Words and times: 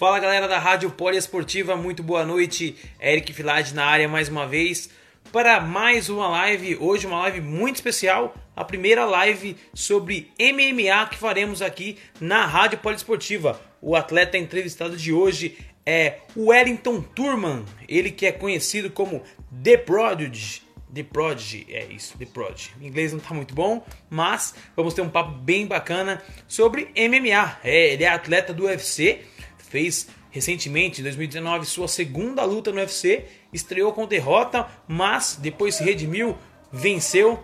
Fala 0.00 0.18
galera 0.18 0.48
da 0.48 0.58
Rádio 0.58 0.90
Poliesportiva, 0.90 1.76
muito 1.76 2.02
boa 2.02 2.24
noite. 2.24 2.74
Eric 2.98 3.34
Filade 3.34 3.74
na 3.74 3.84
área 3.84 4.08
mais 4.08 4.30
uma 4.30 4.46
vez 4.46 4.88
para 5.30 5.60
mais 5.60 6.08
uma 6.08 6.26
live. 6.26 6.78
Hoje 6.80 7.06
uma 7.06 7.18
live 7.18 7.42
muito 7.42 7.74
especial, 7.74 8.34
a 8.56 8.64
primeira 8.64 9.04
live 9.04 9.58
sobre 9.74 10.32
MMA 10.40 11.06
que 11.10 11.18
faremos 11.18 11.60
aqui 11.60 11.98
na 12.18 12.46
Rádio 12.46 12.78
Poliesportiva. 12.78 13.60
O 13.78 13.94
atleta 13.94 14.38
entrevistado 14.38 14.96
de 14.96 15.12
hoje 15.12 15.58
é 15.84 16.20
Wellington 16.34 17.02
Turman, 17.02 17.66
ele 17.86 18.10
que 18.10 18.24
é 18.24 18.32
conhecido 18.32 18.88
como 18.88 19.22
The 19.62 19.76
Prodigy. 19.76 20.62
The 20.94 21.02
Prodigy, 21.04 21.66
é 21.68 21.84
isso, 21.84 22.16
The 22.18 22.24
Prodigy. 22.24 22.72
O 22.80 22.84
inglês 22.84 23.12
não 23.12 23.18
está 23.18 23.34
muito 23.34 23.54
bom, 23.54 23.84
mas 24.08 24.54
vamos 24.74 24.94
ter 24.94 25.02
um 25.02 25.10
papo 25.10 25.32
bem 25.32 25.66
bacana 25.66 26.22
sobre 26.48 26.90
MMA. 26.96 27.58
É, 27.62 27.92
ele 27.92 28.04
é 28.04 28.08
atleta 28.08 28.52
do 28.52 28.64
UFC, 28.64 29.20
fez 29.70 30.08
recentemente, 30.30 31.00
em 31.00 31.04
2019, 31.04 31.64
sua 31.64 31.88
segunda 31.88 32.44
luta 32.44 32.70
no 32.70 32.78
UFC, 32.78 33.24
estreou 33.52 33.92
com 33.92 34.06
derrota, 34.06 34.68
mas 34.86 35.38
depois 35.40 35.76
se 35.76 35.82
redimiu, 35.82 36.36
venceu 36.70 37.42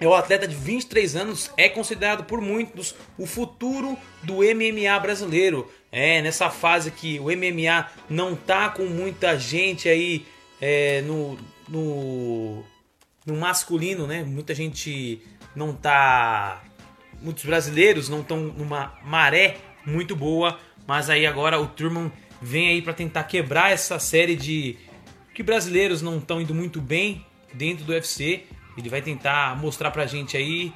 é 0.00 0.06
o 0.06 0.14
atleta 0.14 0.46
de 0.46 0.54
23 0.54 1.16
anos, 1.16 1.50
é 1.56 1.68
considerado 1.68 2.24
por 2.24 2.40
muitos 2.40 2.94
o 3.16 3.26
futuro 3.26 3.98
do 4.22 4.36
MMA 4.36 4.98
brasileiro. 5.00 5.70
É, 5.90 6.22
nessa 6.22 6.50
fase 6.50 6.90
que 6.90 7.18
o 7.18 7.24
MMA 7.24 7.88
não 8.08 8.36
tá 8.36 8.68
com 8.68 8.84
muita 8.84 9.38
gente 9.38 9.88
aí 9.88 10.24
é, 10.60 11.02
no, 11.02 11.38
no, 11.68 12.62
no 13.26 13.36
masculino, 13.36 14.06
né? 14.06 14.22
Muita 14.22 14.54
gente 14.54 15.20
não 15.56 15.72
tá. 15.72 16.62
Muitos 17.20 17.44
brasileiros 17.44 18.08
não 18.08 18.20
estão 18.20 18.36
numa 18.38 18.96
maré 19.02 19.56
muito 19.84 20.14
boa, 20.14 20.60
mas 20.88 21.08
aí 21.08 21.24
agora 21.24 21.60
o 21.60 21.68
Turman 21.68 22.10
vem 22.42 22.70
aí 22.70 22.82
para 22.82 22.92
tentar 22.92 23.22
quebrar 23.24 23.70
essa 23.70 24.00
série 24.00 24.34
de 24.34 24.76
que 25.32 25.44
brasileiros 25.44 26.02
não 26.02 26.18
estão 26.18 26.40
indo 26.40 26.52
muito 26.52 26.80
bem 26.80 27.24
dentro 27.54 27.84
do 27.84 27.92
UFC 27.92 28.44
ele 28.78 28.88
vai 28.88 29.02
tentar 29.02 29.56
mostrar 29.58 29.90
pra 29.90 30.06
gente 30.06 30.36
aí 30.36 30.72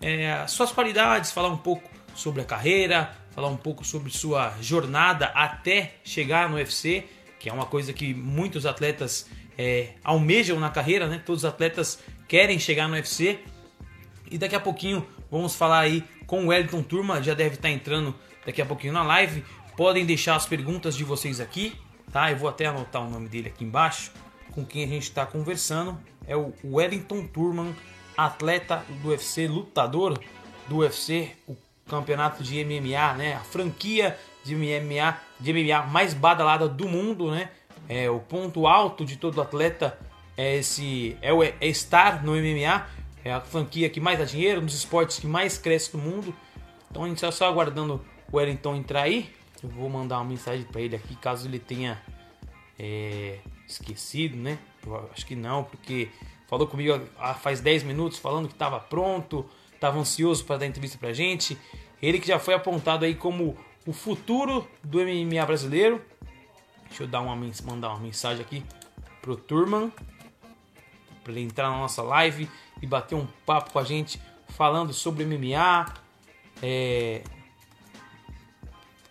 é, 0.00 0.46
suas 0.46 0.72
qualidades, 0.72 1.30
falar 1.30 1.48
um 1.48 1.56
pouco 1.56 1.88
sobre 2.14 2.40
a 2.40 2.44
carreira, 2.44 3.14
falar 3.32 3.48
um 3.48 3.56
pouco 3.56 3.84
sobre 3.84 4.10
sua 4.10 4.54
jornada 4.60 5.26
até 5.26 5.96
chegar 6.02 6.48
no 6.48 6.56
UFC, 6.56 7.04
que 7.38 7.50
é 7.50 7.52
uma 7.52 7.66
coisa 7.66 7.92
que 7.92 8.14
muitos 8.14 8.64
atletas 8.64 9.28
é, 9.58 9.90
almejam 10.02 10.58
na 10.58 10.70
carreira, 10.70 11.06
né? 11.06 11.22
Todos 11.24 11.44
os 11.44 11.48
atletas 11.48 11.98
querem 12.26 12.58
chegar 12.58 12.88
no 12.88 12.94
UFC. 12.94 13.38
E 14.30 14.38
daqui 14.38 14.56
a 14.56 14.60
pouquinho 14.60 15.06
vamos 15.30 15.54
falar 15.54 15.80
aí 15.80 16.02
com 16.26 16.46
o 16.46 16.48
Wellington 16.48 16.82
Turma, 16.82 17.22
já 17.22 17.34
deve 17.34 17.56
estar 17.56 17.68
entrando 17.68 18.14
daqui 18.44 18.60
a 18.60 18.66
pouquinho 18.66 18.92
na 18.92 19.02
live. 19.02 19.44
Podem 19.76 20.04
deixar 20.04 20.36
as 20.36 20.46
perguntas 20.46 20.96
de 20.96 21.04
vocês 21.04 21.40
aqui, 21.40 21.76
tá? 22.12 22.30
Eu 22.30 22.36
vou 22.36 22.48
até 22.48 22.66
anotar 22.66 23.02
o 23.02 23.10
nome 23.10 23.28
dele 23.28 23.48
aqui 23.48 23.64
embaixo, 23.64 24.12
com 24.52 24.64
quem 24.64 24.84
a 24.84 24.86
gente 24.86 25.04
está 25.04 25.24
conversando 25.24 25.98
é 26.26 26.36
o 26.36 26.52
Wellington 26.64 27.26
Turman, 27.26 27.74
atleta 28.16 28.84
do 29.02 29.08
UFC, 29.08 29.46
lutador 29.46 30.18
do 30.68 30.78
UFC, 30.78 31.30
o 31.46 31.56
campeonato 31.88 32.42
de 32.42 32.64
MMA, 32.64 33.14
né? 33.14 33.34
A 33.34 33.40
franquia 33.40 34.18
de 34.44 34.54
MMA, 34.54 35.18
de 35.38 35.52
MMA 35.52 35.86
mais 35.86 36.14
badalada 36.14 36.68
do 36.68 36.88
mundo, 36.88 37.30
né? 37.30 37.50
É 37.88 38.08
o 38.08 38.20
ponto 38.20 38.66
alto 38.66 39.04
de 39.04 39.16
todo 39.16 39.40
atleta 39.40 39.98
é 40.36 40.56
esse 40.56 41.16
é, 41.20 41.32
o, 41.32 41.42
é 41.42 41.54
estar 41.60 42.24
no 42.24 42.32
MMA, 42.32 42.86
é 43.24 43.32
a 43.32 43.40
franquia 43.40 43.90
que 43.90 44.00
mais 44.00 44.18
dá 44.18 44.24
dinheiro, 44.24 44.60
um 44.60 44.64
dos 44.64 44.74
esportes 44.74 45.18
que 45.18 45.26
mais 45.26 45.58
cresce 45.58 45.96
no 45.96 46.02
mundo. 46.02 46.34
Então 46.90 47.04
a 47.04 47.08
gente 47.08 47.16
está 47.16 47.32
só 47.32 47.46
aguardando 47.46 48.04
Wellington 48.32 48.76
entrar 48.76 49.02
aí. 49.02 49.30
Eu 49.62 49.68
vou 49.68 49.88
mandar 49.88 50.18
uma 50.18 50.24
mensagem 50.24 50.64
para 50.64 50.80
ele 50.80 50.96
aqui 50.96 51.14
caso 51.16 51.46
ele 51.46 51.58
tenha 51.58 52.02
é, 52.78 53.38
esquecido, 53.68 54.36
né? 54.36 54.58
Eu 54.84 55.08
acho 55.12 55.24
que 55.24 55.36
não, 55.36 55.64
porque 55.64 56.08
falou 56.48 56.66
comigo 56.66 57.00
faz 57.40 57.60
10 57.60 57.84
minutos 57.84 58.18
falando 58.18 58.48
que 58.48 58.54
estava 58.54 58.80
pronto, 58.80 59.48
estava 59.74 59.98
ansioso 59.98 60.44
para 60.44 60.58
dar 60.58 60.66
entrevista 60.66 60.98
pra 60.98 61.12
gente. 61.12 61.56
Ele 62.00 62.18
que 62.18 62.26
já 62.26 62.38
foi 62.38 62.54
apontado 62.54 63.04
aí 63.04 63.14
como 63.14 63.56
o 63.86 63.92
futuro 63.92 64.68
do 64.82 64.98
MMA 64.98 65.44
brasileiro. 65.46 66.02
Deixa 66.88 67.04
eu 67.04 67.06
dar 67.06 67.20
uma, 67.20 67.36
mandar 67.64 67.90
uma 67.90 68.00
mensagem 68.00 68.42
aqui 68.42 68.64
pro 69.20 69.36
Turman 69.36 69.92
para 71.22 71.32
ele 71.32 71.42
entrar 71.42 71.70
na 71.70 71.78
nossa 71.78 72.02
live 72.02 72.48
e 72.80 72.86
bater 72.86 73.14
um 73.14 73.26
papo 73.46 73.72
com 73.72 73.78
a 73.78 73.84
gente 73.84 74.20
falando 74.48 74.92
sobre 74.92 75.24
MMA, 75.24 75.94
é, 76.62 77.22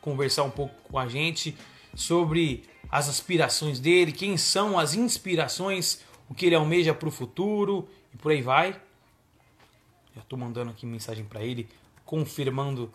conversar 0.02 0.44
um 0.44 0.50
pouco 0.50 0.74
com 0.90 1.00
a 1.00 1.08
gente 1.08 1.56
sobre 1.96 2.64
as 2.90 3.08
aspirações 3.08 3.80
dele, 3.80 4.12
quem 4.12 4.36
são 4.36 4.78
as 4.78 4.94
inspirações, 4.94 6.02
o 6.28 6.34
que 6.34 6.48
ele 6.48 6.56
almeja 6.56 6.94
para 6.94 7.08
o 7.08 7.12
futuro 7.12 7.88
e 8.14 8.18
por 8.18 8.32
aí 8.32 8.42
vai. 8.42 8.74
Já 10.14 10.22
estou 10.22 10.38
mandando 10.38 10.72
aqui 10.72 10.86
mensagem 10.86 11.24
para 11.24 11.42
ele, 11.42 11.70
confirmando 12.04 12.92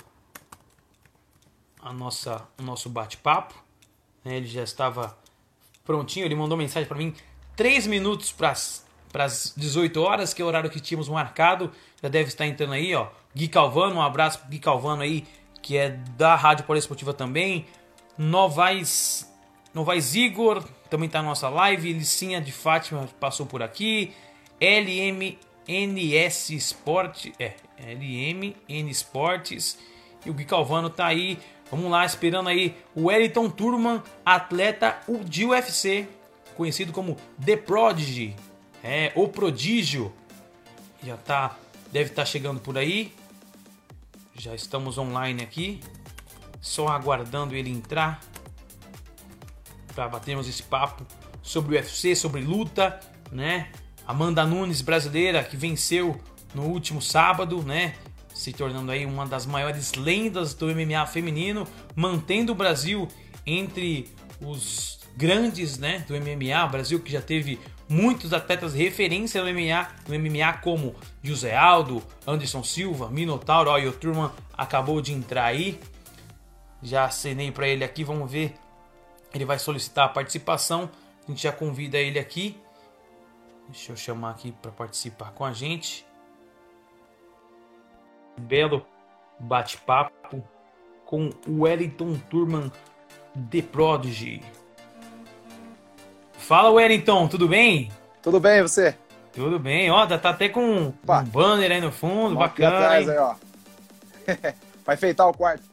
a 1.81 1.93
nossa, 1.93 2.47
o 2.59 2.62
nosso 2.62 2.91
bate-papo. 2.91 3.55
Né? 4.23 4.37
Ele 4.37 4.47
já 4.47 4.62
estava 4.62 5.17
prontinho, 5.84 6.27
ele 6.27 6.34
mandou 6.34 6.59
mensagem 6.59 6.87
para 6.87 6.99
mim 6.99 7.15
3 7.55 7.87
minutos 7.87 8.33
para 8.33 8.50
as 9.25 9.55
18 9.56 9.99
horas, 10.03 10.34
que 10.34 10.43
é 10.43 10.44
o 10.44 10.49
horário 10.49 10.69
que 10.69 10.81
tínhamos 10.81 11.09
marcado. 11.09 11.73
Já 12.03 12.09
deve 12.09 12.28
estar 12.28 12.47
entrando 12.47 12.75
aí, 12.75 12.94
ó. 12.94 13.09
Gui 13.34 13.49
Calvano, 13.49 13.97
um 13.97 14.03
abraço 14.03 14.41
pro 14.41 14.49
Gui 14.49 14.59
Calvano 14.59 15.03
aí, 15.03 15.27
que 15.66 15.77
é 15.77 15.91
da 16.16 16.37
Rádio 16.37 16.65
Poliesportiva 16.65 17.12
também. 17.12 17.66
Novais 18.16 19.28
Novaes 19.75 20.15
Igor 20.15 20.62
também 20.88 21.09
está 21.09 21.21
na 21.21 21.31
nossa 21.31 21.49
live. 21.49 21.93
Licinha 21.93 22.41
de 22.41 22.53
Fátima 22.53 23.09
passou 23.19 23.47
por 23.47 23.65
aqui. 23.65 24.12
LMNS 24.60 26.50
Sport, 26.50 27.31
é, 27.41 27.55
LMN 27.81 28.88
Sports. 28.91 29.76
E 30.25 30.31
o 30.31 30.34
Gui 30.34 30.44
Calvano 30.44 30.88
tá 30.88 31.06
aí. 31.06 31.37
Vamos 31.69 31.91
lá, 31.91 32.06
esperando 32.06 32.49
aí 32.49 32.76
o 32.94 33.06
Wellington 33.06 33.50
Turman, 33.50 34.00
atleta 34.25 35.00
de 35.25 35.44
UFC, 35.44 36.06
conhecido 36.56 36.93
como 36.93 37.16
The 37.44 37.56
Prodigy, 37.56 38.37
é, 38.84 39.10
o 39.16 39.26
prodígio. 39.26 40.12
Já 41.03 41.16
tá, 41.16 41.59
deve 41.91 42.10
estar 42.10 42.22
tá 42.22 42.26
chegando 42.26 42.60
por 42.60 42.78
aí. 42.78 43.12
Já 44.38 44.54
estamos 44.54 44.98
online 44.98 45.42
aqui, 45.42 45.80
só 46.60 46.88
aguardando 46.88 47.54
ele 47.54 47.70
entrar 47.70 48.20
para 49.94 50.08
batermos 50.08 50.48
esse 50.48 50.62
papo 50.62 51.06
sobre 51.42 51.74
o 51.74 51.78
UFC, 51.78 52.14
sobre 52.14 52.42
luta, 52.42 53.00
né? 53.32 53.70
Amanda 54.06 54.44
Nunes, 54.44 54.82
brasileira, 54.82 55.42
que 55.42 55.56
venceu 55.56 56.20
no 56.54 56.64
último 56.64 57.00
sábado, 57.00 57.62
né? 57.62 57.94
Se 58.34 58.52
tornando 58.52 58.92
aí 58.92 59.06
uma 59.06 59.26
das 59.26 59.46
maiores 59.46 59.94
lendas 59.94 60.52
do 60.52 60.66
MMA 60.66 61.06
feminino, 61.06 61.66
mantendo 61.94 62.52
o 62.52 62.54
Brasil 62.54 63.08
entre 63.46 64.08
os 64.41 65.00
grandes, 65.16 65.78
né, 65.78 66.05
do 66.06 66.14
MMA. 66.14 66.66
Brasil 66.69 67.00
que 67.00 67.11
já 67.11 67.22
teve 67.22 67.58
muitos 67.88 68.33
atletas 68.33 68.75
referência 68.75 69.43
no 69.43 69.50
MMA, 69.50 69.88
no 70.09 70.19
MMA 70.19 70.53
como 70.62 70.94
José 71.23 71.56
Aldo, 71.56 72.03
Anderson 72.27 72.62
Silva, 72.62 73.09
Minotauro, 73.09 73.71
ó, 73.71 73.79
o 73.79 74.33
acabou 74.56 75.00
de 75.00 75.12
entrar 75.12 75.44
aí. 75.44 75.79
Já 76.83 77.05
acenei 77.05 77.50
para 77.50 77.69
ele 77.69 77.85
aqui, 77.85 78.05
vamos 78.05 78.31
ver 78.31 78.55
ele 79.37 79.44
vai 79.44 79.59
solicitar 79.59 80.06
a 80.06 80.09
participação. 80.09 80.91
A 81.25 81.31
gente 81.31 81.43
já 81.43 81.53
convida 81.53 81.99
ele 81.99 82.19
aqui. 82.19 82.59
Deixa 83.69 83.93
eu 83.93 83.97
chamar 83.97 84.31
aqui 84.31 84.53
para 84.53 84.71
participar 84.71 85.33
com 85.33 85.44
a 85.44 85.53
gente. 85.53 86.06
Belo 88.38 88.87
bate-papo 89.38 90.43
com 91.05 91.31
o 91.47 91.62
Wellington 91.62 92.19
Turman 92.31 92.73
The 93.50 93.62
Prodigy. 93.62 94.43
Fala 96.46 96.70
Wellington, 96.70 97.26
tudo 97.26 97.48
bem? 97.48 97.90
Tudo 98.22 98.38
bem, 98.38 98.62
você? 98.62 98.94
Tudo 99.32 99.58
bem, 99.58 99.90
ó, 99.90 100.06
tá 100.06 100.31
até 100.31 100.48
com 100.48 100.62
um 100.62 100.93
banner 101.25 101.72
aí 101.72 101.81
no 101.81 101.90
fundo, 101.90 102.37
bacana. 102.37 102.76
Atrás 102.76 103.08
aí, 103.08 103.19
ó. 103.19 103.34
Vai 104.87 104.94
enfeitar 104.94 105.26
o 105.26 105.37
quarto. 105.37 105.64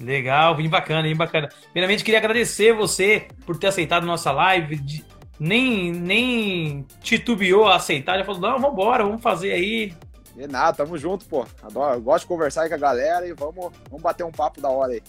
Legal, 0.00 0.56
bem 0.56 0.68
bacana, 0.68 1.02
bem 1.02 1.14
bacana. 1.14 1.48
Primeiramente, 1.70 2.02
queria 2.02 2.18
agradecer 2.18 2.72
você 2.72 3.28
por 3.46 3.56
ter 3.56 3.68
aceitado 3.68 4.04
nossa 4.04 4.32
live. 4.32 4.74
De, 4.74 5.04
nem, 5.38 5.92
nem 5.92 6.84
titubeou 7.00 7.68
a 7.68 7.76
aceitar, 7.76 8.18
já 8.18 8.24
falou: 8.24 8.40
não, 8.40 8.58
vambora, 8.58 9.04
vamos 9.04 9.22
fazer 9.22 9.52
aí. 9.52 9.94
De 10.34 10.48
nada, 10.48 10.78
tamo 10.78 10.98
junto, 10.98 11.24
pô. 11.26 11.46
Adoro, 11.62 12.00
gosto 12.00 12.24
de 12.24 12.28
conversar 12.28 12.62
aí 12.62 12.68
com 12.68 12.74
a 12.74 12.78
galera 12.78 13.24
e 13.24 13.32
vamos, 13.32 13.72
vamos 13.88 14.02
bater 14.02 14.24
um 14.24 14.32
papo 14.32 14.60
da 14.60 14.68
hora 14.68 14.94
aí. 14.94 15.02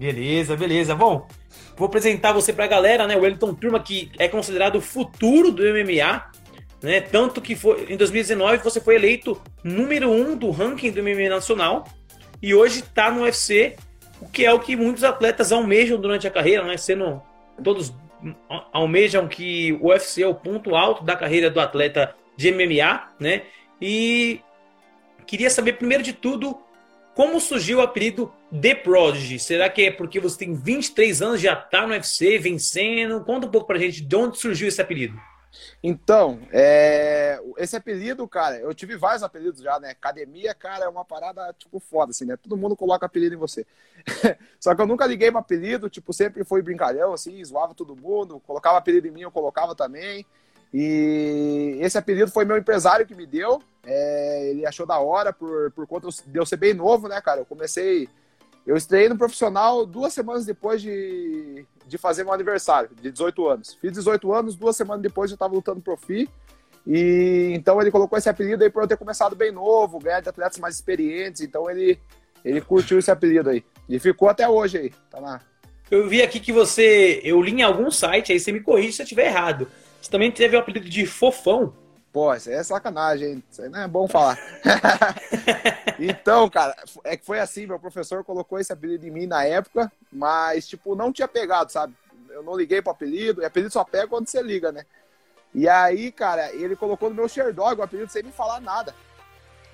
Beleza, 0.00 0.56
beleza. 0.56 0.96
Bom, 0.96 1.28
vou 1.76 1.86
apresentar 1.86 2.32
você 2.32 2.52
pra 2.52 2.66
galera, 2.66 3.06
né? 3.06 3.16
O 3.16 3.20
Wellington 3.20 3.54
Turma, 3.54 3.80
que 3.80 4.10
é 4.18 4.28
considerado 4.28 4.76
o 4.76 4.80
futuro 4.80 5.50
do 5.50 5.62
MMA, 5.62 6.24
né? 6.82 7.00
Tanto 7.00 7.40
que 7.40 7.56
foi, 7.56 7.86
em 7.88 7.96
2019 7.96 8.58
você 8.58 8.80
foi 8.80 8.94
eleito 8.94 9.40
número 9.62 10.10
um 10.10 10.36
do 10.36 10.50
ranking 10.50 10.90
do 10.90 11.02
MMA 11.02 11.28
nacional 11.28 11.86
e 12.42 12.54
hoje 12.54 12.82
tá 12.82 13.10
no 13.10 13.22
UFC, 13.22 13.76
o 14.20 14.28
que 14.28 14.44
é 14.44 14.52
o 14.52 14.60
que 14.60 14.76
muitos 14.76 15.02
atletas 15.02 15.50
almejam 15.50 15.98
durante 16.00 16.26
a 16.26 16.30
carreira, 16.30 16.62
né? 16.64 16.76
Sendo 16.76 17.22
todos 17.62 17.92
almejam 18.72 19.28
que 19.28 19.72
o 19.80 19.88
UFC 19.88 20.22
é 20.22 20.26
o 20.26 20.34
ponto 20.34 20.74
alto 20.74 21.04
da 21.04 21.16
carreira 21.16 21.50
do 21.50 21.60
atleta 21.60 22.14
de 22.36 22.52
MMA, 22.52 23.08
né? 23.18 23.42
E 23.80 24.40
queria 25.26 25.50
saber 25.50 25.74
primeiro 25.74 26.02
de 26.02 26.12
tudo 26.12 26.58
como 27.14 27.40
surgiu 27.40 27.78
o 27.78 27.82
apelido 27.82 28.32
The 28.50 28.74
Prodigy? 28.74 29.38
Será 29.38 29.70
que 29.70 29.82
é 29.82 29.90
porque 29.90 30.18
você 30.18 30.38
tem 30.38 30.54
23 30.54 31.22
anos, 31.22 31.40
já 31.40 31.54
tá 31.54 31.86
no 31.86 31.92
UFC, 31.92 32.38
vencendo? 32.38 33.24
Conta 33.24 33.46
um 33.46 33.50
pouco 33.50 33.66
pra 33.66 33.78
gente 33.78 34.00
de 34.00 34.16
onde 34.16 34.38
surgiu 34.38 34.68
esse 34.68 34.82
apelido. 34.82 35.18
Então, 35.82 36.40
é... 36.50 37.40
esse 37.58 37.76
apelido, 37.76 38.26
cara, 38.26 38.58
eu 38.58 38.74
tive 38.74 38.96
vários 38.96 39.22
apelidos 39.22 39.60
já, 39.60 39.78
né? 39.78 39.90
Academia, 39.90 40.52
cara, 40.54 40.86
é 40.86 40.88
uma 40.88 41.04
parada, 41.04 41.54
tipo, 41.56 41.78
foda, 41.78 42.10
assim, 42.10 42.24
né? 42.24 42.36
Todo 42.36 42.56
mundo 42.56 42.74
coloca 42.74 43.06
apelido 43.06 43.34
em 43.34 43.38
você. 43.38 43.66
Só 44.58 44.74
que 44.74 44.82
eu 44.82 44.86
nunca 44.86 45.06
liguei 45.06 45.30
pro 45.30 45.40
apelido, 45.40 45.88
tipo, 45.88 46.12
sempre 46.12 46.42
fui 46.44 46.62
brincalhão, 46.62 47.12
assim, 47.12 47.44
zoava 47.44 47.74
todo 47.74 47.94
mundo, 47.94 48.40
colocava 48.40 48.78
apelido 48.78 49.06
em 49.06 49.10
mim, 49.10 49.22
eu 49.22 49.30
colocava 49.30 49.74
também. 49.74 50.26
E 50.76 51.78
esse 51.80 51.96
apelido 51.96 52.28
foi 52.28 52.44
meu 52.44 52.56
empresário 52.56 53.06
que 53.06 53.14
me 53.14 53.24
deu. 53.24 53.62
É, 53.86 54.50
ele 54.50 54.66
achou 54.66 54.84
da 54.84 54.98
hora 54.98 55.32
por, 55.32 55.70
por 55.70 55.86
conta 55.86 56.08
de 56.26 56.36
eu 56.36 56.44
ser 56.44 56.56
bem 56.56 56.74
novo, 56.74 57.06
né, 57.06 57.20
cara? 57.20 57.42
Eu 57.42 57.46
comecei. 57.46 58.08
Eu 58.66 58.76
estreiei 58.76 59.08
no 59.08 59.16
profissional 59.16 59.86
duas 59.86 60.12
semanas 60.12 60.44
depois 60.44 60.82
de, 60.82 61.64
de 61.86 61.96
fazer 61.96 62.24
meu 62.24 62.32
aniversário, 62.32 62.90
de 63.00 63.12
18 63.12 63.46
anos. 63.46 63.74
Fiz 63.74 63.92
18 63.92 64.32
anos, 64.32 64.56
duas 64.56 64.76
semanas 64.76 65.00
depois 65.00 65.30
eu 65.30 65.36
estava 65.36 65.54
lutando 65.54 65.80
profi. 65.80 66.28
E 66.84 67.52
então 67.54 67.80
ele 67.80 67.92
colocou 67.92 68.18
esse 68.18 68.28
apelido 68.28 68.64
aí 68.64 68.70
por 68.70 68.82
eu 68.82 68.88
ter 68.88 68.96
começado 68.96 69.36
bem 69.36 69.52
novo, 69.52 70.00
ganhar 70.00 70.22
de 70.22 70.28
atletas 70.28 70.58
mais 70.58 70.74
experientes. 70.74 71.40
Então 71.40 71.70
ele, 71.70 72.00
ele 72.44 72.60
curtiu 72.60 72.98
esse 72.98 73.12
apelido 73.12 73.48
aí. 73.48 73.64
E 73.88 74.00
ficou 74.00 74.28
até 74.28 74.48
hoje 74.48 74.78
aí. 74.78 74.92
Tá 75.08 75.20
lá. 75.20 75.40
Eu 75.88 76.08
vi 76.08 76.20
aqui 76.20 76.40
que 76.40 76.52
você. 76.52 77.20
Eu 77.22 77.40
li 77.40 77.52
em 77.52 77.62
algum 77.62 77.92
site, 77.92 78.32
aí 78.32 78.40
você 78.40 78.50
me 78.50 78.58
corrige 78.58 78.94
se 78.94 79.02
eu 79.02 79.04
estiver 79.04 79.26
errado 79.26 79.68
você 80.04 80.10
também 80.10 80.30
teve 80.30 80.54
o 80.54 80.58
apelido 80.58 80.88
de 80.88 81.06
Fofão. 81.06 81.74
Pô, 82.12 82.32
isso 82.34 82.50
aí 82.50 82.56
é 82.56 82.62
sacanagem? 82.62 83.42
Isso 83.50 83.62
aí 83.62 83.70
não 83.70 83.80
é 83.80 83.88
bom 83.88 84.06
falar. 84.06 84.38
então, 85.98 86.48
cara, 86.50 86.76
é 87.02 87.16
que 87.16 87.24
foi 87.24 87.40
assim, 87.40 87.66
meu 87.66 87.78
professor 87.80 88.22
colocou 88.22 88.60
esse 88.60 88.72
apelido 88.72 89.06
em 89.06 89.10
mim 89.10 89.26
na 89.26 89.44
época, 89.44 89.90
mas, 90.12 90.68
tipo, 90.68 90.94
não 90.94 91.10
tinha 91.10 91.26
pegado, 91.26 91.72
sabe? 91.72 91.94
Eu 92.28 92.42
não 92.42 92.54
liguei 92.54 92.82
pro 92.82 92.92
apelido, 92.92 93.40
e 93.40 93.46
apelido 93.46 93.72
só 93.72 93.82
pega 93.82 94.06
quando 94.06 94.28
você 94.28 94.42
liga, 94.42 94.70
né? 94.70 94.84
E 95.54 95.66
aí, 95.68 96.12
cara, 96.12 96.52
ele 96.52 96.76
colocou 96.76 97.08
no 97.08 97.16
meu 97.16 97.28
Sherdog 97.28 97.80
o 97.80 97.82
apelido 97.82 98.12
sem 98.12 98.22
me 98.22 98.30
falar 98.30 98.60
nada. 98.60 98.94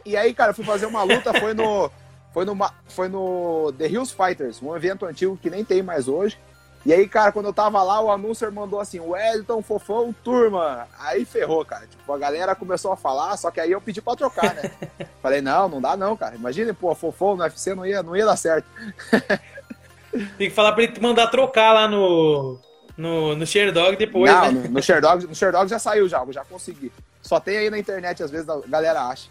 E 0.06 0.17
aí, 0.17 0.33
cara, 0.33 0.50
eu 0.50 0.55
fui 0.55 0.65
fazer 0.65 0.87
uma 0.87 1.03
luta, 1.03 1.35
foi 1.35 1.55
no, 1.55 1.91
foi 2.33 2.44
no, 2.44 2.56
foi 2.87 3.09
no 3.09 3.73
The 3.76 3.88
Hills 3.88 4.15
Fighters, 4.15 4.62
um 4.62 4.76
evento 4.76 5.05
antigo 5.05 5.37
que 5.37 5.50
nem 5.50 5.65
tem 5.65 5.83
mais 5.83 6.06
hoje. 6.06 6.38
E 6.85 6.94
aí, 6.94 7.06
cara, 7.06 7.31
quando 7.31 7.47
eu 7.47 7.53
tava 7.53 7.82
lá, 7.82 8.00
o 8.00 8.11
anúncio 8.11 8.50
mandou 8.50 8.81
assim, 8.81 8.99
Wellington, 9.00 9.61
fofão, 9.61 10.15
turma. 10.25 10.88
Aí 10.99 11.27
ferrou, 11.27 11.62
cara. 11.65 11.87
Tipo, 11.87 12.11
a 12.12 12.19
galera 12.19 12.55
começou 12.55 12.91
a 12.91 12.97
falar, 12.97 13.37
só 13.37 13.50
que 13.50 13.61
aí 13.61 13.71
eu 13.71 13.81
pedi 13.81 14.00
pra 14.00 14.17
trocar, 14.17 14.55
né? 14.55 14.71
Falei, 15.21 15.43
não, 15.43 15.69
não 15.69 15.81
dá 15.81 15.94
não, 15.94 16.17
cara. 16.17 16.35
Imagina, 16.35 16.73
pô, 16.73 16.94
fofão 16.94 17.37
no 17.37 17.43
UFC 17.43 17.75
não 17.75 17.85
ia, 17.85 18.03
não 18.03 18.17
ia 18.17 18.25
dar 18.25 18.37
certo. 18.37 18.67
Tem 20.38 20.49
que 20.49 20.50
falar 20.50 20.73
pra 20.73 20.85
ele 20.85 20.99
mandar 21.00 21.29
trocar 21.29 21.73
lá 21.73 21.87
no, 21.87 22.59
no, 22.97 23.37
no 23.37 23.47
Sherdog 23.47 23.97
depois, 23.97 24.33
não, 24.33 24.50
né? 24.50 24.62
no, 24.65 24.71
no, 24.71 24.83
Sherdog, 24.83 25.26
no 25.26 25.35
Sherdog 25.35 25.69
já 25.69 25.79
saiu 25.79 26.09
já, 26.09 26.25
já 26.31 26.44
consegui. 26.44 26.91
Só 27.23 27.38
tem 27.38 27.59
aí 27.59 27.71
na 27.71 27.79
internet, 27.79 28.23
às 28.23 28.31
vezes 28.31 28.49
a 28.49 28.61
galera 28.67 29.03
acha. 29.03 29.29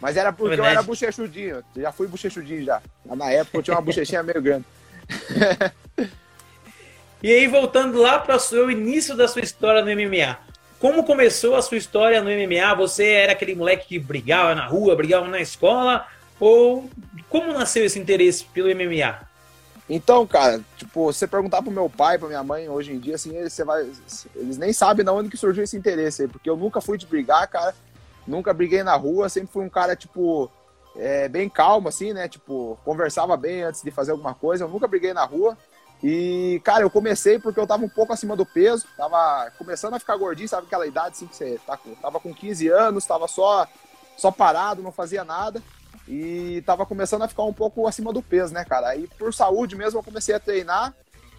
Mas 0.00 0.16
era 0.16 0.32
porque 0.32 0.50
Verdade. 0.50 0.68
eu 0.68 0.78
era 0.78 0.82
bochechudinho. 0.82 1.64
Já 1.76 1.92
fui 1.92 2.06
bochechudinho 2.06 2.64
já. 2.64 2.80
Na 3.04 3.30
época 3.30 3.58
eu 3.58 3.62
tinha 3.62 3.76
uma 3.76 3.82
bochechinha 3.82 4.22
meio 4.22 4.40
grande. 4.40 4.64
E 7.24 7.32
aí, 7.32 7.46
voltando 7.48 7.98
lá 7.98 8.18
para 8.18 8.36
o 8.36 8.70
início 8.70 9.16
da 9.16 9.26
sua 9.26 9.40
história 9.40 9.80
no 9.80 9.90
MMA. 9.90 10.36
Como 10.78 11.04
começou 11.04 11.56
a 11.56 11.62
sua 11.62 11.78
história 11.78 12.20
no 12.20 12.28
MMA? 12.28 12.74
Você 12.74 13.12
era 13.12 13.32
aquele 13.32 13.54
moleque 13.54 13.88
que 13.88 13.98
brigava 13.98 14.54
na 14.54 14.66
rua, 14.66 14.94
brigava 14.94 15.26
na 15.26 15.40
escola? 15.40 16.06
Ou 16.38 16.86
como 17.30 17.54
nasceu 17.54 17.82
esse 17.82 17.98
interesse 17.98 18.44
pelo 18.44 18.68
MMA? 18.68 19.26
Então, 19.88 20.26
cara, 20.26 20.60
tipo, 20.76 21.06
você 21.10 21.26
perguntar 21.26 21.62
pro 21.62 21.70
meu 21.70 21.88
pai, 21.88 22.18
pra 22.18 22.28
minha 22.28 22.44
mãe, 22.44 22.68
hoje 22.68 22.92
em 22.92 22.98
dia, 22.98 23.14
assim, 23.14 23.34
eles, 23.34 23.56
vai, 23.56 23.90
eles 24.36 24.58
nem 24.58 24.74
sabem 24.74 25.02
de 25.02 25.10
onde 25.10 25.30
que 25.30 25.38
surgiu 25.38 25.64
esse 25.64 25.78
interesse 25.78 26.28
porque 26.28 26.50
eu 26.50 26.58
nunca 26.58 26.82
fui 26.82 26.98
de 26.98 27.06
brigar, 27.06 27.48
cara, 27.48 27.74
nunca 28.26 28.52
briguei 28.52 28.82
na 28.82 28.96
rua, 28.96 29.30
sempre 29.30 29.48
fui 29.50 29.64
um 29.64 29.70
cara, 29.70 29.96
tipo, 29.96 30.50
é, 30.94 31.26
bem 31.26 31.48
calmo, 31.48 31.88
assim, 31.88 32.12
né, 32.12 32.28
tipo, 32.28 32.78
conversava 32.84 33.34
bem 33.34 33.62
antes 33.62 33.82
de 33.82 33.90
fazer 33.90 34.10
alguma 34.10 34.34
coisa, 34.34 34.64
eu 34.64 34.68
nunca 34.68 34.86
briguei 34.86 35.14
na 35.14 35.24
rua, 35.24 35.56
e, 36.06 36.60
cara, 36.62 36.82
eu 36.82 36.90
comecei 36.90 37.38
porque 37.38 37.58
eu 37.58 37.66
tava 37.66 37.82
um 37.82 37.88
pouco 37.88 38.12
acima 38.12 38.36
do 38.36 38.44
peso, 38.44 38.86
tava 38.94 39.50
começando 39.56 39.94
a 39.94 39.98
ficar 39.98 40.18
gordinho, 40.18 40.46
sabe 40.46 40.66
aquela 40.66 40.86
idade 40.86 41.14
assim 41.14 41.26
que 41.26 41.34
você 41.34 41.58
tá 41.66 41.78
com, 41.78 41.94
tava 41.94 42.20
com 42.20 42.34
15 42.34 42.68
anos, 42.68 43.06
tava 43.06 43.26
só, 43.26 43.66
só 44.14 44.30
parado, 44.30 44.82
não 44.82 44.92
fazia 44.92 45.24
nada. 45.24 45.62
E 46.06 46.62
tava 46.66 46.84
começando 46.84 47.22
a 47.22 47.28
ficar 47.28 47.44
um 47.44 47.54
pouco 47.54 47.86
acima 47.86 48.12
do 48.12 48.20
peso, 48.20 48.52
né, 48.52 48.66
cara? 48.66 48.88
Aí 48.88 49.08
por 49.18 49.32
saúde 49.32 49.76
mesmo 49.76 49.98
eu 49.98 50.04
comecei 50.04 50.34
a 50.34 50.40
treinar. 50.40 50.92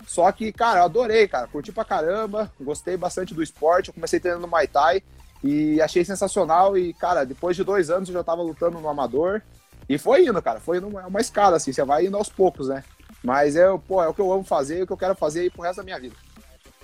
Só 0.08 0.32
que, 0.32 0.52
cara, 0.52 0.80
eu 0.80 0.86
adorei, 0.86 1.28
cara. 1.28 1.46
Curti 1.46 1.72
pra 1.72 1.86
caramba, 1.86 2.52
gostei 2.60 2.98
bastante 2.98 3.36
do 3.36 3.44
esporte. 3.44 3.90
Eu 3.90 3.94
comecei 3.94 4.20
treinando 4.20 4.48
Muay 4.48 4.66
Thai 4.66 5.04
e 5.44 5.80
achei 5.80 6.04
sensacional. 6.04 6.76
E, 6.76 6.92
cara, 6.96 7.24
depois 7.24 7.56
de 7.56 7.64
dois 7.64 7.92
anos 7.92 8.10
eu 8.10 8.16
já 8.16 8.24
tava 8.24 8.42
lutando 8.42 8.80
no 8.80 8.90
amador. 8.90 9.44
E 9.88 10.00
foi 10.00 10.26
indo, 10.26 10.42
cara. 10.42 10.60
Foi 10.60 10.80
uma 10.80 11.22
escada, 11.22 11.56
assim. 11.56 11.72
Você 11.72 11.84
vai 11.84 12.08
indo 12.08 12.18
aos 12.18 12.30
poucos, 12.30 12.70
né? 12.70 12.84
Mas 13.26 13.56
é, 13.56 13.66
pô, 13.88 14.04
é 14.04 14.08
o 14.08 14.14
que 14.14 14.22
eu 14.22 14.32
amo 14.32 14.44
fazer, 14.44 14.80
é 14.80 14.84
o 14.84 14.88
que 14.88 14.94
eu 14.94 14.98
quero 14.98 15.16
fazer 15.16 15.42
aí 15.42 15.50
pro 15.50 15.64
resto 15.64 15.78
da 15.78 15.84
minha 15.84 16.00
vida. 16.00 16.16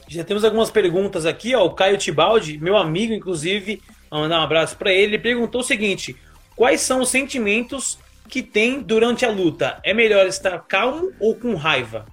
Já 0.07 0.23
temos 0.23 0.43
algumas 0.43 0.71
perguntas 0.71 1.25
aqui, 1.25 1.53
ó. 1.53 1.63
O 1.65 1.74
Caio 1.75 1.98
Tibaldi, 1.98 2.57
meu 2.57 2.75
amigo, 2.75 3.13
inclusive, 3.13 3.79
vou 4.10 4.21
mandar 4.21 4.39
um 4.39 4.43
abraço 4.43 4.75
para 4.75 4.91
ele. 4.91 5.13
Ele 5.13 5.19
perguntou 5.19 5.62
o 5.62 5.63
seguinte: 5.63 6.17
quais 6.55 6.81
são 6.81 7.01
os 7.01 7.10
sentimentos 7.10 8.00
que 8.27 8.41
tem 8.41 8.81
durante 8.81 9.24
a 9.24 9.29
luta? 9.29 9.79
É 9.83 9.93
melhor 9.93 10.25
estar 10.25 10.60
calmo 10.62 11.13
ou 11.19 11.36
com 11.36 11.53
raiva? 11.53 12.05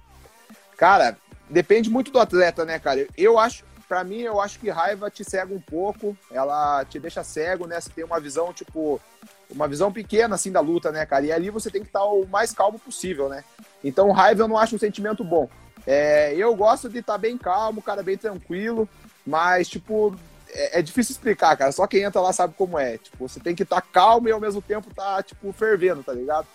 Cara, 0.77 1.17
depende 1.49 1.89
muito 1.89 2.11
do 2.11 2.19
atleta, 2.19 2.63
né, 2.63 2.77
cara? 2.77 3.07
Eu 3.17 3.39
acho, 3.39 3.63
para 3.87 4.03
mim, 4.03 4.19
eu 4.19 4.39
acho 4.39 4.59
que 4.59 4.69
raiva 4.69 5.09
te 5.09 5.23
cega 5.23 5.51
um 5.51 5.59
pouco, 5.59 6.15
ela 6.31 6.85
te 6.85 6.99
deixa 6.99 7.23
cego, 7.23 7.65
né? 7.65 7.81
Você 7.81 7.89
tem 7.89 8.05
uma 8.05 8.19
visão, 8.19 8.53
tipo, 8.53 9.01
uma 9.49 9.67
visão 9.67 9.91
pequena, 9.91 10.35
assim, 10.35 10.51
da 10.51 10.61
luta, 10.61 10.91
né, 10.91 11.03
cara? 11.05 11.25
E 11.25 11.31
ali 11.31 11.49
você 11.49 11.71
tem 11.71 11.81
que 11.81 11.87
estar 11.87 12.03
o 12.05 12.27
mais 12.27 12.53
calmo 12.53 12.77
possível, 12.77 13.27
né? 13.27 13.43
Então, 13.83 14.11
raiva 14.11 14.43
eu 14.43 14.47
não 14.47 14.57
acho 14.57 14.75
um 14.75 14.79
sentimento 14.79 15.23
bom. 15.23 15.49
É, 15.85 16.33
eu 16.35 16.55
gosto 16.55 16.89
de 16.89 16.99
estar 16.99 17.13
tá 17.13 17.17
bem 17.17 17.37
calmo, 17.37 17.81
cara, 17.81 18.03
bem 18.03 18.17
tranquilo, 18.17 18.87
mas, 19.25 19.67
tipo, 19.67 20.15
é, 20.49 20.79
é, 20.79 20.81
difícil 20.81 21.13
explicar, 21.13 21.55
cara. 21.55 21.71
Só 21.71 21.87
quem 21.87 22.03
entra 22.03 22.21
lá 22.21 22.33
sabe 22.33 22.53
como 22.57 22.77
é. 22.77 22.97
Tipo, 22.97 23.27
você 23.27 23.39
tem 23.39 23.55
que 23.55 23.63
estar 23.63 23.81
tá 23.81 23.87
calmo 23.91 24.27
e 24.27 24.31
ao 24.31 24.39
mesmo 24.39 24.61
tempo 24.61 24.93
tá, 24.93 25.21
tipo, 25.23 25.51
fervendo, 25.51 26.03
tá 26.03 26.13
ligado? 26.13 26.47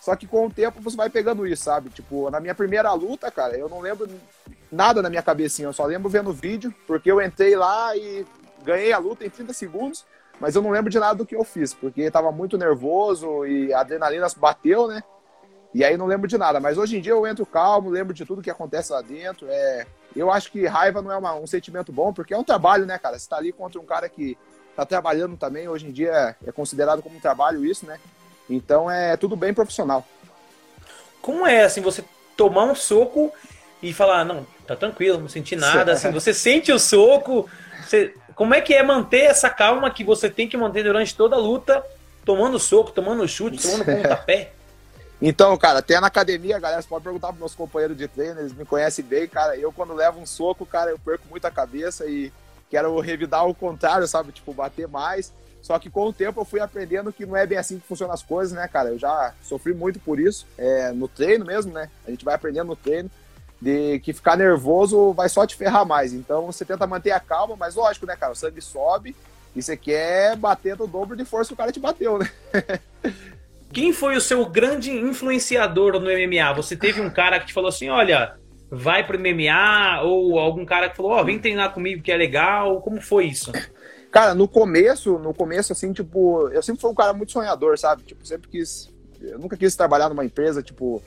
Só 0.00 0.16
que 0.16 0.26
com 0.26 0.46
o 0.46 0.50
tempo 0.50 0.80
você 0.80 0.96
vai 0.96 1.10
pegando 1.10 1.46
isso, 1.46 1.64
sabe? 1.64 1.90
Tipo, 1.90 2.30
na 2.30 2.40
minha 2.40 2.54
primeira 2.54 2.92
luta, 2.92 3.30
cara, 3.30 3.56
eu 3.56 3.68
não 3.68 3.80
lembro 3.80 4.08
nada 4.72 5.02
na 5.02 5.10
minha 5.10 5.22
cabecinha, 5.22 5.68
eu 5.68 5.72
só 5.72 5.84
lembro 5.84 6.08
vendo 6.08 6.30
o 6.30 6.34
vídeo, 6.34 6.74
porque 6.86 7.10
eu 7.10 7.20
entrei 7.20 7.54
lá 7.54 7.94
e 7.96 8.26
ganhei 8.64 8.92
a 8.92 8.98
luta 8.98 9.26
em 9.26 9.30
30 9.30 9.52
segundos, 9.52 10.06
mas 10.40 10.54
eu 10.54 10.62
não 10.62 10.70
lembro 10.70 10.90
de 10.90 10.98
nada 10.98 11.16
do 11.16 11.26
que 11.26 11.36
eu 11.36 11.44
fiz, 11.44 11.74
porque 11.74 12.10
tava 12.10 12.32
muito 12.32 12.56
nervoso 12.56 13.44
e 13.46 13.72
a 13.74 13.80
adrenalina 13.80 14.26
bateu, 14.38 14.88
né? 14.88 15.02
E 15.72 15.84
aí 15.84 15.96
não 15.96 16.06
lembro 16.06 16.26
de 16.26 16.36
nada. 16.36 16.58
Mas 16.58 16.76
hoje 16.76 16.96
em 16.96 17.00
dia 17.00 17.12
eu 17.12 17.26
entro 17.26 17.46
calmo, 17.46 17.90
lembro 17.90 18.12
de 18.12 18.24
tudo 18.24 18.42
que 18.42 18.50
acontece 18.50 18.92
lá 18.92 19.00
dentro. 19.00 19.46
É... 19.48 19.86
Eu 20.14 20.30
acho 20.30 20.50
que 20.50 20.66
raiva 20.66 21.00
não 21.00 21.12
é 21.12 21.16
uma, 21.16 21.34
um 21.34 21.46
sentimento 21.46 21.92
bom, 21.92 22.12
porque 22.12 22.34
é 22.34 22.38
um 22.38 22.44
trabalho, 22.44 22.84
né, 22.84 22.98
cara? 22.98 23.18
Você 23.18 23.28
tá 23.28 23.36
ali 23.36 23.52
contra 23.52 23.80
um 23.80 23.84
cara 23.84 24.08
que 24.08 24.36
tá 24.74 24.84
trabalhando 24.84 25.36
também. 25.36 25.68
Hoje 25.68 25.86
em 25.86 25.92
dia 25.92 26.34
é 26.44 26.50
considerado 26.50 27.02
como 27.02 27.16
um 27.16 27.20
trabalho 27.20 27.64
isso, 27.64 27.86
né? 27.86 27.98
Então 28.48 28.90
é 28.90 29.16
tudo 29.16 29.36
bem 29.36 29.54
profissional. 29.54 30.04
Como 31.22 31.46
é, 31.46 31.62
assim, 31.62 31.80
você 31.80 32.02
tomar 32.36 32.64
um 32.64 32.74
soco 32.74 33.32
e 33.82 33.92
falar, 33.92 34.24
não, 34.24 34.46
tá 34.66 34.74
tranquilo, 34.74 35.20
não 35.20 35.28
senti 35.28 35.54
nada. 35.54 35.92
Assim, 35.92 36.10
você 36.12 36.34
sente 36.34 36.72
o 36.72 36.78
soco. 36.78 37.48
Você... 37.84 38.14
Como 38.34 38.54
é 38.54 38.60
que 38.60 38.74
é 38.74 38.82
manter 38.82 39.26
essa 39.26 39.50
calma 39.50 39.90
que 39.90 40.02
você 40.02 40.28
tem 40.28 40.48
que 40.48 40.56
manter 40.56 40.82
durante 40.82 41.14
toda 41.14 41.36
a 41.36 41.38
luta, 41.38 41.84
tomando 42.24 42.58
soco, 42.58 42.90
tomando 42.90 43.28
chute, 43.28 43.62
tomando 43.62 43.84
pontapé? 43.84 44.52
Então, 45.22 45.56
cara, 45.58 45.80
até 45.80 46.00
na 46.00 46.06
academia, 46.06 46.58
galera, 46.58 46.80
você 46.80 46.88
pode 46.88 47.04
perguntar 47.04 47.28
pros 47.28 47.40
meus 47.40 47.54
companheiros 47.54 47.96
de 47.96 48.08
treino, 48.08 48.40
eles 48.40 48.54
me 48.54 48.64
conhecem 48.64 49.04
bem, 49.04 49.28
cara. 49.28 49.54
Eu, 49.56 49.70
quando 49.70 49.92
levo 49.92 50.18
um 50.18 50.24
soco, 50.24 50.64
cara, 50.64 50.90
eu 50.90 50.98
perco 50.98 51.24
muito 51.28 51.44
a 51.44 51.50
cabeça 51.50 52.06
e 52.06 52.32
quero 52.70 52.98
revidar 53.00 53.46
o 53.46 53.54
contrário, 53.54 54.06
sabe? 54.08 54.32
Tipo, 54.32 54.54
bater 54.54 54.88
mais. 54.88 55.32
Só 55.60 55.78
que 55.78 55.90
com 55.90 56.06
o 56.06 56.12
tempo 56.12 56.40
eu 56.40 56.44
fui 56.44 56.60
aprendendo 56.60 57.12
que 57.12 57.26
não 57.26 57.36
é 57.36 57.46
bem 57.46 57.58
assim 57.58 57.78
que 57.78 57.86
funcionam 57.86 58.14
as 58.14 58.22
coisas, 58.22 58.54
né, 58.54 58.66
cara? 58.66 58.88
Eu 58.88 58.98
já 58.98 59.34
sofri 59.42 59.74
muito 59.74 60.00
por 60.00 60.18
isso, 60.18 60.46
é, 60.56 60.90
no 60.92 61.06
treino 61.06 61.44
mesmo, 61.44 61.70
né? 61.72 61.90
A 62.06 62.10
gente 62.10 62.24
vai 62.24 62.34
aprendendo 62.34 62.68
no 62.68 62.76
treino, 62.76 63.10
de 63.60 63.98
que 64.00 64.14
ficar 64.14 64.38
nervoso 64.38 65.12
vai 65.12 65.28
só 65.28 65.46
te 65.46 65.54
ferrar 65.54 65.84
mais. 65.84 66.14
Então 66.14 66.46
você 66.46 66.64
tenta 66.64 66.86
manter 66.86 67.10
a 67.10 67.20
calma, 67.20 67.56
mas 67.56 67.74
lógico, 67.74 68.06
né, 68.06 68.16
cara? 68.16 68.32
O 68.32 68.36
sangue 68.36 68.62
sobe 68.62 69.14
e 69.54 69.62
você 69.62 69.76
quer 69.76 70.34
bater 70.36 70.76
do 70.76 70.86
dobro 70.86 71.14
de 71.14 71.24
força 71.26 71.48
que 71.48 71.54
o 71.54 71.56
cara 71.56 71.72
te 71.72 71.80
bateu, 71.80 72.18
né? 72.18 72.30
Quem 73.72 73.92
foi 73.92 74.16
o 74.16 74.20
seu 74.20 74.44
grande 74.46 74.90
influenciador 74.90 75.92
no 75.94 76.10
MMA? 76.10 76.52
Você 76.54 76.76
teve 76.76 77.00
um 77.00 77.10
cara 77.10 77.38
que 77.38 77.46
te 77.46 77.52
falou 77.52 77.68
assim: 77.68 77.88
olha, 77.88 78.36
vai 78.70 79.06
pro 79.06 79.18
MMA? 79.18 80.02
Ou 80.02 80.38
algum 80.38 80.64
cara 80.64 80.90
que 80.90 80.96
falou: 80.96 81.12
ó, 81.12 81.20
oh, 81.20 81.24
vem 81.24 81.38
treinar 81.38 81.72
comigo 81.72 82.02
que 82.02 82.10
é 82.10 82.16
legal? 82.16 82.80
Como 82.80 83.00
foi 83.00 83.26
isso? 83.26 83.52
Cara, 84.10 84.34
no 84.34 84.48
começo, 84.48 85.18
no 85.18 85.32
começo, 85.32 85.72
assim, 85.72 85.92
tipo, 85.92 86.48
eu 86.48 86.62
sempre 86.62 86.80
fui 86.80 86.90
um 86.90 86.94
cara 86.94 87.12
muito 87.12 87.30
sonhador, 87.30 87.78
sabe? 87.78 88.02
Tipo, 88.02 88.26
sempre 88.26 88.48
quis. 88.48 88.92
Eu 89.20 89.38
nunca 89.38 89.56
quis 89.56 89.76
trabalhar 89.76 90.08
numa 90.08 90.24
empresa, 90.24 90.62
tipo, 90.62 91.00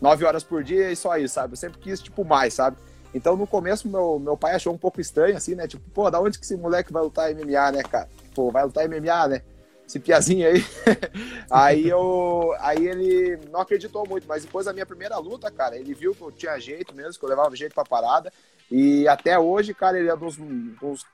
nove 0.00 0.24
horas 0.24 0.44
por 0.44 0.62
dia 0.62 0.92
e 0.92 0.96
só 0.96 1.16
isso, 1.16 1.34
sabe? 1.34 1.54
Eu 1.54 1.56
sempre 1.56 1.80
quis, 1.80 2.00
tipo, 2.00 2.24
mais, 2.24 2.54
sabe? 2.54 2.76
Então, 3.12 3.36
no 3.36 3.46
começo, 3.46 3.88
meu, 3.88 4.20
meu 4.20 4.36
pai 4.36 4.54
achou 4.54 4.72
um 4.72 4.78
pouco 4.78 5.00
estranho, 5.00 5.36
assim, 5.36 5.54
né? 5.56 5.66
Tipo, 5.66 5.82
pô, 5.90 6.08
da 6.10 6.20
onde 6.20 6.38
que 6.38 6.44
esse 6.44 6.56
moleque 6.56 6.92
vai 6.92 7.02
lutar 7.02 7.32
MMA, 7.34 7.72
né, 7.72 7.82
cara? 7.82 8.08
Pô, 8.34 8.52
vai 8.52 8.64
lutar 8.64 8.88
MMA, 8.88 9.28
né? 9.28 9.42
Esse 9.86 10.00
piazinho 10.00 10.48
aí. 10.48 10.64
aí 11.50 11.88
eu. 11.88 12.54
Aí 12.60 12.86
ele 12.86 13.38
não 13.50 13.60
acreditou 13.60 14.08
muito, 14.08 14.26
mas 14.26 14.44
depois 14.44 14.66
da 14.66 14.72
minha 14.72 14.86
primeira 14.86 15.18
luta, 15.18 15.50
cara, 15.50 15.76
ele 15.76 15.94
viu 15.94 16.14
que 16.14 16.22
eu 16.22 16.32
tinha 16.32 16.58
jeito 16.58 16.94
mesmo, 16.94 17.18
que 17.18 17.24
eu 17.24 17.28
levava 17.28 17.54
jeito 17.54 17.74
pra 17.74 17.84
parada. 17.84 18.32
E 18.70 19.06
até 19.06 19.38
hoje, 19.38 19.74
cara, 19.74 19.98
ele 19.98 20.08
é 20.08 20.16
dos, 20.16 20.36
dos 20.36 21.04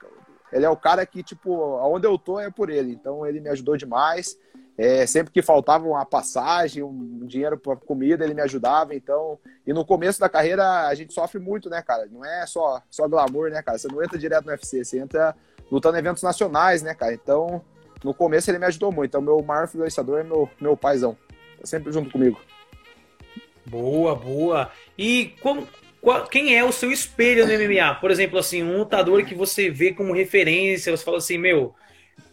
ele 0.53 0.65
é 0.65 0.71
o 0.71 0.77
cara 0.77 1.05
que, 1.07 1.23
tipo, 1.23 1.77
aonde 1.77 2.07
eu 2.07 2.19
tô 2.19 2.41
é 2.41 2.50
por 2.50 2.71
ele. 2.71 2.93
Então 2.93 3.27
ele 3.27 3.41
me 3.41 3.49
ajudou 3.49 3.77
demais. 3.77 4.37
É, 4.77 5.05
sempre 5.07 5.31
que 5.33 5.43
faltava 5.43 5.87
uma 5.87 6.07
passagem, 6.07 6.83
um 6.83 7.27
dinheiro 7.27 7.59
para 7.59 7.77
comida, 7.77 8.25
ele 8.25 8.35
me 8.35 8.41
ajudava. 8.41 8.95
Então, 8.95 9.39
e 9.67 9.73
no 9.73 9.85
começo 9.85 10.19
da 10.19 10.29
carreira 10.29 10.87
a 10.87 10.95
gente 10.95 11.12
sofre 11.12 11.39
muito, 11.39 11.69
né, 11.69 11.83
cara? 11.83 12.09
Não 12.11 12.25
é 12.25 12.47
só 12.47 12.83
só 12.89 13.07
glamour, 13.07 13.50
né, 13.50 13.62
cara? 13.62 13.79
Você 13.79 13.89
não 13.89 14.03
entra 14.03 14.19
direto 14.19 14.47
no 14.47 14.53
UFC, 14.53 14.85
você 14.85 14.99
entra 14.99 15.37
lutando 15.71 15.97
em 15.97 16.00
eventos 16.00 16.23
nacionais, 16.23 16.83
né, 16.83 16.95
cara? 16.95 17.12
Então, 17.12 17.62
no 18.02 18.14
começo 18.14 18.50
ele 18.50 18.59
me 18.59 18.66
ajudou 18.66 18.90
muito. 18.90 19.11
Então, 19.11 19.21
meu 19.21 19.42
maior 19.42 19.64
influenciador 19.64 20.21
é 20.21 20.25
meu 20.25 20.49
meu 20.61 20.76
paizão. 20.76 21.16
Tá 21.59 21.66
sempre 21.66 21.92
junto 21.92 22.11
comigo. 22.11 22.40
Boa, 23.66 24.14
boa. 24.14 24.71
E 24.99 25.35
como 25.40 25.66
qual, 26.00 26.26
quem 26.26 26.57
é 26.57 26.64
o 26.64 26.73
seu 26.73 26.90
espelho 26.90 27.47
no 27.47 27.52
MMA? 27.52 27.95
Por 27.97 28.11
exemplo, 28.11 28.38
assim, 28.38 28.62
um 28.62 28.78
lutador 28.78 29.25
que 29.25 29.35
você 29.35 29.71
vê 29.71 29.92
como 29.92 30.14
referência, 30.14 30.97
você 30.97 31.04
fala 31.04 31.19
assim, 31.19 31.37
meu, 31.37 31.75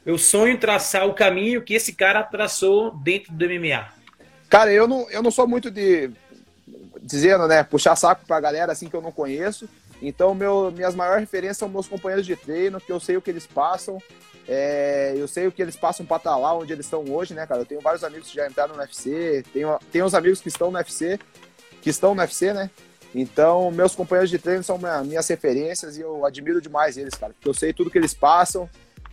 eu 0.05 0.17
sonho 0.17 0.57
traçar 0.57 1.05
o 1.05 1.13
caminho 1.13 1.61
que 1.61 1.73
esse 1.73 1.93
cara 1.93 2.23
traçou 2.23 2.91
dentro 2.91 3.33
do 3.33 3.45
MMA. 3.45 3.89
Cara, 4.49 4.71
eu 4.71 4.87
não, 4.87 5.09
eu 5.09 5.21
não 5.21 5.31
sou 5.31 5.45
muito 5.45 5.69
de 5.69 6.09
dizendo, 7.01 7.47
né, 7.47 7.63
puxar 7.63 7.95
saco 7.95 8.25
pra 8.25 8.39
galera 8.39 8.71
assim 8.71 8.89
que 8.89 8.95
eu 8.95 9.01
não 9.01 9.11
conheço. 9.11 9.69
Então, 10.01 10.35
meu, 10.35 10.71
minhas 10.71 10.95
maiores 10.95 11.21
referências 11.21 11.57
são 11.57 11.69
meus 11.69 11.87
companheiros 11.87 12.25
de 12.25 12.35
treino, 12.35 12.79
que 12.79 12.91
eu 12.91 12.99
sei 12.99 13.17
o 13.17 13.21
que 13.21 13.29
eles 13.29 13.47
passam. 13.47 14.01
É, 14.47 15.13
eu 15.17 15.27
sei 15.27 15.47
o 15.47 15.51
que 15.51 15.61
eles 15.61 15.75
passam 15.75 16.05
para 16.05 16.17
estar 16.17 16.31
tá 16.31 16.37
lá 16.37 16.53
onde 16.55 16.71
eles 16.71 16.85
estão 16.85 17.03
hoje, 17.09 17.33
né, 17.33 17.45
cara? 17.45 17.61
Eu 17.61 17.65
tenho 17.65 17.81
vários 17.81 18.03
amigos 18.03 18.29
que 18.29 18.35
já 18.35 18.47
entraram 18.47 18.75
no 18.75 18.79
UFC, 18.79 19.43
tenho, 19.51 19.77
tenho 19.91 20.05
uns 20.05 20.13
amigos 20.13 20.39
que 20.39 20.47
estão 20.47 20.71
no 20.71 20.77
UFC, 20.77 21.19
que 21.81 21.89
estão 21.89 22.15
no 22.15 22.21
UFC, 22.21 22.53
né? 22.53 22.69
Então, 23.13 23.71
meus 23.71 23.95
companheiros 23.95 24.29
de 24.29 24.37
treino 24.37 24.63
são 24.63 24.79
minhas 25.05 25.27
referências 25.27 25.97
e 25.97 26.01
eu 26.01 26.25
admiro 26.25 26.61
demais 26.61 26.97
eles, 26.97 27.13
cara, 27.15 27.33
porque 27.33 27.49
eu 27.49 27.53
sei 27.53 27.73
tudo 27.73 27.89
que 27.89 27.97
eles 27.97 28.13
passam, 28.13 28.69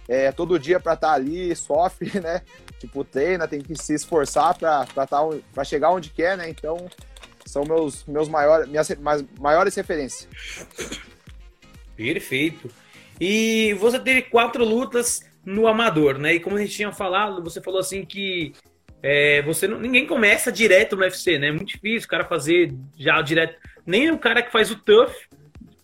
é, 0.08 0.30
todo 0.30 0.58
dia 0.58 0.78
para 0.78 0.94
estar 0.94 1.08
tá 1.08 1.14
ali, 1.14 1.54
sofre, 1.56 2.12
né? 2.20 2.42
Tipo, 2.78 3.02
treina, 3.02 3.48
tem 3.48 3.60
que 3.60 3.74
se 3.80 3.94
esforçar 3.94 4.56
para 4.56 4.84
tá, 4.86 5.64
chegar 5.64 5.90
onde 5.90 6.10
quer, 6.10 6.36
né? 6.36 6.48
Então, 6.48 6.76
são 7.44 7.64
meus, 7.64 8.04
meus 8.06 8.28
maiores, 8.28 8.68
minhas 8.68 8.88
maiores 9.40 9.74
referências. 9.74 10.28
Perfeito. 11.96 12.70
E 13.20 13.74
você 13.74 13.98
teve 13.98 14.22
quatro 14.22 14.64
lutas 14.64 15.22
no 15.44 15.66
amador, 15.66 16.18
né? 16.18 16.34
E 16.34 16.40
como 16.40 16.56
a 16.56 16.60
gente 16.60 16.74
tinha 16.74 16.92
falado, 16.92 17.42
você 17.42 17.60
falou 17.60 17.80
assim 17.80 18.04
que 18.04 18.52
é, 19.02 19.42
você 19.42 19.68
não, 19.68 19.78
ninguém 19.78 20.06
começa 20.06 20.50
direto 20.50 20.96
no 20.96 21.02
UFC, 21.02 21.38
né? 21.38 21.48
É 21.48 21.52
muito 21.52 21.68
difícil 21.68 22.06
o 22.06 22.10
cara 22.10 22.24
fazer 22.24 22.74
já 22.96 23.20
direto. 23.20 23.56
Nem 23.86 24.10
o 24.10 24.18
cara 24.18 24.42
que 24.42 24.50
faz 24.50 24.70
o 24.70 24.76
tough 24.76 25.12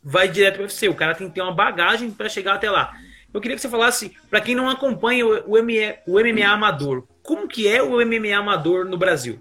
vai 0.02 0.26
direto 0.26 0.54
pro 0.54 0.62
UFC. 0.62 0.88
O 0.88 0.94
cara 0.94 1.14
tem 1.14 1.28
que 1.28 1.34
ter 1.34 1.42
uma 1.42 1.54
bagagem 1.54 2.10
para 2.10 2.28
chegar 2.28 2.54
até 2.54 2.70
lá. 2.70 2.92
Eu 3.32 3.40
queria 3.40 3.54
que 3.54 3.62
você 3.62 3.68
falasse, 3.68 4.16
para 4.28 4.40
quem 4.40 4.54
não 4.54 4.68
acompanha 4.68 5.24
o, 5.24 5.52
o, 5.52 5.62
MMA, 5.62 5.98
o 6.06 6.18
MMA 6.18 6.48
amador, 6.48 7.06
como 7.22 7.46
que 7.46 7.68
é 7.68 7.80
o 7.80 8.04
MMA 8.04 8.36
amador 8.36 8.86
no 8.86 8.96
Brasil? 8.96 9.38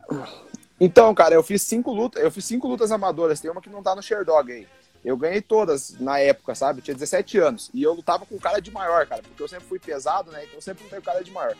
Então, 0.79 1.13
cara, 1.13 1.35
eu 1.35 1.43
fiz 1.43 1.61
cinco 1.61 1.91
lutas, 1.91 2.23
eu 2.23 2.31
fiz 2.31 2.45
cinco 2.45 2.67
lutas 2.67 2.91
amadoras, 2.91 3.41
tem 3.41 3.51
uma 3.51 3.61
que 3.61 3.69
não 3.69 3.83
tá 3.83 3.95
no 3.95 4.01
Sherdog 4.01 4.51
aí. 4.51 4.67
Eu 5.03 5.17
ganhei 5.17 5.41
todas 5.41 5.97
na 5.99 6.19
época, 6.19 6.55
sabe? 6.55 6.79
Eu 6.79 6.83
tinha 6.83 6.95
17 6.95 7.37
anos. 7.37 7.69
E 7.73 7.83
eu 7.83 7.93
lutava 7.93 8.25
com 8.25 8.37
cara 8.37 8.59
de 8.59 8.71
maior, 8.71 9.05
cara, 9.07 9.21
porque 9.21 9.41
eu 9.41 9.47
sempre 9.47 9.65
fui 9.65 9.79
pesado, 9.79 10.31
né? 10.31 10.43
Então 10.43 10.55
eu 10.55 10.61
sempre 10.61 10.83
lutei 10.83 10.99
com 10.99 11.05
cara 11.05 11.23
de 11.23 11.31
maior. 11.31 11.55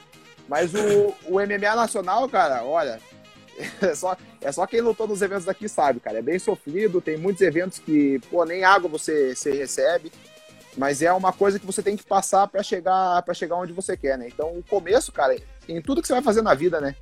Mas 0.48 0.74
o, 0.74 1.16
o 1.28 1.40
MMA 1.40 1.76
nacional, 1.76 2.28
cara, 2.28 2.64
olha, 2.64 3.00
é 3.82 3.96
só, 3.96 4.18
é 4.42 4.52
só 4.52 4.66
quem 4.66 4.82
lutou 4.82 5.08
nos 5.08 5.22
eventos 5.22 5.46
daqui 5.46 5.70
sabe, 5.70 6.00
cara. 6.00 6.20
É 6.20 6.22
bem 6.22 6.40
sofrido, 6.40 7.02
tem 7.02 7.18
muitos 7.18 7.42
eventos 7.42 7.80
que, 7.80 8.20
pô, 8.30 8.44
nem 8.44 8.64
água 8.64 8.90
você, 8.90 9.36
você 9.36 9.52
recebe. 9.52 10.12
Mas 10.78 11.02
é 11.02 11.12
uma 11.12 11.34
coisa 11.34 11.60
que 11.60 11.66
você 11.66 11.82
tem 11.82 11.98
que 11.98 12.04
passar 12.04 12.48
para 12.48 12.64
chegar 12.64 13.22
para 13.24 13.34
chegar 13.34 13.56
onde 13.56 13.74
você 13.74 13.98
quer, 13.98 14.18
né? 14.18 14.28
Então, 14.28 14.58
o 14.58 14.64
começo, 14.64 15.12
cara, 15.12 15.36
em 15.68 15.82
tudo 15.82 16.02
que 16.02 16.08
você 16.08 16.14
vai 16.14 16.22
fazer 16.22 16.42
na 16.42 16.54
vida, 16.54 16.80
né? 16.80 16.96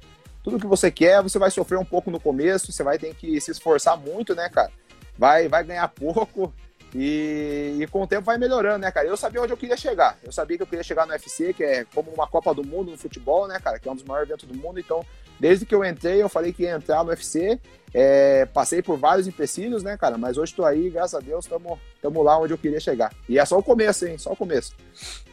Tudo 0.48 0.62
que 0.62 0.66
você 0.66 0.90
quer, 0.90 1.22
você 1.22 1.38
vai 1.38 1.52
sofrer 1.52 1.78
um 1.78 1.84
pouco 1.84 2.10
no 2.10 2.22
começo, 2.22 2.72
você 2.72 2.82
vai 2.82 2.98
ter 2.98 3.14
que 3.14 3.42
se 3.42 3.52
esforçar 3.52 3.98
muito, 3.98 4.34
né, 4.34 4.48
cara? 4.48 4.72
Vai, 5.18 5.50
vai 5.50 5.62
ganhar 5.62 5.86
pouco, 5.90 6.54
e, 6.96 7.76
e, 7.82 7.88
com 7.88 8.04
o 8.04 8.08
tempo 8.08 8.24
vai 8.24 8.38
melhorando, 8.38 8.80
né, 8.80 8.90
cara? 8.90 9.06
Eu 9.06 9.18
sabia 9.18 9.42
onde 9.42 9.52
eu 9.52 9.58
queria 9.58 9.76
chegar. 9.76 10.18
Eu 10.24 10.32
sabia 10.32 10.56
que 10.56 10.64
eu 10.64 10.68
queria 10.68 10.84
chegar 10.84 11.06
no 11.06 11.12
UFC, 11.12 11.54
que 11.54 11.66
é 11.66 11.86
como 11.94 12.12
uma 12.12 12.26
Copa 12.28 12.54
do 12.54 12.66
Mundo 12.66 12.92
no 12.92 12.98
futebol, 12.98 13.46
né, 13.46 13.60
cara? 13.60 13.78
Que 13.78 13.90
é 13.90 13.92
um 13.92 13.96
dos 13.96 14.06
maiores 14.06 14.30
eventos 14.30 14.48
do 14.48 14.56
mundo. 14.56 14.80
Então, 14.80 15.06
desde 15.38 15.66
que 15.66 15.76
eu 15.76 15.84
entrei, 15.84 16.22
eu 16.22 16.30
falei 16.30 16.54
que 16.54 16.64
ia 16.64 16.72
entrar 16.72 17.04
no 17.04 17.10
UFC. 17.10 17.60
É, 17.94 18.46
passei 18.46 18.82
por 18.82 18.98
vários 18.98 19.28
empecilhos, 19.28 19.84
né, 19.84 19.98
cara? 19.98 20.18
Mas 20.18 20.38
hoje 20.38 20.56
tô 20.56 20.64
aí, 20.64 20.90
graças 20.90 21.16
a 21.16 21.20
Deus, 21.20 21.44
estamos 21.44 22.26
lá 22.26 22.40
onde 22.40 22.54
eu 22.54 22.58
queria 22.58 22.80
chegar. 22.80 23.14
E 23.28 23.38
é 23.38 23.44
só 23.44 23.58
o 23.58 23.64
começo, 23.64 24.08
hein? 24.08 24.18
Só 24.18 24.32
o 24.32 24.38
começo. 24.38 24.74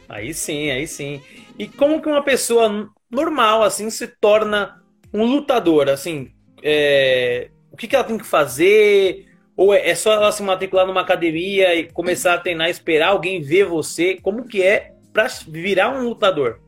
Aí 0.09 0.33
sim, 0.33 0.69
aí 0.71 0.85
sim. 0.85 1.23
E 1.57 1.69
como 1.69 2.01
que 2.01 2.09
uma 2.09 2.21
pessoa 2.21 2.89
normal, 3.09 3.63
assim, 3.63 3.89
se 3.89 4.07
torna 4.07 4.84
um 5.15 5.25
lutador? 5.25 5.89
Assim, 5.89 6.31
é... 6.63 7.49
o 7.71 7.77
que, 7.77 7.87
que 7.87 7.95
ela 7.95 8.05
tem 8.05 8.17
que 8.17 8.25
fazer? 8.25 9.27
Ou 9.55 9.73
é, 9.73 9.89
é 9.89 9.95
só 9.95 10.13
ela 10.13 10.31
se 10.31 10.43
matricular 10.43 10.85
numa 10.85 11.01
academia 11.01 11.73
e 11.75 11.89
começar 11.91 12.33
a 12.33 12.39
treinar, 12.39 12.69
esperar 12.69 13.09
alguém 13.09 13.41
ver 13.41 13.65
você? 13.65 14.15
Como 14.21 14.45
que 14.45 14.61
é 14.61 14.93
pra 15.13 15.27
virar 15.47 15.91
um 15.91 16.03
lutador? 16.03 16.59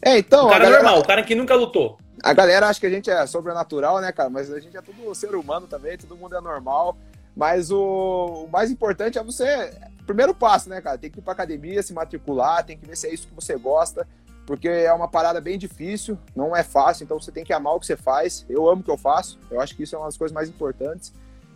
É, 0.00 0.18
então. 0.18 0.46
O 0.46 0.50
cara 0.50 0.64
galera, 0.64 0.82
normal, 0.82 1.00
o 1.00 1.06
cara 1.06 1.22
que 1.22 1.34
nunca 1.34 1.54
lutou. 1.54 1.98
A 2.22 2.32
galera 2.32 2.68
acha 2.68 2.78
que 2.78 2.86
a 2.86 2.90
gente 2.90 3.10
é 3.10 3.26
sobrenatural, 3.26 4.00
né, 4.00 4.12
cara? 4.12 4.30
Mas 4.30 4.52
a 4.52 4.60
gente 4.60 4.76
é 4.76 4.80
tudo 4.80 5.14
ser 5.14 5.34
humano 5.34 5.66
também, 5.66 5.98
todo 5.98 6.16
mundo 6.16 6.36
é 6.36 6.40
normal. 6.40 6.96
Mas 7.34 7.70
o, 7.70 8.44
o 8.46 8.48
mais 8.50 8.70
importante 8.70 9.18
é 9.18 9.22
você. 9.22 9.72
Primeiro 10.06 10.34
passo, 10.34 10.68
né, 10.68 10.80
cara? 10.80 10.98
Tem 10.98 11.10
que 11.10 11.18
ir 11.18 11.22
pra 11.22 11.32
academia, 11.32 11.82
se 11.82 11.92
matricular, 11.92 12.64
tem 12.64 12.76
que 12.76 12.86
ver 12.86 12.96
se 12.96 13.08
é 13.08 13.14
isso 13.14 13.26
que 13.26 13.34
você 13.34 13.56
gosta. 13.56 14.06
Porque 14.46 14.68
é 14.68 14.92
uma 14.92 15.08
parada 15.08 15.40
bem 15.40 15.56
difícil, 15.56 16.18
não 16.34 16.54
é 16.54 16.62
fácil, 16.62 17.04
então 17.04 17.20
você 17.20 17.30
tem 17.30 17.44
que 17.44 17.52
amar 17.52 17.74
o 17.74 17.80
que 17.80 17.86
você 17.86 17.96
faz. 17.96 18.44
Eu 18.48 18.68
amo 18.68 18.80
o 18.80 18.84
que 18.84 18.90
eu 18.90 18.98
faço, 18.98 19.38
eu 19.50 19.60
acho 19.60 19.76
que 19.76 19.84
isso 19.84 19.94
é 19.94 19.98
uma 19.98 20.06
das 20.06 20.16
coisas 20.16 20.34
mais 20.34 20.48
importantes. 20.48 21.12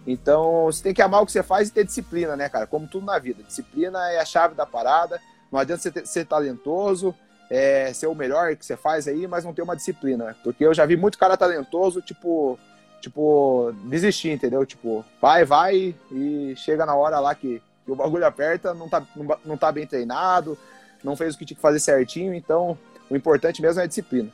Então, 0.06 0.66
você 0.66 0.84
tem 0.84 0.94
que 0.94 1.02
amar 1.02 1.22
o 1.22 1.26
que 1.26 1.32
você 1.32 1.42
faz 1.42 1.68
e 1.68 1.72
ter 1.72 1.84
disciplina, 1.84 2.36
né, 2.36 2.48
cara? 2.48 2.66
Como 2.66 2.86
tudo 2.86 3.04
na 3.04 3.18
vida. 3.18 3.42
Disciplina 3.42 4.10
é 4.12 4.20
a 4.20 4.24
chave 4.24 4.54
da 4.54 4.64
parada. 4.64 5.20
Não 5.50 5.58
adianta 5.58 5.82
você 5.82 5.90
ter, 5.90 6.06
ser 6.06 6.24
talentoso, 6.26 7.12
é, 7.50 7.92
ser 7.92 8.06
o 8.06 8.14
melhor 8.14 8.54
que 8.54 8.64
você 8.64 8.76
faz 8.76 9.08
aí, 9.08 9.26
mas 9.26 9.44
não 9.44 9.52
ter 9.52 9.62
uma 9.62 9.74
disciplina. 9.74 10.36
Porque 10.44 10.64
eu 10.64 10.72
já 10.72 10.86
vi 10.86 10.96
muito 10.96 11.18
cara 11.18 11.36
talentoso, 11.36 12.00
tipo, 12.00 12.56
tipo, 13.00 13.72
desistir, 13.84 14.30
entendeu? 14.30 14.64
Tipo, 14.64 15.04
vai, 15.20 15.44
vai 15.44 15.94
e 16.12 16.54
chega 16.56 16.86
na 16.86 16.94
hora 16.94 17.18
lá 17.18 17.34
que, 17.34 17.60
que 17.84 17.90
o 17.90 17.96
bagulho 17.96 18.26
aperta, 18.26 18.72
não 18.74 18.88
tá, 18.88 19.02
não, 19.16 19.38
não 19.44 19.56
tá 19.56 19.72
bem 19.72 19.86
treinado, 19.86 20.56
não 21.06 21.16
fez 21.16 21.34
o 21.34 21.38
que 21.38 21.44
tinha 21.44 21.56
que 21.56 21.62
fazer 21.62 21.78
certinho, 21.78 22.34
então 22.34 22.76
o 23.08 23.16
importante 23.16 23.62
mesmo 23.62 23.80
é 23.80 23.84
a 23.84 23.86
disciplina. 23.86 24.28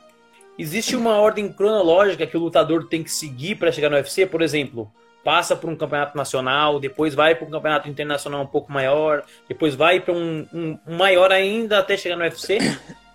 Existe 0.58 0.96
uma 0.96 1.18
ordem 1.18 1.52
cronológica 1.52 2.26
que 2.26 2.36
o 2.36 2.40
lutador 2.40 2.88
tem 2.88 3.02
que 3.02 3.10
seguir 3.10 3.56
para 3.56 3.70
chegar 3.70 3.90
no 3.90 3.96
UFC, 3.96 4.26
por 4.26 4.42
exemplo? 4.42 4.90
passa 5.24 5.54
por 5.54 5.70
um 5.70 5.76
campeonato 5.76 6.16
nacional, 6.16 6.80
depois 6.80 7.14
vai 7.14 7.36
para 7.36 7.46
um 7.46 7.50
campeonato 7.50 7.88
internacional 7.88 8.42
um 8.42 8.46
pouco 8.46 8.72
maior, 8.72 9.22
depois 9.48 9.72
vai 9.76 10.00
para 10.00 10.12
um, 10.12 10.44
um, 10.52 10.78
um, 10.84 10.96
maior 10.96 11.30
ainda 11.30 11.78
até 11.78 11.96
chegar 11.96 12.16
no 12.16 12.24
UFC? 12.24 12.58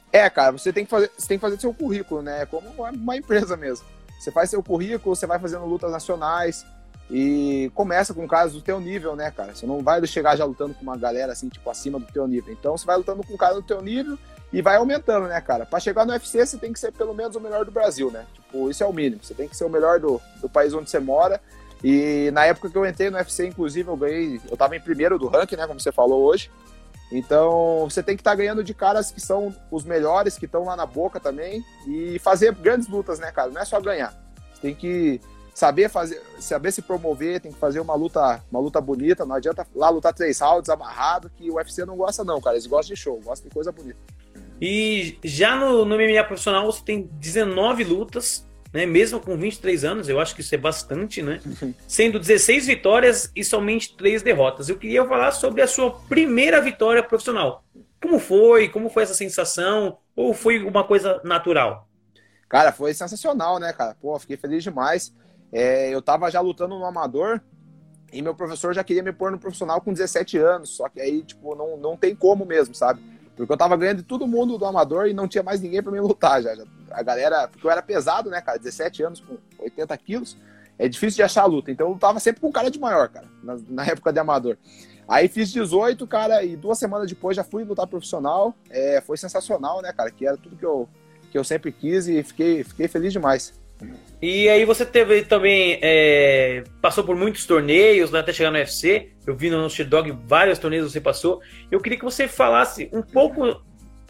É, 0.10 0.30
cara, 0.30 0.54
você 0.54 0.72
tem 0.72 0.86
que 0.86 0.90
fazer, 0.90 1.12
você 1.18 1.28
tem 1.28 1.38
que 1.38 1.42
fazer 1.42 1.60
seu 1.60 1.74
currículo, 1.74 2.22
né? 2.22 2.46
Como 2.46 2.70
uma, 2.70 2.92
uma 2.92 3.18
empresa 3.18 3.58
mesmo. 3.58 3.86
você 4.18 4.32
faz 4.32 4.50
seu 4.50 4.64
currículo, 4.64 5.14
você 5.14 5.28
vai 5.28 5.38
fazendo 5.38 5.66
lutas 5.66 5.92
nacionais 5.92 6.66
e 7.10 7.72
começa 7.74 8.14
com 8.14 8.28
caras 8.28 8.54
do 8.54 8.62
teu 8.62 8.80
nível, 8.80 9.16
né, 9.16 9.32
cara? 9.32 9.56
Você 9.56 9.66
não 9.66 9.82
vai 9.82 10.06
chegar 10.06 10.36
já 10.36 10.44
lutando 10.44 10.74
com 10.74 10.84
uma 10.84 10.98
galera 10.98 11.32
assim, 11.32 11.48
tipo, 11.48 11.70
acima 11.70 12.00
do 12.00 12.06
teu 12.06 12.28
nível. 12.28 12.54
Então 12.54 12.78
você 12.78 12.86
vai 12.86 12.98
lutando 12.98 13.24
com 13.26 13.34
um 13.34 13.38
cara 13.38 13.56
do 13.56 13.62
teu 13.62 13.82
nível 13.82 14.18
e 14.52 14.62
vai 14.62 14.76
aumentando, 14.76 15.28
né, 15.28 15.40
cara? 15.40 15.66
Para 15.66 15.80
chegar 15.80 16.06
no 16.06 16.12
UFC, 16.12 16.46
você 16.46 16.58
tem 16.58 16.74
que 16.74 16.80
ser 16.80 16.92
pelo 16.92 17.14
menos 17.14 17.36
o 17.36 17.40
melhor 17.40 17.64
do 17.64 17.72
Brasil, 17.72 18.12
né? 18.12 18.26
Tipo, 18.34 18.70
isso 18.70 18.84
é 18.84 18.88
o 18.88 18.94
mínimo. 18.94 19.24
Você 19.24 19.34
tem 19.34 19.48
que 19.48 19.56
ser 19.56 19.64
o 19.64 19.70
melhor 19.70 20.00
do, 20.00 20.22
do 20.42 20.50
país 20.50 20.74
onde 20.74 20.90
você 20.90 21.00
mora. 21.00 21.42
E 21.84 22.30
na 22.34 22.46
época 22.46 22.70
que 22.70 22.78
eu 22.78 22.86
entrei 22.86 23.10
no 23.10 23.18
UFC, 23.18 23.48
inclusive, 23.48 23.90
eu 23.90 23.96
ganhei. 23.96 24.42
Eu 24.50 24.58
tava 24.58 24.76
em 24.76 24.82
primeiro 24.82 25.18
do 25.18 25.28
ranking, 25.28 25.56
né? 25.56 25.68
Como 25.68 25.80
você 25.80 25.92
falou 25.92 26.24
hoje. 26.24 26.52
Então, 27.12 27.88
você 27.90 28.04
tem 28.04 28.18
que 28.18 28.22
estar 28.22 28.32
tá 28.32 28.36
ganhando 28.36 28.64
de 28.64 28.74
caras 28.74 29.12
que 29.12 29.22
são 29.22 29.56
os 29.72 29.86
melhores, 29.86 30.38
que 30.38 30.46
estão 30.46 30.66
lá 30.66 30.76
na 30.76 30.86
boca 30.86 31.22
também, 31.22 31.64
e 31.88 32.20
fazer 32.20 32.54
grandes 32.54 32.88
lutas, 32.88 33.18
né, 33.18 33.32
cara? 33.32 33.50
Não 33.50 33.62
é 33.62 33.66
só 33.66 33.80
ganhar. 33.80 34.14
Você 34.54 34.62
tem 34.62 34.76
que 34.76 35.22
saber 35.58 35.90
fazer, 35.90 36.22
saber 36.38 36.72
se 36.72 36.84
promover, 36.84 37.40
tem 37.40 37.52
que 37.52 37.58
fazer 37.58 37.80
uma 37.80 37.96
luta, 37.96 38.44
uma 38.52 38.60
luta 38.60 38.80
bonita. 38.80 39.26
Não 39.26 39.36
adianta 39.36 39.66
lá 39.74 39.90
lutar 39.90 40.14
três 40.14 40.40
rounds 40.40 40.70
amarrado, 40.70 41.32
que 41.36 41.50
o 41.50 41.56
UFC 41.56 41.84
não 41.84 41.98
gosta, 41.98 42.24
não, 42.24 42.40
cara. 42.40 42.56
Eles 42.56 42.68
gostam 42.68 42.94
de 42.94 43.02
show, 43.02 43.20
gostam 43.20 43.50
de 43.50 43.56
coisa 43.56 43.72
bonita. 43.72 43.98
E 44.62 45.18
já 45.24 45.56
no, 45.56 45.84
no 45.84 45.96
MMA 45.96 46.24
profissional 46.26 46.64
você 46.64 46.84
tem 46.84 47.10
19 47.14 47.84
lutas, 47.86 48.48
né? 48.72 48.86
Mesmo 48.86 49.20
com 49.20 49.36
23 49.36 49.84
anos, 49.84 50.08
eu 50.08 50.20
acho 50.20 50.36
que 50.36 50.42
isso 50.42 50.54
é 50.54 50.60
bastante, 50.60 51.24
né? 51.24 51.42
Sendo 51.88 52.20
16 52.20 52.68
vitórias 52.68 53.32
e 53.36 53.44
somente 53.44 53.98
3 53.98 54.22
derrotas. 54.22 54.70
Eu 54.70 54.78
queria 54.78 55.04
falar 55.08 55.32
sobre 55.32 55.64
a 55.64 55.68
sua 55.68 55.90
primeira 56.08 56.62
vitória 56.62 57.02
profissional. 57.02 57.64
Como 58.00 58.20
foi? 58.20 58.70
Como 58.70 58.92
foi 58.92 59.02
essa 59.02 59.16
sensação? 59.16 59.98
Ou 60.16 60.36
foi 60.36 60.64
uma 60.64 60.84
coisa 60.84 61.20
natural? 61.24 61.90
Cara, 62.48 62.72
foi 62.72 62.94
sensacional, 62.94 63.58
né, 63.58 63.74
cara? 63.74 63.98
Pô, 64.00 64.20
fiquei 64.20 64.38
feliz 64.38 64.64
demais. 64.64 65.12
É, 65.52 65.94
eu 65.94 66.02
tava 66.02 66.30
já 66.30 66.40
lutando 66.42 66.78
no 66.78 66.86
amador 66.86 67.42
e 68.12 68.22
meu 68.22 68.36
professor 68.36 68.74
já 68.74 68.84
queria 68.84 69.04
me 69.04 69.12
pôr 69.12 69.32
no 69.32 69.40
profissional 69.40 69.82
com 69.82 69.94
17 69.94 70.38
anos. 70.38 70.70
Só 70.70 70.90
que 70.90 71.00
aí, 71.00 71.24
tipo, 71.24 71.56
não, 71.56 71.78
não 71.78 71.98
tem 71.98 72.16
como 72.16 72.46
mesmo, 72.46 72.74
sabe? 72.74 73.02
Porque 73.36 73.52
eu 73.54 73.58
tava 73.58 73.78
ganhando 73.78 73.98
de 73.98 74.04
todo 74.04 74.28
mundo 74.28 74.58
do 74.58 74.66
amador 74.66 75.08
e 75.08 75.14
não 75.14 75.28
tinha 75.28 75.44
mais 75.44 75.62
ninguém 75.62 75.84
para 75.84 75.92
me 75.92 76.00
lutar 76.00 76.42
já. 76.42 76.54
A 76.92 77.04
galera, 77.04 77.48
porque 77.48 77.66
eu 77.66 77.72
era 77.72 77.82
pesado, 77.82 78.30
né, 78.30 78.42
cara? 78.42 78.58
17 78.58 79.04
anos 79.04 79.20
com 79.20 79.38
80 79.60 79.96
quilos. 79.98 80.38
É 80.80 80.88
difícil 80.88 81.18
de 81.18 81.24
achar 81.24 81.44
a 81.44 81.46
luta. 81.46 81.72
Então 81.72 81.88
eu 81.88 81.94
lutava 81.94 82.20
sempre 82.20 82.42
com 82.42 82.52
cara 82.52 82.72
de 82.72 82.80
maior, 82.80 83.10
cara, 83.10 83.28
na, 83.44 83.58
na, 83.68 83.86
época 83.86 84.12
de 84.12 84.20
amador. 84.20 84.58
Aí 85.08 85.28
fiz 85.28 85.52
18, 85.52 86.06
cara, 86.08 86.44
e 86.44 86.56
duas 86.56 86.78
semanas 86.78 87.08
depois 87.08 87.36
já 87.36 87.44
fui 87.44 87.64
lutar 87.64 87.88
profissional. 87.88 88.56
É, 88.70 89.02
foi 89.02 89.18
sensacional, 89.18 89.82
né, 89.82 89.94
cara? 89.94 90.12
Que 90.12 90.28
era 90.28 90.38
tudo 90.38 90.56
que 90.56 90.66
eu, 90.66 90.90
que 91.32 91.38
eu 91.38 91.44
sempre 91.44 91.72
quis 91.72 92.08
e 92.08 92.24
fiquei, 92.24 92.64
fiquei 92.64 92.88
feliz 92.88 93.14
demais. 93.14 93.54
E 94.22 94.50
aí 94.50 94.66
você 94.66 94.86
teve 94.86 95.24
também. 95.24 95.80
É, 95.82 96.64
passou 96.82 97.04
por 97.04 97.16
muitos 97.16 97.46
torneios, 97.46 98.12
né, 98.12 98.20
até 98.20 98.34
chegar 98.34 98.50
no 98.50 98.58
UFC. 98.58 99.12
Eu 99.26 99.36
vi 99.36 99.50
no 99.50 99.68
Dog 99.86 100.12
vários 100.26 100.58
torneios 100.58 100.92
você 100.92 101.02
passou. 101.02 101.42
Eu 101.72 101.80
queria 101.80 101.98
que 101.98 102.06
você 102.06 102.28
falasse 102.28 102.90
um 102.92 103.02
pouco 103.02 103.62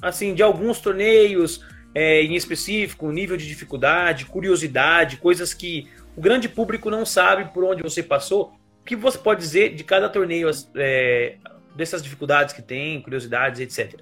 assim 0.01 0.33
de 0.33 0.41
alguns 0.41 0.79
torneios 0.79 1.61
é, 1.93 2.21
em 2.21 2.35
específico, 2.35 3.11
nível 3.11 3.35
de 3.35 3.47
dificuldade, 3.47 4.25
curiosidade, 4.25 5.17
coisas 5.17 5.53
que 5.53 5.87
o 6.15 6.21
grande 6.21 6.47
público 6.47 6.89
não 6.89 7.05
sabe 7.05 7.51
por 7.53 7.63
onde 7.63 7.83
você 7.83 8.01
passou. 8.01 8.53
O 8.81 8.85
que 8.85 8.95
você 8.95 9.17
pode 9.17 9.41
dizer 9.41 9.75
de 9.75 9.83
cada 9.83 10.07
torneio, 10.07 10.49
é, 10.75 11.35
dessas 11.75 12.01
dificuldades 12.01 12.53
que 12.53 12.61
tem, 12.61 13.01
curiosidades, 13.01 13.59
etc. 13.59 13.99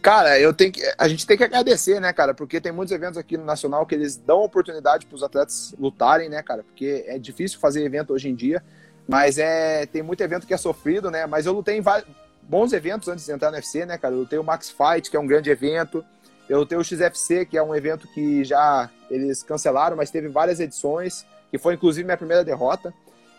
Cara, 0.00 0.38
eu 0.38 0.54
tenho 0.54 0.72
que, 0.72 0.80
a 0.96 1.08
gente 1.08 1.26
tem 1.26 1.36
que 1.36 1.44
agradecer, 1.44 2.00
né, 2.00 2.12
cara? 2.12 2.32
Porque 2.32 2.60
tem 2.60 2.70
muitos 2.70 2.94
eventos 2.94 3.18
aqui 3.18 3.36
no 3.36 3.44
Nacional 3.44 3.84
que 3.84 3.94
eles 3.94 4.16
dão 4.16 4.42
oportunidade 4.42 5.06
para 5.06 5.16
os 5.16 5.22
atletas 5.22 5.74
lutarem, 5.78 6.28
né, 6.28 6.42
cara? 6.42 6.62
Porque 6.62 7.04
é 7.06 7.18
difícil 7.18 7.58
fazer 7.58 7.84
evento 7.84 8.12
hoje 8.12 8.28
em 8.28 8.34
dia, 8.34 8.62
mas 9.08 9.38
é 9.38 9.86
tem 9.86 10.02
muito 10.02 10.22
evento 10.22 10.46
que 10.46 10.54
é 10.54 10.56
sofrido, 10.56 11.10
né? 11.10 11.26
Mas 11.26 11.46
eu 11.46 11.52
lutei 11.52 11.76
em 11.76 11.82
bons 12.42 12.72
eventos 12.72 13.08
antes 13.08 13.26
de 13.26 13.32
entrar 13.32 13.50
no 13.50 13.56
UFC, 13.56 13.84
né, 13.84 13.98
cara? 13.98 14.14
Eu 14.14 14.20
lutei 14.20 14.38
o 14.38 14.44
Max 14.44 14.70
Fight, 14.70 15.10
que 15.10 15.16
é 15.16 15.20
um 15.20 15.26
grande 15.26 15.50
evento. 15.50 16.04
Eu 16.48 16.60
lutei 16.60 16.78
o 16.78 16.84
XFC, 16.84 17.44
que 17.44 17.58
é 17.58 17.62
um 17.62 17.74
evento 17.74 18.06
que 18.08 18.44
já 18.44 18.88
eles 19.10 19.42
cancelaram, 19.42 19.96
mas 19.96 20.10
teve 20.10 20.28
várias 20.28 20.60
edições, 20.60 21.26
que 21.50 21.58
foi 21.58 21.74
inclusive 21.74 22.04
minha 22.04 22.16
primeira 22.16 22.44
derrota. 22.44 22.94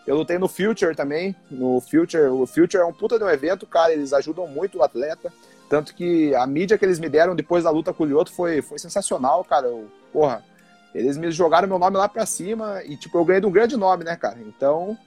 Eu 0.06 0.16
lutei 0.16 0.38
no 0.38 0.48
Future 0.48 0.94
também. 0.94 1.34
No 1.50 1.80
Future, 1.80 2.24
o 2.24 2.46
Future 2.46 2.82
é 2.82 2.84
um 2.84 2.92
puta 2.92 3.18
de 3.18 3.24
um 3.24 3.28
evento, 3.28 3.66
cara. 3.66 3.92
Eles 3.92 4.12
ajudam 4.12 4.46
muito 4.46 4.78
o 4.78 4.82
atleta. 4.82 5.32
Tanto 5.70 5.94
que 5.94 6.34
a 6.34 6.44
mídia 6.48 6.76
que 6.76 6.84
eles 6.84 6.98
me 6.98 7.08
deram 7.08 7.36
depois 7.36 7.62
da 7.62 7.70
luta 7.70 7.94
com 7.94 8.02
o 8.02 8.06
Lioto 8.06 8.32
foi, 8.32 8.60
foi 8.60 8.76
sensacional, 8.76 9.44
cara. 9.44 9.68
Eu, 9.68 9.88
porra, 10.12 10.44
eles 10.92 11.16
me 11.16 11.30
jogaram 11.30 11.68
meu 11.68 11.78
nome 11.78 11.96
lá 11.96 12.08
pra 12.08 12.26
cima 12.26 12.82
e, 12.82 12.96
tipo, 12.96 13.16
eu 13.16 13.24
ganhei 13.24 13.40
de 13.40 13.46
um 13.46 13.52
grande 13.52 13.76
nome, 13.76 14.02
né, 14.02 14.16
cara? 14.16 14.40
Então, 14.40 14.98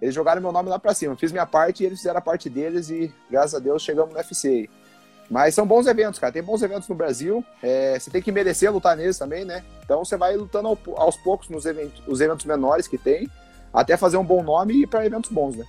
eles 0.00 0.14
jogaram 0.14 0.40
meu 0.40 0.50
nome 0.50 0.70
lá 0.70 0.78
pra 0.78 0.94
cima. 0.94 1.12
Eu 1.12 1.18
fiz 1.18 1.30
minha 1.30 1.44
parte 1.44 1.82
e 1.82 1.86
eles 1.86 1.98
fizeram 1.98 2.16
a 2.16 2.22
parte 2.22 2.48
deles 2.48 2.88
e, 2.88 3.14
graças 3.30 3.54
a 3.54 3.58
Deus, 3.58 3.82
chegamos 3.82 4.10
no 4.10 4.16
UFC. 4.16 4.70
Mas 5.30 5.54
são 5.54 5.66
bons 5.66 5.86
eventos, 5.86 6.18
cara. 6.18 6.32
Tem 6.32 6.42
bons 6.42 6.62
eventos 6.62 6.88
no 6.88 6.94
Brasil. 6.94 7.44
É, 7.62 7.98
você 7.98 8.10
tem 8.10 8.22
que 8.22 8.32
merecer 8.32 8.72
lutar 8.72 8.96
neles 8.96 9.18
também, 9.18 9.44
né? 9.44 9.62
Então 9.84 10.02
você 10.02 10.16
vai 10.16 10.34
lutando 10.34 10.78
aos 10.96 11.16
poucos 11.18 11.50
nos 11.50 11.66
eventos, 11.66 12.02
os 12.06 12.22
eventos 12.22 12.46
menores 12.46 12.88
que 12.88 12.96
tem, 12.96 13.28
até 13.74 13.94
fazer 13.94 14.16
um 14.16 14.24
bom 14.24 14.42
nome 14.42 14.72
e 14.72 14.82
ir 14.84 14.86
para 14.86 15.04
eventos 15.04 15.30
bons, 15.30 15.54
né? 15.54 15.66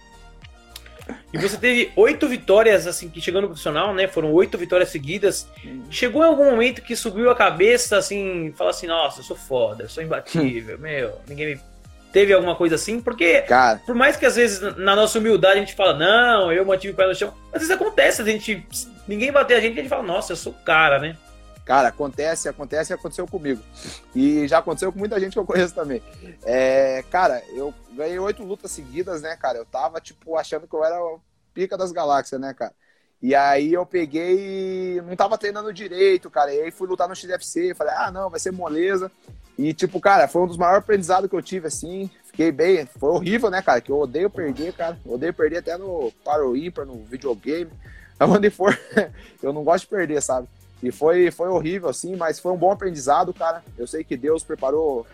E 1.31 1.37
você 1.37 1.57
teve 1.57 1.91
oito 1.95 2.27
vitórias, 2.27 2.87
assim, 2.87 3.09
que 3.09 3.21
chegou 3.21 3.41
no 3.41 3.47
profissional, 3.47 3.93
né? 3.93 4.07
Foram 4.07 4.31
oito 4.33 4.57
vitórias 4.57 4.89
seguidas. 4.89 5.47
Chegou 5.89 6.23
em 6.23 6.27
algum 6.27 6.45
momento 6.45 6.81
que 6.81 6.95
subiu 6.95 7.29
a 7.29 7.35
cabeça, 7.35 7.97
assim, 7.97 8.53
fala 8.57 8.71
assim, 8.71 8.87
nossa, 8.87 9.19
eu 9.19 9.23
sou 9.23 9.35
foda, 9.35 9.83
eu 9.83 9.89
sou 9.89 10.03
imbatível, 10.03 10.77
meu, 10.79 11.19
ninguém 11.27 11.55
me. 11.55 11.61
Teve 12.11 12.33
alguma 12.33 12.55
coisa 12.55 12.73
assim? 12.73 12.99
Porque, 12.99 13.41
Cara. 13.41 13.79
por 13.85 13.93
mais 13.93 14.17
que 14.17 14.25
às 14.25 14.35
vezes 14.35 14.59
na 14.77 14.95
nossa 14.95 15.19
humildade 15.19 15.57
a 15.57 15.59
gente 15.59 15.75
fala, 15.75 15.93
não, 15.93 16.51
eu 16.51 16.65
mantive 16.65 16.93
o 16.93 16.95
pé 16.95 17.05
no 17.05 17.13
chão, 17.13 17.31
às 17.53 17.59
vezes 17.59 17.69
acontece, 17.69 18.21
a 18.21 18.25
gente. 18.25 18.65
Ninguém 19.07 19.31
bater 19.31 19.57
a 19.57 19.59
gente 19.59 19.75
e 19.75 19.79
a 19.79 19.81
gente 19.83 19.89
fala, 19.89 20.03
nossa, 20.03 20.31
eu 20.33 20.37
sou 20.37 20.53
cara, 20.65 20.99
né? 20.99 21.15
Cara, 21.69 21.89
acontece, 21.89 22.49
acontece 22.49 22.91
e 22.91 22.95
aconteceu 22.95 23.27
comigo. 23.27 23.61
E 24.15 24.47
já 24.47 24.57
aconteceu 24.57 24.91
com 24.91 24.97
muita 24.97 25.19
gente 25.19 25.33
que 25.33 25.37
eu 25.37 25.45
conheço 25.45 25.75
também. 25.75 26.01
É, 26.43 27.03
cara, 27.11 27.43
eu 27.49 27.71
ganhei 27.93 28.17
oito 28.17 28.43
lutas 28.43 28.71
seguidas, 28.71 29.21
né, 29.21 29.35
cara? 29.35 29.59
Eu 29.59 29.65
tava, 29.65 30.01
tipo, 30.01 30.35
achando 30.35 30.67
que 30.67 30.73
eu 30.73 30.83
era 30.83 30.99
o 30.99 31.21
pica 31.53 31.77
das 31.77 31.91
galáxias, 31.91 32.41
né, 32.41 32.55
cara? 32.55 32.73
E 33.21 33.35
aí 33.35 33.71
eu 33.71 33.85
peguei 33.85 34.99
não 35.01 35.15
tava 35.15 35.37
treinando 35.37 35.71
direito, 35.71 36.27
cara. 36.31 36.51
E 36.51 36.59
aí 36.59 36.71
fui 36.71 36.87
lutar 36.87 37.07
no 37.07 37.15
XFC, 37.15 37.75
falei, 37.75 37.93
ah, 37.95 38.09
não, 38.09 38.31
vai 38.31 38.39
ser 38.39 38.51
moleza. 38.51 39.11
E, 39.55 39.71
tipo, 39.71 40.01
cara, 40.01 40.27
foi 40.27 40.41
um 40.41 40.47
dos 40.47 40.57
maiores 40.57 40.79
aprendizados 40.79 41.29
que 41.29 41.35
eu 41.35 41.41
tive, 41.43 41.67
assim. 41.67 42.09
Fiquei 42.25 42.51
bem, 42.51 42.87
foi 42.87 43.11
horrível, 43.11 43.51
né, 43.51 43.61
cara? 43.61 43.79
Que 43.79 43.91
eu 43.91 43.99
odeio 43.99 44.31
perder, 44.31 44.73
cara. 44.73 44.99
Odeio 45.05 45.35
perder 45.35 45.57
até 45.57 45.77
no 45.77 46.11
Paro 46.25 46.57
Ímpar, 46.57 46.87
no 46.87 47.03
videogame. 47.03 47.69
Onde 48.19 48.49
for, 48.49 48.75
eu 49.43 49.53
não 49.53 49.63
gosto 49.63 49.83
de 49.83 49.91
perder, 49.91 50.19
sabe? 50.19 50.47
E 50.81 50.91
foi, 50.91 51.29
foi 51.29 51.49
horrível, 51.49 51.89
assim, 51.89 52.15
mas 52.15 52.39
foi 52.39 52.51
um 52.51 52.57
bom 52.57 52.71
aprendizado, 52.71 53.33
cara. 53.33 53.63
Eu 53.77 53.85
sei 53.85 54.03
que 54.03 54.15
Deus 54.15 54.43
preparou 54.43 55.05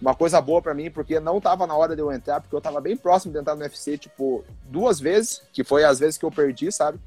uma 0.00 0.14
coisa 0.14 0.40
boa 0.40 0.62
para 0.62 0.74
mim, 0.74 0.90
porque 0.90 1.18
não 1.18 1.40
tava 1.40 1.66
na 1.66 1.76
hora 1.76 1.94
de 1.96 2.00
eu 2.00 2.12
entrar, 2.12 2.40
porque 2.40 2.54
eu 2.54 2.60
tava 2.60 2.80
bem 2.80 2.96
próximo 2.96 3.32
de 3.32 3.38
entrar 3.40 3.56
no 3.56 3.62
UFC, 3.62 3.98
tipo, 3.98 4.44
duas 4.64 5.00
vezes, 5.00 5.42
que 5.52 5.64
foi 5.64 5.84
as 5.84 5.98
vezes 5.98 6.16
que 6.16 6.24
eu 6.24 6.30
perdi, 6.30 6.70
sabe? 6.70 7.00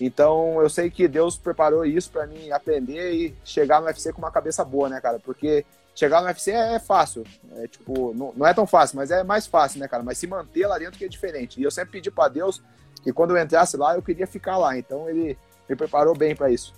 Então 0.00 0.60
eu 0.60 0.68
sei 0.68 0.90
que 0.90 1.06
Deus 1.06 1.36
preparou 1.36 1.84
isso 1.84 2.10
para 2.10 2.26
mim 2.26 2.50
aprender 2.50 3.12
e 3.12 3.34
chegar 3.44 3.80
no 3.80 3.86
UFC 3.86 4.12
com 4.12 4.18
uma 4.18 4.30
cabeça 4.30 4.64
boa, 4.64 4.88
né, 4.88 5.00
cara? 5.00 5.20
Porque 5.20 5.64
chegar 5.94 6.20
no 6.20 6.26
UFC 6.26 6.50
é 6.50 6.80
fácil, 6.80 7.24
é 7.58 7.68
tipo, 7.68 8.12
não, 8.14 8.32
não 8.36 8.46
é 8.46 8.52
tão 8.52 8.66
fácil, 8.66 8.96
mas 8.96 9.12
é 9.12 9.22
mais 9.22 9.46
fácil, 9.46 9.78
né, 9.78 9.86
cara? 9.86 10.02
Mas 10.02 10.18
se 10.18 10.26
manter 10.26 10.66
lá 10.66 10.76
dentro 10.78 10.98
que 10.98 11.04
é 11.04 11.08
diferente. 11.08 11.60
E 11.60 11.62
eu 11.62 11.70
sempre 11.70 11.92
pedi 11.92 12.10
para 12.10 12.28
Deus 12.28 12.60
que 13.02 13.12
quando 13.12 13.36
eu 13.36 13.42
entrasse 13.42 13.76
lá, 13.76 13.94
eu 13.94 14.02
queria 14.02 14.26
ficar 14.26 14.56
lá. 14.56 14.76
Então 14.76 15.08
ele 15.08 15.38
me 15.68 15.76
preparou 15.76 16.16
bem 16.16 16.34
para 16.34 16.50
isso. 16.50 16.74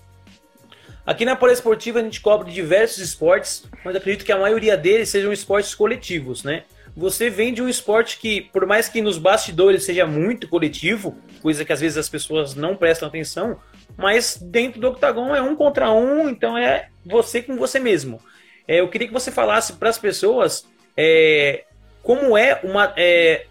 Aqui 1.07 1.25
na 1.25 1.37
Poliesportiva 1.37 2.01
a 2.01 2.03
gente 2.03 2.21
cobre 2.21 2.51
diversos 2.51 2.99
esportes, 2.99 3.65
mas 3.85 3.95
acredito 3.95 4.25
que 4.25 4.33
a 4.33 4.39
maioria 4.39 4.77
deles 4.77 5.09
sejam 5.09 5.33
esportes 5.33 5.73
coletivos, 5.73 6.43
né? 6.43 6.65
Você 6.97 7.31
vem 7.31 7.55
de 7.55 7.63
um 7.63 7.69
esporte 7.69 8.19
que, 8.19 8.41
por 8.41 8.67
mais 8.67 8.89
que 8.89 9.01
nos 9.01 9.17
bastidores 9.17 9.85
seja 9.85 10.05
muito 10.05 10.49
coletivo, 10.49 11.17
coisa 11.41 11.65
que 11.65 11.73
às 11.73 11.81
vezes 11.81 11.97
as 11.97 12.09
pessoas 12.09 12.57
não 12.57 12.75
prestam 12.75 13.07
atenção, 13.07 13.61
mas 13.97 14.37
dentro 14.37 14.81
do 14.81 14.89
octagon 14.89 15.33
é 15.33 15.41
um 15.41 15.55
contra 15.55 15.93
um, 15.93 16.29
então 16.29 16.59
é 16.59 16.89
você 17.05 17.41
com 17.41 17.57
você 17.57 17.79
mesmo. 17.79 18.21
É, 18.67 18.81
eu 18.81 18.89
queria 18.89 19.07
que 19.07 19.15
você 19.15 19.31
falasse 19.31 19.75
para 19.75 19.91
as 19.91 19.99
pessoas 19.99 20.67
é, 20.97 21.67
como 22.03 22.37
é, 22.37 22.61
uma, 22.65 22.93
é, 22.97 23.47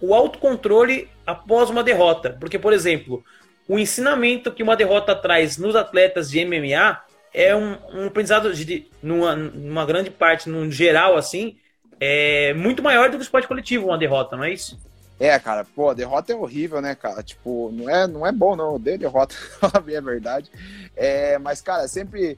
o 0.00 0.14
autocontrole 0.14 1.08
após 1.26 1.70
uma 1.70 1.82
derrota. 1.82 2.36
Porque, 2.38 2.58
por 2.58 2.72
exemplo, 2.72 3.24
o 3.68 3.78
ensinamento 3.78 4.52
que 4.52 4.62
uma 4.62 4.76
derrota 4.76 5.14
traz 5.14 5.56
nos 5.56 5.74
atletas 5.74 6.30
de 6.30 6.44
MMA 6.44 7.02
é 7.32 7.54
um, 7.54 7.76
um 7.92 8.06
aprendizado 8.06 8.52
de, 8.54 8.86
numa, 9.02 9.34
numa 9.34 9.84
grande 9.84 10.10
parte, 10.10 10.48
num 10.48 10.70
geral, 10.70 11.16
assim, 11.16 11.56
é 11.98 12.54
muito 12.54 12.82
maior 12.82 13.08
do 13.08 13.16
que 13.16 13.22
o 13.22 13.22
esporte 13.22 13.48
coletivo, 13.48 13.86
uma 13.86 13.98
derrota, 13.98 14.36
não 14.36 14.44
é 14.44 14.52
isso? 14.52 14.78
É, 15.18 15.38
cara, 15.38 15.64
pô, 15.64 15.90
a 15.90 15.94
derrota 15.94 16.32
é 16.32 16.36
horrível, 16.36 16.80
né, 16.80 16.94
cara? 16.94 17.22
Tipo, 17.22 17.70
não 17.72 17.88
é, 17.88 18.06
não 18.06 18.26
é 18.26 18.32
bom, 18.32 18.56
não. 18.56 18.66
Eu 18.66 18.74
odeio 18.74 18.98
derrota, 18.98 19.34
é 19.88 20.00
verdade. 20.00 20.50
É, 20.96 21.38
mas, 21.38 21.60
cara, 21.60 21.86
sempre 21.86 22.36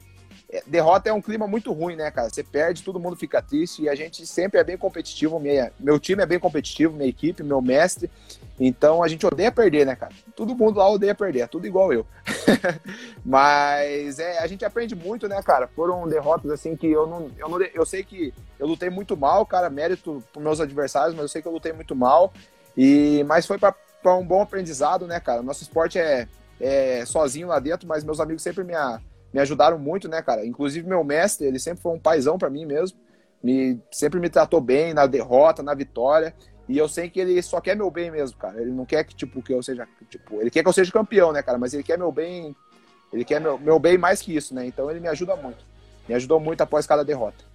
é, 0.49 0.63
derrota 0.65 1.09
é 1.09 1.13
um 1.13 1.21
clima 1.21 1.47
muito 1.47 1.73
ruim, 1.73 1.95
né, 1.95 2.09
cara? 2.11 2.29
Você 2.29 2.43
perde, 2.43 2.83
todo 2.83 2.99
mundo 2.99 3.15
fica 3.15 3.41
triste 3.41 3.81
e 3.81 3.89
a 3.89 3.95
gente 3.95 4.25
sempre 4.25 4.59
é 4.59 4.63
bem 4.63 4.77
competitivo. 4.77 5.39
Minha, 5.39 5.71
meu 5.79 5.99
time 5.99 6.21
é 6.21 6.25
bem 6.25 6.39
competitivo, 6.39 6.95
minha 6.95 7.09
equipe, 7.09 7.43
meu 7.43 7.61
mestre. 7.61 8.09
Então 8.59 9.03
a 9.03 9.07
gente 9.07 9.25
odeia 9.25 9.51
perder, 9.51 9.85
né, 9.85 9.95
cara? 9.95 10.11
Todo 10.35 10.55
mundo 10.55 10.77
lá 10.77 10.89
odeia 10.89 11.13
perder, 11.13 11.41
é 11.41 11.47
tudo 11.47 11.67
igual 11.67 11.93
eu. 11.93 12.05
Mas 13.23 14.17
é, 14.17 14.39
a 14.39 14.47
gente 14.47 14.65
aprende 14.65 14.95
muito, 14.95 15.27
né, 15.27 15.39
cara? 15.43 15.67
Foram 15.67 16.07
derrotas 16.07 16.49
assim 16.49 16.75
que 16.75 16.87
eu 16.87 17.05
não, 17.05 17.29
eu 17.37 17.47
não. 17.47 17.61
Eu 17.61 17.85
sei 17.85 18.03
que 18.03 18.33
eu 18.57 18.65
lutei 18.65 18.89
muito 18.89 19.15
mal, 19.15 19.45
cara, 19.45 19.69
mérito 19.69 20.23
pros 20.33 20.43
meus 20.43 20.59
adversários, 20.59 21.13
mas 21.13 21.23
eu 21.23 21.29
sei 21.29 21.41
que 21.41 21.47
eu 21.47 21.51
lutei 21.51 21.71
muito 21.71 21.95
mal. 21.95 22.33
E, 22.75 23.23
mas 23.27 23.45
foi 23.45 23.59
para 23.59 23.75
um 24.15 24.25
bom 24.25 24.41
aprendizado, 24.41 25.05
né, 25.05 25.19
cara? 25.19 25.43
Nosso 25.43 25.61
esporte 25.61 25.99
é, 25.99 26.27
é 26.59 27.05
sozinho 27.05 27.47
lá 27.47 27.59
dentro, 27.59 27.87
mas 27.87 28.03
meus 28.03 28.19
amigos 28.19 28.41
sempre 28.41 28.63
me, 28.63 28.73
me 29.31 29.39
ajudaram 29.39 29.77
muito, 29.77 30.09
né, 30.09 30.21
cara? 30.23 30.45
Inclusive 30.45 30.87
meu 30.87 31.03
mestre, 31.03 31.45
ele 31.45 31.59
sempre 31.59 31.81
foi 31.81 31.91
um 31.93 31.99
paizão 31.99 32.39
para 32.39 32.49
mim 32.49 32.65
mesmo. 32.65 32.97
Me, 33.43 33.79
sempre 33.91 34.19
me 34.19 34.29
tratou 34.29 34.59
bem 34.59 34.95
na 34.95 35.05
derrota, 35.05 35.61
na 35.61 35.75
vitória. 35.75 36.33
E 36.67 36.77
eu 36.77 36.87
sei 36.89 37.09
que 37.09 37.19
ele 37.19 37.41
só 37.41 37.61
quer 37.61 37.75
meu 37.75 37.89
bem 37.89 38.11
mesmo, 38.11 38.37
cara. 38.37 38.61
Ele 38.61 38.71
não 38.71 38.85
quer 38.85 39.03
que, 39.03 39.15
tipo, 39.15 39.41
que 39.41 39.53
eu 39.53 39.63
seja. 39.63 39.87
Tipo, 40.09 40.41
ele 40.41 40.49
quer 40.49 40.61
que 40.61 40.67
eu 40.67 40.73
seja 40.73 40.91
campeão, 40.91 41.31
né, 41.31 41.41
cara? 41.41 41.57
Mas 41.57 41.73
ele 41.73 41.83
quer 41.83 41.97
meu 41.97 42.11
bem. 42.11 42.55
Ele 43.11 43.23
quer 43.23 43.39
meu, 43.39 43.57
meu 43.57 43.79
bem 43.79 43.97
mais 43.97 44.21
que 44.21 44.35
isso, 44.35 44.53
né? 44.53 44.65
Então 44.65 44.91
ele 44.91 44.99
me 44.99 45.07
ajuda 45.07 45.35
muito. 45.35 45.63
Me 46.07 46.15
ajudou 46.15 46.39
muito 46.39 46.61
após 46.61 46.85
cada 46.85 47.05
derrota. 47.05 47.45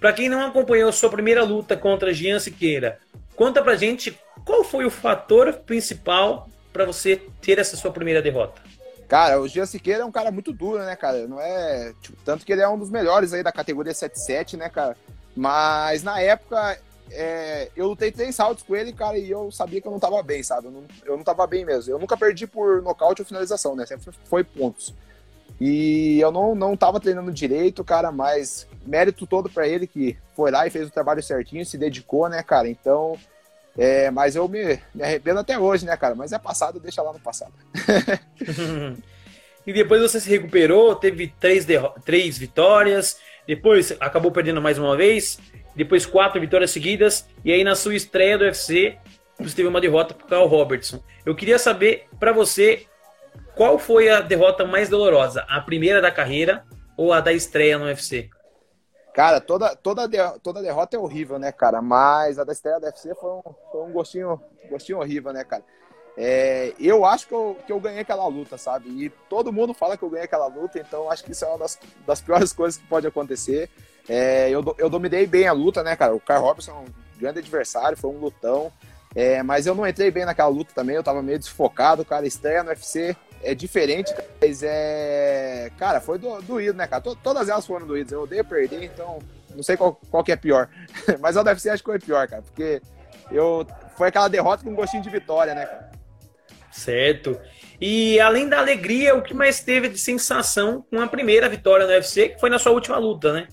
Para 0.00 0.12
quem 0.12 0.28
não 0.28 0.44
acompanhou 0.44 0.92
sua 0.92 1.08
primeira 1.08 1.42
luta 1.44 1.76
contra 1.76 2.12
Jean 2.12 2.38
Siqueira, 2.38 2.98
conta 3.34 3.62
pra 3.62 3.76
gente 3.76 4.18
qual 4.44 4.62
foi 4.62 4.84
o 4.84 4.90
fator 4.90 5.52
principal 5.52 6.48
para 6.72 6.84
você 6.84 7.22
ter 7.40 7.58
essa 7.58 7.76
sua 7.76 7.92
primeira 7.92 8.20
derrota. 8.20 8.60
Cara, 9.08 9.40
o 9.40 9.46
Jean 9.46 9.66
Siqueira 9.66 10.02
é 10.02 10.04
um 10.04 10.12
cara 10.12 10.32
muito 10.32 10.52
duro, 10.52 10.78
né, 10.84 10.96
cara? 10.96 11.26
Não 11.28 11.40
é. 11.40 11.92
Tipo, 12.02 12.18
tanto 12.24 12.44
que 12.44 12.52
ele 12.52 12.60
é 12.60 12.68
um 12.68 12.78
dos 12.78 12.90
melhores 12.90 13.32
aí 13.32 13.42
da 13.42 13.52
categoria 13.52 13.94
77, 13.94 14.56
né, 14.56 14.68
cara? 14.68 14.96
Mas 15.34 16.02
na 16.02 16.20
época 16.20 16.78
é, 17.10 17.70
eu 17.76 17.88
lutei 17.88 18.10
três 18.10 18.34
saltos 18.34 18.64
com 18.64 18.74
ele, 18.74 18.92
cara, 18.92 19.16
e 19.18 19.30
eu 19.30 19.50
sabia 19.50 19.80
que 19.80 19.86
eu 19.86 19.92
não 19.92 20.00
tava 20.00 20.22
bem, 20.22 20.42
sabe? 20.42 20.66
Eu 20.66 20.72
não, 20.72 20.84
eu 21.04 21.16
não 21.16 21.24
tava 21.24 21.46
bem 21.46 21.64
mesmo. 21.64 21.92
Eu 21.92 21.98
nunca 21.98 22.16
perdi 22.16 22.46
por 22.46 22.82
nocaute 22.82 23.22
ou 23.22 23.26
finalização, 23.26 23.76
né? 23.76 23.86
Sempre 23.86 24.12
foi 24.24 24.42
pontos. 24.42 24.94
E 25.60 26.20
eu 26.20 26.30
não, 26.30 26.54
não 26.54 26.76
tava 26.76 27.00
treinando 27.00 27.32
direito, 27.32 27.82
cara, 27.84 28.12
mas 28.12 28.66
mérito 28.84 29.26
todo 29.26 29.48
para 29.48 29.66
ele 29.66 29.86
que 29.86 30.16
foi 30.34 30.50
lá 30.50 30.66
e 30.66 30.70
fez 30.70 30.88
o 30.88 30.92
trabalho 30.92 31.22
certinho, 31.22 31.64
se 31.64 31.78
dedicou, 31.78 32.28
né, 32.28 32.42
cara? 32.42 32.68
Então, 32.68 33.16
é, 33.78 34.10
mas 34.10 34.36
eu 34.36 34.48
me, 34.48 34.78
me 34.94 35.02
arrependo 35.02 35.40
até 35.40 35.58
hoje, 35.58 35.86
né, 35.86 35.96
cara? 35.96 36.14
Mas 36.14 36.32
é 36.32 36.38
passado, 36.38 36.80
deixa 36.80 37.02
lá 37.02 37.12
no 37.12 37.20
passado. 37.20 37.52
e 39.66 39.72
depois 39.72 40.02
você 40.02 40.20
se 40.20 40.28
recuperou, 40.28 40.94
teve 40.94 41.32
três, 41.40 41.66
três 42.04 42.36
vitórias, 42.36 43.16
depois 43.46 43.96
acabou 44.00 44.30
perdendo 44.30 44.60
mais 44.60 44.76
uma 44.76 44.96
vez 44.96 45.38
depois 45.76 46.06
quatro 46.06 46.40
vitórias 46.40 46.70
seguidas, 46.70 47.28
e 47.44 47.52
aí 47.52 47.62
na 47.62 47.74
sua 47.74 47.94
estreia 47.94 48.38
do 48.38 48.44
UFC, 48.44 48.98
você 49.38 49.54
teve 49.54 49.68
uma 49.68 49.80
derrota 49.80 50.14
para 50.14 50.26
o 50.26 50.28
Carl 50.28 50.46
Robertson. 50.46 51.02
Eu 51.24 51.34
queria 51.36 51.58
saber 51.58 52.08
para 52.18 52.32
você 52.32 52.86
qual 53.54 53.78
foi 53.78 54.08
a 54.08 54.20
derrota 54.20 54.64
mais 54.64 54.88
dolorosa, 54.88 55.44
a 55.48 55.60
primeira 55.60 56.00
da 56.00 56.10
carreira 56.10 56.64
ou 56.96 57.12
a 57.12 57.20
da 57.20 57.32
estreia 57.32 57.78
no 57.78 57.84
UFC? 57.84 58.30
Cara, 59.14 59.40
toda, 59.40 59.74
toda, 59.74 60.08
toda 60.42 60.62
derrota 60.62 60.96
é 60.96 61.00
horrível, 61.00 61.38
né, 61.38 61.50
cara? 61.50 61.80
Mas 61.80 62.38
a 62.38 62.44
da 62.44 62.52
estreia 62.52 62.78
do 62.78 62.84
UFC 62.84 63.14
foi 63.14 63.30
um, 63.30 63.42
foi 63.72 63.82
um 63.82 63.92
gostinho, 63.92 64.40
gostinho 64.68 64.98
horrível, 64.98 65.32
né, 65.32 65.42
cara? 65.42 65.64
É, 66.18 66.74
eu 66.78 67.04
acho 67.04 67.28
que 67.28 67.34
eu, 67.34 67.56
que 67.66 67.72
eu 67.72 67.80
ganhei 67.80 68.00
aquela 68.00 68.26
luta, 68.26 68.56
sabe? 68.56 68.88
E 68.88 69.10
todo 69.28 69.52
mundo 69.52 69.74
fala 69.74 69.96
que 69.96 70.02
eu 70.02 70.08
ganhei 70.10 70.24
aquela 70.24 70.46
luta, 70.46 70.78
então 70.78 71.10
acho 71.10 71.22
que 71.24 71.32
isso 71.32 71.44
é 71.44 71.48
uma 71.48 71.58
das, 71.58 71.78
das 72.06 72.20
piores 72.20 72.52
coisas 72.52 72.80
que 72.80 72.86
pode 72.86 73.06
acontecer. 73.06 73.70
É, 74.08 74.48
eu, 74.50 74.62
eu 74.78 74.88
dominei 74.88 75.26
bem 75.26 75.46
a 75.46 75.52
luta, 75.52 75.82
né, 75.82 75.96
cara? 75.96 76.14
O 76.14 76.20
Carl 76.20 76.42
Robinson 76.42 76.72
é 76.72 76.74
um 76.74 76.86
grande 77.18 77.38
adversário, 77.40 77.96
foi 77.96 78.10
um 78.10 78.18
lutão. 78.18 78.72
É, 79.14 79.42
mas 79.42 79.66
eu 79.66 79.74
não 79.74 79.86
entrei 79.86 80.10
bem 80.10 80.26
naquela 80.26 80.50
luta 80.50 80.72
também, 80.74 80.94
eu 80.94 81.02
tava 81.02 81.22
meio 81.22 81.38
desfocado, 81.38 82.04
cara. 82.04 82.26
Estreia 82.26 82.62
no 82.62 82.68
UFC 82.68 83.16
é 83.42 83.54
diferente, 83.54 84.14
mas 84.40 84.62
é. 84.62 85.70
Cara, 85.78 86.00
foi 86.00 86.18
do, 86.18 86.40
doído, 86.42 86.76
né, 86.76 86.86
cara? 86.86 87.02
Todas 87.22 87.48
elas 87.48 87.66
foram 87.66 87.86
doídas. 87.86 88.12
Eu 88.12 88.22
odeio 88.22 88.44
perder, 88.44 88.84
então 88.84 89.18
não 89.54 89.62
sei 89.62 89.76
qual, 89.76 89.98
qual 90.10 90.22
que 90.22 90.32
é 90.32 90.36
pior. 90.36 90.68
mas 91.18 91.36
a 91.36 91.42
do 91.42 91.48
UFC 91.48 91.70
acho 91.70 91.82
que 91.82 91.90
foi 91.90 91.98
pior, 91.98 92.28
cara, 92.28 92.42
porque 92.42 92.82
eu. 93.30 93.66
Foi 93.96 94.08
aquela 94.08 94.28
derrota 94.28 94.62
com 94.62 94.70
um 94.70 94.74
gostinho 94.74 95.02
de 95.02 95.08
vitória, 95.08 95.54
né, 95.54 95.64
cara? 95.64 95.90
Certo. 96.70 97.40
E 97.80 98.20
além 98.20 98.48
da 98.48 98.58
alegria, 98.58 99.14
o 99.14 99.22
que 99.22 99.32
mais 99.32 99.60
teve 99.60 99.88
de 99.88 99.98
sensação 99.98 100.84
com 100.90 101.00
a 101.00 101.06
primeira 101.06 101.48
vitória 101.48 101.86
no 101.86 101.92
UFC, 101.92 102.30
que 102.30 102.40
foi 102.40 102.50
na 102.50 102.58
sua 102.58 102.72
última 102.72 102.98
luta, 102.98 103.32
né? 103.32 103.48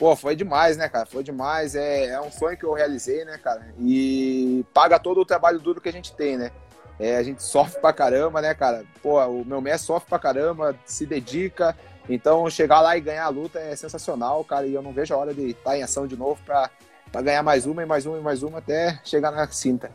Pô, 0.00 0.16
foi 0.16 0.34
demais, 0.34 0.78
né, 0.78 0.88
cara? 0.88 1.04
Foi 1.04 1.22
demais. 1.22 1.74
É, 1.74 2.06
é 2.06 2.20
um 2.22 2.32
sonho 2.32 2.56
que 2.56 2.64
eu 2.64 2.72
realizei, 2.72 3.22
né, 3.22 3.36
cara? 3.36 3.74
E 3.78 4.64
paga 4.72 4.98
todo 4.98 5.20
o 5.20 5.26
trabalho 5.26 5.58
duro 5.58 5.78
que 5.78 5.90
a 5.90 5.92
gente 5.92 6.14
tem, 6.14 6.38
né? 6.38 6.50
É, 6.98 7.18
a 7.18 7.22
gente 7.22 7.42
sofre 7.42 7.78
pra 7.82 7.92
caramba, 7.92 8.40
né, 8.40 8.54
cara? 8.54 8.82
Pô, 9.02 9.22
o 9.26 9.44
meu 9.44 9.60
mestre 9.60 9.88
sofre 9.88 10.08
pra 10.08 10.18
caramba, 10.18 10.74
se 10.86 11.04
dedica. 11.04 11.76
Então, 12.08 12.48
chegar 12.48 12.80
lá 12.80 12.96
e 12.96 13.00
ganhar 13.02 13.26
a 13.26 13.28
luta 13.28 13.60
é 13.60 13.76
sensacional, 13.76 14.42
cara. 14.42 14.66
E 14.66 14.72
eu 14.72 14.80
não 14.80 14.90
vejo 14.90 15.12
a 15.12 15.18
hora 15.18 15.34
de 15.34 15.50
estar 15.50 15.76
em 15.76 15.82
ação 15.82 16.06
de 16.06 16.16
novo 16.16 16.40
pra, 16.46 16.70
pra 17.12 17.20
ganhar 17.20 17.42
mais 17.42 17.66
uma 17.66 17.82
e 17.82 17.86
mais 17.86 18.06
uma 18.06 18.16
e 18.16 18.22
mais 18.22 18.42
uma 18.42 18.56
até 18.56 18.98
chegar 19.04 19.30
na 19.30 19.46
cinta. 19.48 19.92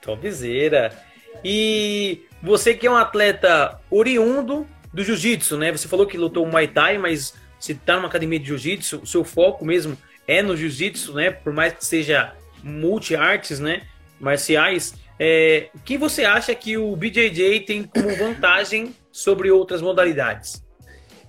Topzera. 0.00 0.92
E 1.44 2.26
você 2.42 2.74
que 2.74 2.88
é 2.88 2.90
um 2.90 2.96
atleta 2.96 3.80
oriundo 3.88 4.66
do 4.92 5.04
jiu-jitsu, 5.04 5.56
né? 5.56 5.70
Você 5.70 5.86
falou 5.86 6.04
que 6.04 6.18
lutou 6.18 6.44
Muay 6.44 6.66
Thai, 6.66 6.98
mas 6.98 7.32
se 7.60 7.72
está 7.72 7.96
numa 7.96 8.08
academia 8.08 8.40
de 8.40 8.46
jiu-jitsu, 8.46 9.02
o 9.02 9.06
seu 9.06 9.22
foco 9.22 9.64
mesmo 9.64 9.96
é 10.26 10.42
no 10.42 10.56
jiu-jitsu, 10.56 11.14
né? 11.14 11.30
Por 11.30 11.52
mais 11.52 11.74
que 11.74 11.84
seja 11.84 12.32
multi-artes, 12.62 13.60
né? 13.60 13.82
Marciais. 14.18 14.94
É, 15.18 15.68
o 15.74 15.78
que 15.80 15.98
você 15.98 16.24
acha 16.24 16.54
que 16.54 16.78
o 16.78 16.96
BJJ 16.96 17.60
tem 17.60 17.82
como 17.84 18.16
vantagem 18.16 18.96
sobre 19.12 19.50
outras 19.50 19.82
modalidades? 19.82 20.64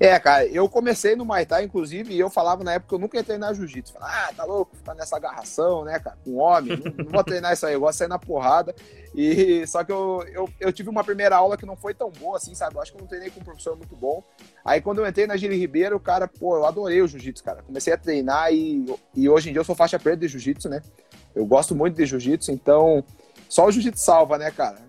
É, 0.02 0.20
cara, 0.20 0.48
eu 0.48 0.68
comecei 0.68 1.16
no 1.16 1.24
Muay 1.24 1.46
Thai, 1.46 1.66
inclusive, 1.66 2.12
e 2.12 2.20
eu 2.20 2.28
falava 2.28 2.64
na 2.64 2.74
época 2.74 2.90
que 2.90 2.96
eu 2.96 3.00
nunca 3.00 3.18
ia 3.18 3.24
treinar 3.24 3.54
jiu-jitsu. 3.54 3.94
Ah, 4.02 4.32
tá 4.36 4.44
louco, 4.44 4.76
ficar 4.76 4.96
nessa 4.96 5.16
agarração, 5.16 5.86
né, 5.86 6.00
cara, 6.00 6.18
com 6.26 6.38
homem, 6.38 6.76
não, 6.76 7.06
não, 7.06 7.12
vou 7.12 7.24
treinar 7.24 7.54
isso 7.54 7.68
aí, 7.68 7.76
eu 7.76 7.82
gosto 7.82 7.92
de 7.92 7.98
sair 8.00 8.08
na 8.08 8.18
porrada. 8.18 8.74
E 9.14 9.64
só 9.68 9.84
que 9.84 9.92
eu, 9.92 10.26
eu, 10.34 10.50
eu, 10.60 10.74
tive 10.74 10.90
uma 10.90 11.04
primeira 11.04 11.36
aula 11.36 11.56
que 11.56 11.68
não 11.68 11.78
foi 11.78 11.94
tão 11.94 12.10
boa 12.10 12.38
assim, 12.38 12.56
sabe? 12.56 12.78
Eu 12.78 12.82
acho 12.82 12.92
que 12.92 12.98
eu 12.98 13.02
não 13.02 13.08
treinei 13.08 13.30
com 13.30 13.42
um 13.42 13.44
professor 13.44 13.78
muito 13.78 13.96
bom. 13.96 14.24
Aí 14.66 14.82
quando 14.82 15.02
eu 15.02 15.08
entrei 15.08 15.28
na 15.28 15.38
Gili 15.38 15.56
Ribeiro, 15.56 16.00
cara, 16.00 16.28
pô, 16.28 16.56
eu 16.56 16.66
adorei 16.66 17.00
o 17.04 17.08
jiu-jitsu, 17.08 17.44
cara. 17.44 17.62
Comecei 17.62 17.94
a 17.94 17.98
treinar 17.98 18.52
e, 18.52 18.84
e 19.14 19.30
hoje 19.30 19.50
em 19.50 19.52
dia 19.52 19.60
eu 19.60 19.66
sou 19.66 19.76
faixa 19.76 20.00
preta 20.00 20.18
de 20.18 20.30
jiu-jitsu, 20.30 20.68
né? 20.68 20.82
Eu 21.36 21.46
gosto 21.46 21.76
muito 21.76 21.96
de 21.96 22.08
jiu-jitsu, 22.08 22.52
então 22.52 23.04
só 23.48 23.68
o 23.68 23.72
jiu-jitsu 23.72 24.04
salva, 24.04 24.40
né, 24.40 24.50
cara? 24.50 24.80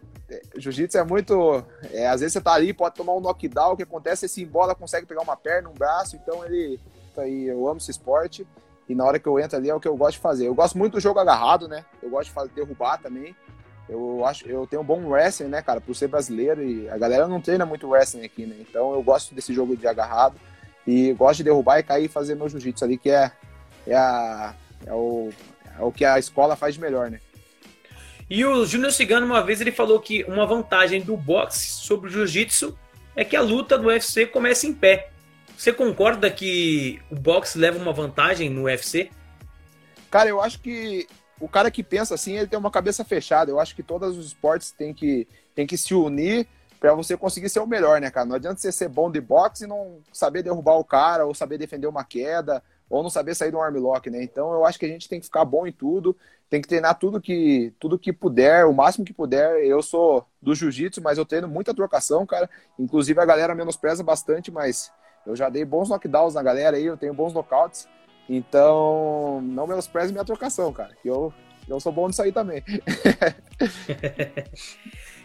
Jiu-jitsu 0.56 0.98
é 0.98 1.04
muito. 1.04 1.64
É, 1.92 2.06
às 2.06 2.20
vezes 2.20 2.32
você 2.32 2.40
tá 2.40 2.52
ali, 2.52 2.72
pode 2.72 2.94
tomar 2.94 3.14
um 3.14 3.20
knockdown, 3.20 3.72
o 3.72 3.76
que 3.76 3.82
acontece 3.82 4.24
é 4.24 4.28
se 4.28 4.42
embola, 4.42 4.74
consegue 4.74 5.06
pegar 5.06 5.22
uma 5.22 5.36
perna, 5.36 5.68
um 5.68 5.74
braço, 5.74 6.16
então 6.16 6.44
ele. 6.44 6.80
Aí, 7.16 7.46
eu 7.46 7.68
amo 7.68 7.78
esse 7.78 7.90
esporte. 7.90 8.46
E 8.88 8.94
na 8.94 9.04
hora 9.04 9.18
que 9.18 9.26
eu 9.26 9.38
entro 9.38 9.56
ali 9.56 9.70
é 9.70 9.74
o 9.74 9.80
que 9.80 9.88
eu 9.88 9.96
gosto 9.96 10.14
de 10.14 10.22
fazer. 10.22 10.46
Eu 10.46 10.54
gosto 10.54 10.76
muito 10.76 10.94
do 10.94 11.00
jogo 11.00 11.18
agarrado, 11.18 11.68
né? 11.68 11.84
Eu 12.02 12.10
gosto 12.10 12.28
de 12.28 12.34
fazer, 12.34 12.50
derrubar 12.54 12.98
também. 12.98 13.34
Eu 13.88 14.24
acho, 14.24 14.46
eu 14.48 14.66
tenho 14.66 14.82
um 14.82 14.84
bom 14.84 15.06
wrestling, 15.06 15.48
né, 15.48 15.60
cara, 15.60 15.80
por 15.80 15.94
ser 15.94 16.08
brasileiro 16.08 16.62
e 16.62 16.88
a 16.88 16.96
galera 16.96 17.26
não 17.26 17.40
treina 17.40 17.66
muito 17.66 17.88
wrestling 17.88 18.24
aqui, 18.24 18.46
né? 18.46 18.56
Então 18.60 18.92
eu 18.92 19.02
gosto 19.02 19.34
desse 19.34 19.52
jogo 19.52 19.76
de 19.76 19.86
agarrado 19.86 20.36
e 20.86 21.12
gosto 21.12 21.38
de 21.38 21.44
derrubar 21.44 21.78
e 21.78 21.82
cair 21.82 22.04
e 22.04 22.08
fazer 22.08 22.34
meu 22.34 22.48
jiu-jitsu 22.48 22.84
ali, 22.84 22.96
que 22.96 23.10
é, 23.10 23.30
é, 23.86 23.94
a, 23.94 24.54
é, 24.86 24.92
o, 24.92 25.30
é 25.78 25.82
o 25.82 25.92
que 25.92 26.04
a 26.04 26.18
escola 26.18 26.56
faz 26.56 26.74
de 26.74 26.80
melhor, 26.80 27.10
né? 27.10 27.20
E 28.28 28.44
o 28.44 28.64
Júnior 28.64 28.92
Cigano, 28.92 29.26
uma 29.26 29.42
vez, 29.42 29.60
ele 29.60 29.72
falou 29.72 30.00
que 30.00 30.24
uma 30.24 30.46
vantagem 30.46 31.00
do 31.02 31.16
boxe 31.16 31.66
sobre 31.66 32.08
o 32.08 32.10
jiu-jitsu 32.10 32.76
é 33.14 33.24
que 33.24 33.36
a 33.36 33.42
luta 33.42 33.78
do 33.78 33.88
UFC 33.88 34.26
começa 34.26 34.66
em 34.66 34.72
pé. 34.72 35.10
Você 35.56 35.72
concorda 35.72 36.30
que 36.30 37.00
o 37.10 37.14
boxe 37.14 37.58
leva 37.58 37.78
uma 37.78 37.92
vantagem 37.92 38.48
no 38.48 38.64
UFC? 38.64 39.10
Cara, 40.10 40.28
eu 40.28 40.40
acho 40.40 40.60
que 40.60 41.06
o 41.38 41.48
cara 41.48 41.70
que 41.70 41.82
pensa 41.82 42.14
assim, 42.14 42.36
ele 42.36 42.46
tem 42.46 42.58
uma 42.58 42.70
cabeça 42.70 43.04
fechada. 43.04 43.50
Eu 43.50 43.60
acho 43.60 43.74
que 43.74 43.82
todos 43.82 44.16
os 44.16 44.26
esportes 44.26 44.72
têm 44.72 44.94
que, 44.94 45.26
têm 45.54 45.66
que 45.66 45.76
se 45.76 45.94
unir 45.94 46.46
para 46.78 46.94
você 46.94 47.16
conseguir 47.16 47.48
ser 47.48 47.60
o 47.60 47.66
melhor, 47.66 48.00
né, 48.00 48.10
cara? 48.10 48.26
Não 48.26 48.34
adianta 48.34 48.60
você 48.60 48.72
ser 48.72 48.88
bom 48.88 49.10
de 49.10 49.20
boxe 49.20 49.64
e 49.64 49.66
não 49.68 50.00
saber 50.12 50.42
derrubar 50.42 50.78
o 50.78 50.84
cara, 50.84 51.24
ou 51.24 51.32
saber 51.32 51.58
defender 51.58 51.86
uma 51.86 52.02
queda, 52.02 52.62
ou 52.90 53.02
não 53.02 53.10
saber 53.10 53.34
sair 53.34 53.52
do 53.52 53.60
armlock, 53.60 54.10
né? 54.10 54.22
Então 54.22 54.52
eu 54.52 54.64
acho 54.64 54.78
que 54.78 54.86
a 54.86 54.88
gente 54.88 55.08
tem 55.08 55.20
que 55.20 55.26
ficar 55.26 55.44
bom 55.44 55.66
em 55.66 55.72
tudo, 55.72 56.16
tem 56.52 56.60
que 56.60 56.68
treinar 56.68 56.98
tudo 56.98 57.18
que 57.18 57.72
tudo 57.80 57.98
que 57.98 58.12
puder, 58.12 58.66
o 58.66 58.74
máximo 58.74 59.06
que 59.06 59.12
puder. 59.14 59.64
Eu 59.64 59.80
sou 59.80 60.26
do 60.40 60.54
jiu-jitsu, 60.54 61.00
mas 61.00 61.16
eu 61.16 61.24
treino 61.24 61.48
muita 61.48 61.72
trocação, 61.72 62.26
cara. 62.26 62.48
Inclusive 62.78 63.18
a 63.18 63.24
galera 63.24 63.54
menospreza 63.54 64.04
bastante, 64.04 64.50
mas 64.50 64.92
eu 65.26 65.34
já 65.34 65.48
dei 65.48 65.64
bons 65.64 65.88
knockdowns 65.88 66.34
na 66.34 66.42
galera 66.42 66.76
aí, 66.76 66.84
eu 66.84 66.98
tenho 66.98 67.14
bons 67.14 67.32
knockouts. 67.32 67.88
Então, 68.28 69.40
não 69.42 69.66
menospreze 69.66 70.12
minha 70.12 70.26
trocação, 70.26 70.70
cara, 70.74 70.94
que 71.02 71.08
eu, 71.08 71.32
eu 71.66 71.80
sou 71.80 71.90
bom 71.90 72.06
nisso 72.06 72.20
aí 72.20 72.30
também. 72.30 72.62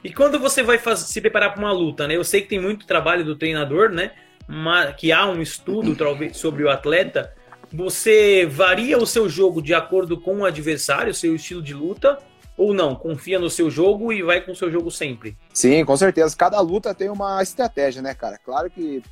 E 0.04 0.14
quando 0.14 0.40
você 0.40 0.62
vai 0.62 0.78
fazer, 0.78 1.06
se 1.06 1.20
preparar 1.20 1.52
para 1.52 1.60
uma 1.60 1.72
luta, 1.72 2.08
né? 2.08 2.16
Eu 2.16 2.24
sei 2.24 2.42
que 2.42 2.48
tem 2.48 2.62
muito 2.62 2.86
trabalho 2.86 3.26
do 3.26 3.36
treinador, 3.36 3.90
né? 3.90 4.12
Mas, 4.48 4.96
que 4.96 5.12
há 5.12 5.26
um 5.26 5.42
estudo 5.42 5.96
talvez 5.96 6.38
sobre 6.38 6.64
o 6.64 6.70
atleta. 6.70 7.36
Você 7.74 8.46
varia 8.46 8.98
o 8.98 9.06
seu 9.06 9.28
jogo 9.28 9.62
de 9.62 9.74
acordo 9.74 10.20
com 10.20 10.38
o 10.38 10.46
adversário, 10.46 11.14
seu 11.14 11.36
estilo 11.36 11.62
de 11.62 11.74
luta, 11.74 12.18
ou 12.58 12.74
não? 12.74 12.96
Confia 12.96 13.38
no 13.38 13.50
seu 13.50 13.70
jogo 13.70 14.12
e 14.12 14.24
vai 14.24 14.42
com 14.42 14.52
o 14.52 14.56
seu 14.56 14.72
jogo 14.72 14.90
sempre? 14.90 15.38
Sim, 15.54 15.86
com 15.86 15.96
certeza. 15.96 16.36
Cada 16.36 16.60
luta 16.60 16.94
tem 16.96 17.10
uma 17.10 17.42
estratégia, 17.44 18.02
né, 18.02 18.14
cara? 18.14 18.38
Claro 18.38 18.70
que, 18.70 19.04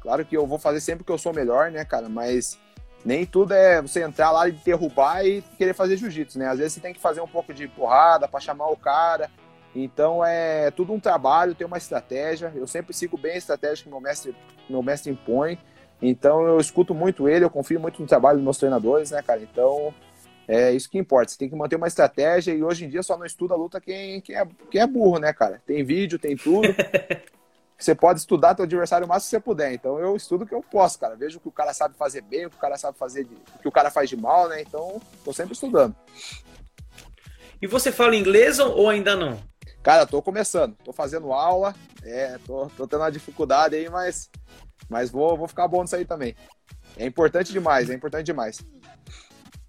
claro 0.00 0.24
que 0.24 0.36
eu 0.36 0.46
vou 0.46 0.58
fazer 0.58 0.80
sempre 0.80 1.04
que 1.04 1.12
eu 1.12 1.18
sou 1.18 1.32
melhor, 1.32 1.70
né, 1.70 1.84
cara? 1.84 2.08
Mas 2.08 2.58
nem 3.04 3.24
tudo 3.24 3.54
é 3.54 3.80
você 3.80 4.02
entrar 4.02 4.30
lá 4.32 4.48
e 4.48 4.52
derrubar 4.52 5.24
e 5.24 5.42
querer 5.56 5.74
fazer 5.74 5.96
jiu-jitsu, 5.96 6.38
né? 6.38 6.48
Às 6.48 6.58
vezes 6.58 6.72
você 6.74 6.80
tem 6.80 6.92
que 6.92 7.00
fazer 7.00 7.20
um 7.20 7.28
pouco 7.28 7.54
de 7.54 7.68
porrada 7.68 8.26
para 8.26 8.40
chamar 8.40 8.68
o 8.68 8.76
cara. 8.76 9.30
Então 9.74 10.24
é 10.24 10.70
tudo 10.72 10.92
um 10.92 10.98
trabalho, 10.98 11.54
tem 11.54 11.66
uma 11.66 11.78
estratégia. 11.78 12.52
Eu 12.54 12.66
sempre 12.66 12.92
sigo 12.92 13.16
bem 13.16 13.32
a 13.32 13.38
estratégia 13.38 13.84
que 13.84 13.90
meu 13.90 14.00
mestre, 14.00 14.34
meu 14.68 14.82
mestre 14.82 15.12
impõe. 15.12 15.58
Então 16.00 16.46
eu 16.46 16.60
escuto 16.60 16.94
muito 16.94 17.28
ele, 17.28 17.44
eu 17.44 17.50
confio 17.50 17.80
muito 17.80 18.00
no 18.00 18.08
trabalho 18.08 18.38
dos 18.38 18.44
meus 18.44 18.58
treinadores, 18.58 19.10
né, 19.10 19.22
cara? 19.22 19.40
Então 19.40 19.92
é 20.46 20.72
isso 20.72 20.88
que 20.88 20.98
importa. 20.98 21.32
Você 21.32 21.38
tem 21.38 21.48
que 21.48 21.56
manter 21.56 21.76
uma 21.76 21.88
estratégia 21.88 22.52
e 22.52 22.62
hoje 22.62 22.84
em 22.84 22.88
dia 22.88 23.02
só 23.02 23.18
não 23.18 23.26
estuda 23.26 23.54
a 23.54 23.56
luta 23.56 23.80
quem, 23.80 24.20
quem, 24.20 24.36
é, 24.36 24.46
quem 24.70 24.80
é 24.80 24.86
burro, 24.86 25.18
né, 25.18 25.32
cara? 25.32 25.60
Tem 25.66 25.84
vídeo, 25.84 26.18
tem 26.18 26.36
tudo. 26.36 26.68
você 27.76 27.94
pode 27.94 28.20
estudar 28.20 28.54
teu 28.54 28.64
adversário 28.64 29.04
o 29.04 29.08
máximo 29.08 29.26
que 29.26 29.30
você 29.30 29.40
puder. 29.40 29.72
Então 29.72 29.98
eu 29.98 30.16
estudo 30.16 30.44
o 30.44 30.46
que 30.46 30.54
eu 30.54 30.62
posso, 30.62 30.98
cara. 30.98 31.16
Vejo 31.16 31.38
o 31.38 31.40
que 31.40 31.48
o 31.48 31.52
cara 31.52 31.74
sabe 31.74 31.96
fazer 31.96 32.22
bem, 32.22 32.46
o 32.46 32.50
que 32.50 32.56
o 32.56 32.60
cara 32.60 32.76
sabe 32.76 32.96
fazer, 32.96 33.24
de, 33.24 33.34
o 33.34 33.58
que 33.60 33.68
o 33.68 33.72
cara 33.72 33.90
faz 33.90 34.08
de 34.08 34.16
mal, 34.16 34.48
né? 34.48 34.62
Então 34.62 35.00
tô 35.24 35.32
sempre 35.32 35.52
estudando. 35.52 35.94
E 37.60 37.66
você 37.66 37.92
fala 37.92 38.16
inglês 38.16 38.58
ou 38.58 38.88
ainda 38.88 39.16
não? 39.16 39.38
Cara, 39.82 40.06
tô 40.06 40.22
começando, 40.22 40.76
tô 40.84 40.92
fazendo 40.92 41.32
aula, 41.32 41.74
é, 42.02 42.38
tô, 42.46 42.66
tô 42.76 42.86
tendo 42.86 43.00
uma 43.00 43.10
dificuldade 43.10 43.74
aí, 43.76 43.88
mas 43.88 44.30
mas 44.88 45.10
vou, 45.10 45.36
vou 45.36 45.48
ficar 45.48 45.68
bom 45.68 45.82
nisso 45.82 45.96
aí 45.96 46.04
também. 46.04 46.34
É 46.96 47.06
importante 47.06 47.52
demais, 47.52 47.88
é 47.90 47.94
importante 47.94 48.26
demais. 48.26 48.64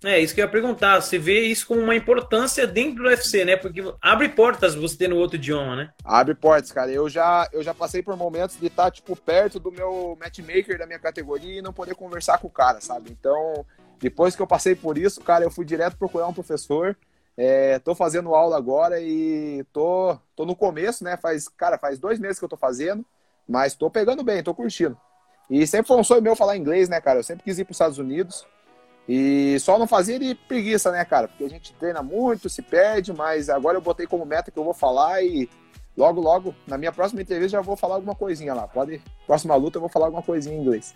É, 0.03 0.17
isso 0.17 0.33
que 0.33 0.39
eu 0.39 0.45
ia 0.45 0.51
perguntar. 0.51 1.01
Você 1.01 1.17
vê 1.17 1.41
isso 1.41 1.67
como 1.67 1.81
uma 1.81 1.95
importância 1.95 2.65
dentro 2.65 3.03
do 3.03 3.09
UFC, 3.09 3.43
né? 3.43 3.57
Porque 3.57 3.81
abre 4.01 4.29
portas 4.29 4.73
você 4.73 4.97
ter 4.97 5.09
no 5.09 5.17
outro 5.17 5.35
idioma, 5.35 5.75
né? 5.75 5.91
Abre 6.05 6.33
portas, 6.35 6.71
cara. 6.71 6.89
Eu 6.89 7.09
já, 7.09 7.49
eu 7.51 7.61
já 7.61 7.73
passei 7.73 8.01
por 8.01 8.15
momentos 8.15 8.57
de 8.57 8.67
estar, 8.67 8.89
tipo, 8.91 9.15
perto 9.15 9.59
do 9.59 9.71
meu 9.71 10.17
matchmaker 10.19 10.77
da 10.77 10.85
minha 10.85 10.99
categoria 10.99 11.59
e 11.59 11.61
não 11.61 11.73
poder 11.73 11.95
conversar 11.95 12.37
com 12.37 12.47
o 12.47 12.51
cara, 12.51 12.79
sabe? 12.79 13.11
Então, 13.11 13.65
depois 13.99 14.35
que 14.35 14.41
eu 14.41 14.47
passei 14.47 14.73
por 14.73 14.97
isso, 14.97 15.19
cara, 15.19 15.43
eu 15.43 15.51
fui 15.51 15.65
direto 15.65 15.97
procurar 15.97 16.27
um 16.27 16.33
professor. 16.33 16.97
É, 17.35 17.79
tô 17.79 17.93
fazendo 17.93 18.33
aula 18.33 18.57
agora 18.57 19.01
e 19.01 19.65
tô, 19.73 20.17
tô 20.35 20.45
no 20.45 20.55
começo, 20.55 21.03
né? 21.03 21.17
Faz, 21.17 21.47
cara, 21.49 21.77
faz 21.77 21.99
dois 21.99 22.19
meses 22.19 22.39
que 22.39 22.45
eu 22.45 22.49
tô 22.49 22.57
fazendo, 22.57 23.05
mas 23.49 23.73
tô 23.73 23.89
pegando 23.89 24.23
bem, 24.23 24.43
tô 24.43 24.53
curtindo. 24.53 24.95
E 25.49 25.65
sempre 25.65 25.87
foi 25.87 25.97
um 25.97 26.03
sonho 26.03 26.21
meu 26.21 26.35
falar 26.35 26.55
inglês, 26.55 26.87
né, 26.87 27.01
cara? 27.01 27.19
Eu 27.19 27.23
sempre 27.23 27.43
quis 27.43 27.57
ir 27.57 27.65
para 27.65 27.71
os 27.71 27.75
Estados 27.75 27.97
Unidos. 27.97 28.45
E 29.07 29.57
só 29.59 29.79
não 29.79 29.87
fazia 29.87 30.19
de 30.19 30.35
preguiça, 30.35 30.91
né, 30.91 31.03
cara? 31.03 31.27
Porque 31.27 31.43
a 31.43 31.49
gente 31.49 31.73
treina 31.73 32.03
muito, 32.03 32.47
se 32.47 32.61
perde, 32.61 33.11
mas 33.11 33.49
agora 33.49 33.75
eu 33.75 33.81
botei 33.81 34.05
como 34.05 34.23
meta 34.23 34.51
que 34.51 34.59
eu 34.59 34.63
vou 34.63 34.75
falar 34.75 35.23
e 35.23 35.49
logo, 35.97 36.21
logo, 36.21 36.55
na 36.67 36.77
minha 36.77 36.91
próxima 36.91 37.19
entrevista 37.19 37.57
já 37.57 37.61
vou 37.61 37.75
falar 37.75 37.95
alguma 37.95 38.13
coisinha 38.13 38.53
lá. 38.53 38.67
Pode, 38.67 39.01
próxima 39.25 39.55
luta 39.55 39.77
eu 39.77 39.81
vou 39.81 39.89
falar 39.89 40.05
alguma 40.05 40.21
coisinha 40.21 40.55
em 40.55 40.61
inglês. 40.61 40.93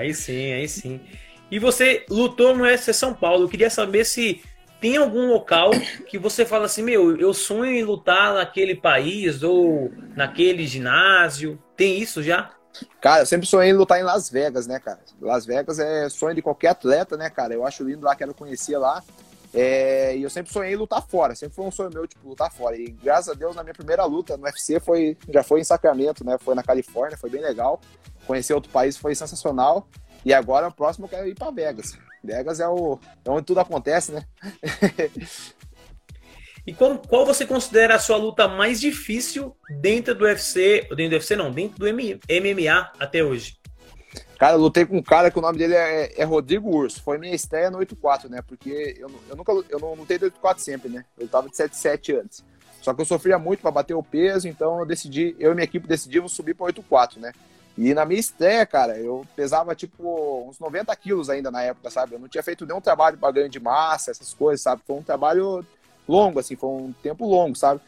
aí 0.00 0.12
sim, 0.12 0.52
aí 0.52 0.68
sim. 0.68 1.00
E 1.48 1.60
você 1.60 2.04
lutou 2.10 2.56
no 2.56 2.64
UFC 2.64 2.92
São 2.92 3.14
Paulo. 3.14 3.44
Eu 3.44 3.48
queria 3.48 3.70
saber 3.70 4.04
se 4.04 4.42
tem 4.80 4.96
algum 4.96 5.28
local 5.28 5.70
que 6.06 6.18
você 6.18 6.44
fala 6.44 6.66
assim, 6.66 6.82
meu, 6.82 7.16
eu 7.16 7.34
sonho 7.34 7.72
em 7.72 7.82
lutar 7.82 8.34
naquele 8.34 8.74
país 8.74 9.42
ou 9.42 9.90
naquele 10.14 10.66
ginásio. 10.66 11.58
Tem 11.76 11.98
isso 11.98 12.22
já? 12.22 12.50
Cara, 13.00 13.22
eu 13.22 13.26
sempre 13.26 13.46
sonhei 13.46 13.70
em 13.70 13.76
lutar 13.76 13.98
em 13.98 14.04
Las 14.04 14.30
Vegas, 14.30 14.66
né, 14.66 14.78
cara? 14.78 15.00
Las 15.20 15.44
Vegas 15.44 15.78
é 15.78 16.08
sonho 16.08 16.34
de 16.34 16.42
qualquer 16.42 16.68
atleta, 16.68 17.16
né, 17.16 17.28
cara? 17.28 17.54
Eu 17.54 17.66
acho 17.66 17.82
lindo 17.82 18.04
lá, 18.04 18.14
quero 18.14 18.34
conhecer 18.34 18.78
lá. 18.78 19.02
É, 19.52 20.16
e 20.16 20.22
eu 20.22 20.30
sempre 20.30 20.52
sonhei 20.52 20.74
em 20.74 20.76
lutar 20.76 21.02
fora, 21.02 21.34
sempre 21.34 21.56
foi 21.56 21.64
um 21.64 21.70
sonho 21.70 21.90
meu, 21.92 22.06
tipo, 22.06 22.28
lutar 22.28 22.52
fora. 22.52 22.76
E 22.76 22.90
graças 22.90 23.30
a 23.30 23.34
Deus, 23.34 23.56
na 23.56 23.62
minha 23.62 23.74
primeira 23.74 24.04
luta 24.04 24.36
no 24.36 24.44
UFC 24.44 24.78
foi, 24.78 25.16
já 25.28 25.42
foi 25.42 25.60
em 25.60 25.64
Sacramento, 25.64 26.24
né? 26.24 26.36
Foi 26.38 26.54
na 26.54 26.62
Califórnia, 26.62 27.16
foi 27.16 27.30
bem 27.30 27.40
legal. 27.40 27.80
Conhecer 28.26 28.52
outro 28.52 28.70
país 28.70 28.96
foi 28.96 29.14
sensacional. 29.14 29.88
E 30.24 30.34
agora, 30.34 30.68
o 30.68 30.72
próximo, 30.72 31.06
eu 31.06 31.08
quero 31.08 31.26
ir 31.26 31.34
para 31.34 31.50
Vegas. 31.50 31.96
Vegas 32.22 32.60
é, 32.60 32.68
o, 32.68 32.98
é 33.24 33.30
onde 33.30 33.46
tudo 33.46 33.60
acontece, 33.60 34.12
né? 34.12 34.24
E 36.66 36.74
qual, 36.74 36.98
qual 36.98 37.24
você 37.24 37.46
considera 37.46 37.94
a 37.94 37.98
sua 37.98 38.18
luta 38.18 38.46
mais 38.46 38.78
difícil 38.78 39.56
dentro 39.80 40.14
do 40.14 40.26
UFC, 40.26 40.86
dentro 40.94 41.08
do 41.08 41.12
UFC 41.14 41.34
não, 41.34 41.50
dentro 41.50 41.78
do 41.78 41.86
MMA 41.86 42.92
até 43.00 43.24
hoje? 43.24 43.56
Cara, 44.38 44.54
eu 44.54 44.60
lutei 44.60 44.84
com 44.84 44.98
um 44.98 45.02
cara 45.02 45.30
que 45.30 45.38
o 45.38 45.40
nome 45.40 45.56
dele 45.56 45.74
é, 45.74 46.20
é 46.20 46.24
Rodrigo 46.24 46.68
Urso. 46.68 47.02
Foi 47.02 47.16
minha 47.16 47.34
estreia 47.34 47.70
no 47.70 47.78
8-4, 47.78 48.28
né? 48.28 48.42
Porque 48.46 48.96
eu, 48.98 49.10
eu 49.30 49.34
nunca 49.34 49.50
eu 49.70 49.80
não 49.80 49.94
lutei 49.94 50.18
do 50.18 50.30
8-4 50.30 50.58
sempre, 50.58 50.90
né? 50.90 51.06
Eu 51.16 51.26
tava 51.26 51.48
de 51.48 51.56
7-7 51.56 52.20
antes. 52.22 52.44
Só 52.82 52.92
que 52.92 53.00
eu 53.00 53.06
sofria 53.06 53.38
muito 53.38 53.60
para 53.60 53.70
bater 53.70 53.94
o 53.94 54.02
peso, 54.02 54.46
então 54.46 54.78
eu 54.78 54.84
decidi, 54.84 55.34
eu 55.38 55.52
e 55.52 55.54
minha 55.54 55.64
equipe 55.64 55.88
decidimos 55.88 56.32
subir 56.32 56.52
para 56.54 56.70
8-4, 56.72 57.16
né? 57.16 57.32
E 57.80 57.94
na 57.94 58.04
minha 58.04 58.18
estreia, 58.18 58.66
cara, 58.66 58.98
eu 58.98 59.24
pesava 59.36 59.72
tipo 59.72 60.48
uns 60.48 60.58
90 60.58 60.94
quilos 60.96 61.30
ainda 61.30 61.48
na 61.48 61.62
época, 61.62 61.88
sabe? 61.90 62.16
Eu 62.16 62.18
não 62.18 62.26
tinha 62.26 62.42
feito 62.42 62.66
nenhum 62.66 62.80
trabalho 62.80 63.16
para 63.16 63.30
ganho 63.30 63.48
de 63.48 63.60
massa, 63.60 64.10
essas 64.10 64.34
coisas, 64.34 64.60
sabe? 64.60 64.82
Foi 64.84 64.96
um 64.96 65.02
trabalho 65.02 65.64
longo, 66.08 66.40
assim, 66.40 66.56
foi 66.56 66.70
um 66.70 66.92
tempo 66.92 67.24
longo, 67.24 67.54
sabe? 67.54 67.80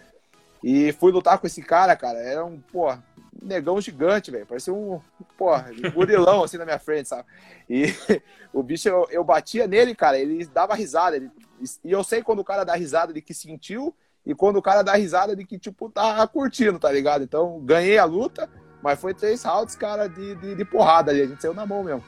E 0.62 0.92
fui 0.92 1.10
lutar 1.10 1.40
com 1.40 1.46
esse 1.48 1.60
cara, 1.60 1.96
cara, 1.96 2.20
era 2.20 2.44
um, 2.44 2.60
pô, 2.60 2.96
negão 3.42 3.80
gigante, 3.80 4.30
velho, 4.30 4.46
parecia 4.46 4.72
um, 4.72 5.00
pô, 5.36 5.56
um 5.56 5.90
gorilão, 5.92 6.44
assim, 6.44 6.56
na 6.56 6.64
minha 6.64 6.78
frente, 6.78 7.08
sabe? 7.08 7.24
E 7.68 7.86
o 8.54 8.62
bicho, 8.62 8.88
eu, 8.88 9.08
eu 9.10 9.24
batia 9.24 9.66
nele, 9.66 9.92
cara, 9.92 10.16
ele 10.16 10.46
dava 10.46 10.76
risada, 10.76 11.16
ele, 11.16 11.32
e 11.82 11.90
eu 11.90 12.04
sei 12.04 12.22
quando 12.22 12.38
o 12.38 12.44
cara 12.44 12.62
dá 12.62 12.76
risada 12.76 13.12
de 13.12 13.20
que 13.20 13.34
sentiu, 13.34 13.92
e 14.24 14.36
quando 14.36 14.56
o 14.56 14.62
cara 14.62 14.82
dá 14.82 14.94
risada 14.94 15.34
de 15.34 15.44
que, 15.44 15.58
tipo, 15.58 15.90
tá 15.90 16.24
curtindo, 16.28 16.78
tá 16.78 16.92
ligado? 16.92 17.24
Então, 17.24 17.58
ganhei 17.64 17.98
a 17.98 18.04
luta, 18.04 18.48
mas 18.82 19.00
foi 19.00 19.14
três 19.14 19.42
rounds, 19.42 19.74
cara, 19.74 20.08
de, 20.08 20.34
de, 20.36 20.54
de 20.54 20.64
porrada 20.64 21.10
ali, 21.10 21.22
a 21.22 21.26
gente 21.26 21.40
saiu 21.40 21.54
na 21.54 21.66
mão 21.66 21.82
mesmo. 21.84 22.04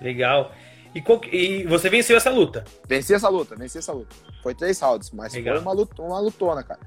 Legal. 0.00 0.52
E, 0.94 1.02
qual, 1.02 1.20
e, 1.30 1.64
você 1.64 1.90
venceu 1.90 2.16
essa 2.16 2.30
luta? 2.30 2.64
Venci 2.88 3.12
essa 3.12 3.28
luta, 3.28 3.54
venci 3.54 3.76
essa 3.76 3.92
luta. 3.92 4.16
Foi 4.42 4.54
três 4.54 4.80
rounds, 4.80 5.10
mas 5.10 5.34
Legal. 5.34 5.56
foi 5.56 5.62
uma, 5.62 5.72
luta, 5.72 6.02
uma 6.02 6.18
lutona, 6.18 6.62
cara. 6.62 6.80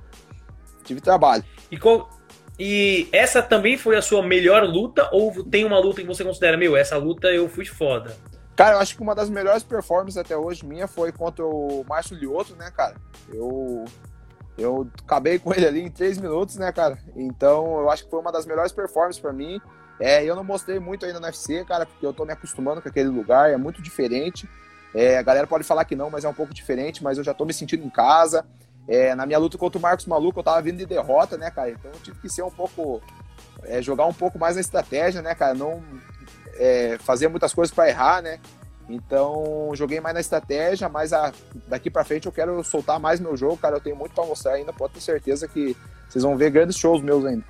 Tive 0.83 0.99
trabalho. 0.99 1.43
E, 1.69 1.77
qual, 1.77 2.09
e 2.57 3.07
essa 3.11 3.41
também 3.43 3.77
foi 3.77 3.95
a 3.95 4.01
sua 4.01 4.23
melhor 4.23 4.63
luta? 4.63 5.07
Ou 5.11 5.43
tem 5.43 5.63
uma 5.63 5.77
luta 5.77 6.01
que 6.01 6.07
você 6.07 6.23
considera, 6.23 6.57
meu, 6.57 6.75
essa 6.75 6.97
luta 6.97 7.27
eu 7.27 7.47
fui 7.47 7.65
foda? 7.65 8.17
Cara, 8.55 8.75
eu 8.75 8.79
acho 8.79 8.95
que 8.95 9.01
uma 9.01 9.13
das 9.13 9.29
melhores 9.29 9.63
performances 9.63 10.17
até 10.17 10.35
hoje 10.35 10.65
minha 10.65 10.87
foi 10.87 11.11
contra 11.11 11.45
o 11.45 11.85
Márcio 11.87 12.17
Lioto, 12.17 12.55
né, 12.55 12.71
cara? 12.75 12.95
Eu, 13.31 13.85
eu 14.59 14.87
acabei 15.03 15.39
com 15.39 15.53
ele 15.53 15.65
ali 15.65 15.81
em 15.81 15.89
três 15.89 16.17
minutos, 16.17 16.57
né, 16.57 16.71
cara? 16.71 16.97
Então, 17.15 17.79
eu 17.79 17.89
acho 17.89 18.03
que 18.03 18.09
foi 18.09 18.19
uma 18.19 18.31
das 18.31 18.45
melhores 18.45 18.71
performances 18.71 19.19
para 19.19 19.33
mim. 19.33 19.59
É, 19.99 20.23
eu 20.23 20.35
não 20.35 20.43
mostrei 20.43 20.79
muito 20.79 21.05
ainda 21.05 21.19
no 21.19 21.25
UFC, 21.25 21.65
cara, 21.65 21.85
porque 21.85 22.05
eu 22.05 22.13
tô 22.13 22.25
me 22.25 22.31
acostumando 22.31 22.81
com 22.81 22.89
aquele 22.89 23.09
lugar, 23.09 23.49
é 23.49 23.57
muito 23.57 23.81
diferente. 23.81 24.47
É, 24.93 25.17
a 25.17 25.21
galera 25.21 25.47
pode 25.47 25.63
falar 25.63 25.85
que 25.85 25.95
não, 25.95 26.09
mas 26.09 26.23
é 26.23 26.29
um 26.29 26.33
pouco 26.33 26.53
diferente, 26.53 27.03
mas 27.03 27.17
eu 27.17 27.23
já 27.23 27.33
tô 27.33 27.45
me 27.45 27.53
sentindo 27.53 27.85
em 27.85 27.89
casa. 27.89 28.45
É, 28.87 29.13
na 29.13 29.25
minha 29.25 29.37
luta 29.37 29.57
contra 29.57 29.77
o 29.77 29.81
Marcos 29.81 30.05
Maluco, 30.05 30.39
eu 30.39 30.43
tava 30.43 30.61
vindo 30.61 30.77
de 30.77 30.85
derrota, 30.85 31.37
né, 31.37 31.51
cara? 31.51 31.69
Então 31.69 31.91
eu 31.91 31.99
tive 31.99 32.19
que 32.19 32.29
ser 32.29 32.43
um 32.43 32.51
pouco. 32.51 33.01
É, 33.63 33.81
jogar 33.81 34.05
um 34.05 34.13
pouco 34.13 34.39
mais 34.39 34.55
na 34.55 34.61
estratégia, 34.61 35.21
né, 35.21 35.35
cara? 35.35 35.53
Não 35.53 35.83
é, 36.55 36.97
fazer 36.99 37.27
muitas 37.27 37.53
coisas 37.53 37.73
para 37.73 37.89
errar, 37.89 38.21
né? 38.21 38.39
Então, 38.89 39.69
joguei 39.75 39.99
mais 39.99 40.15
na 40.15 40.19
estratégia, 40.19 40.89
mas 40.89 41.13
a, 41.13 41.31
daqui 41.67 41.89
para 41.89 42.03
frente 42.03 42.25
eu 42.25 42.31
quero 42.31 42.63
soltar 42.63 42.99
mais 42.99 43.19
meu 43.19 43.37
jogo, 43.37 43.57
cara. 43.57 43.75
Eu 43.75 43.81
tenho 43.81 43.95
muito 43.95 44.15
para 44.15 44.25
mostrar 44.25 44.53
ainda, 44.53 44.73
pode 44.73 44.93
ter 44.93 45.01
certeza 45.01 45.47
que 45.47 45.77
vocês 46.09 46.23
vão 46.23 46.35
ver 46.35 46.49
grandes 46.49 46.75
shows 46.75 47.01
meus 47.01 47.23
ainda. 47.23 47.43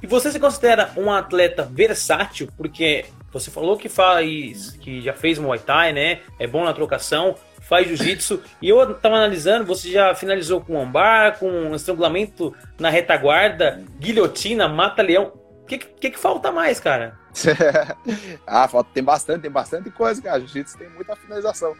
E 0.00 0.06
você 0.06 0.30
se 0.30 0.38
considera 0.38 0.92
um 0.96 1.10
atleta 1.10 1.64
versátil? 1.64 2.48
Porque 2.56 3.06
você 3.32 3.50
falou 3.50 3.76
que 3.76 3.88
faz, 3.88 4.72
que 4.80 5.00
já 5.00 5.12
fez 5.12 5.38
Muay 5.38 5.58
Thai, 5.58 5.92
né? 5.92 6.20
É 6.38 6.46
bom 6.46 6.62
na 6.62 6.72
trocação, 6.72 7.34
faz 7.62 7.88
jiu-jitsu. 7.88 8.40
e 8.62 8.68
eu 8.68 8.82
estava 8.92 9.16
analisando, 9.16 9.64
você 9.64 9.90
já 9.90 10.14
finalizou 10.14 10.60
com 10.60 10.80
ambar, 10.80 11.38
com 11.38 11.74
estrangulamento 11.74 12.54
na 12.78 12.90
retaguarda, 12.90 13.82
guilhotina, 13.98 14.68
mata-leão. 14.68 15.32
O 15.64 15.66
que, 15.66 15.78
que, 15.78 16.10
que, 16.10 16.18
falta 16.18 16.52
mais, 16.52 16.78
cara? 16.78 17.18
ah, 18.46 18.68
falta, 18.68 18.90
tem 18.92 19.02
bastante, 19.02 19.40
tem 19.40 19.50
bastante 19.50 19.90
coisa, 19.90 20.20
cara. 20.20 20.38
Jiu-jitsu 20.40 20.76
tem 20.76 20.90
muita 20.90 21.16
finalização. 21.16 21.74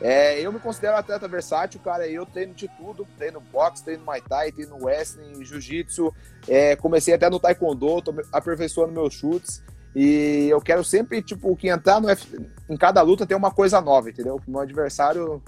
É, 0.00 0.40
eu 0.40 0.52
me 0.52 0.58
considero 0.58 0.96
atleta 0.96 1.28
versátil, 1.28 1.78
cara. 1.78 2.08
Eu 2.08 2.26
treino 2.26 2.52
de 2.52 2.66
tudo. 2.66 3.06
Treino 3.16 3.40
boxe, 3.40 3.84
treino 3.84 4.04
Muay 4.04 4.20
Thai, 4.20 4.50
treino 4.50 4.76
wrestling, 4.84 5.44
jiu-jitsu. 5.44 6.12
É, 6.48 6.74
comecei 6.74 7.14
até 7.14 7.30
no 7.30 7.38
taekwondo, 7.38 8.02
tô 8.02 8.12
aperfeiçoando 8.32 8.92
meus 8.92 9.14
chutes. 9.14 9.62
E 9.94 10.48
eu 10.50 10.60
quero 10.60 10.82
sempre, 10.82 11.22
tipo, 11.22 11.54
que 11.54 11.68
entrar 11.68 12.00
no 12.00 12.10
F... 12.10 12.44
em 12.68 12.76
cada 12.76 13.02
luta 13.02 13.24
tem 13.24 13.36
uma 13.36 13.52
coisa 13.52 13.80
nova, 13.80 14.10
entendeu? 14.10 14.40
O 14.44 14.50
meu 14.50 14.60
adversário 14.60 15.40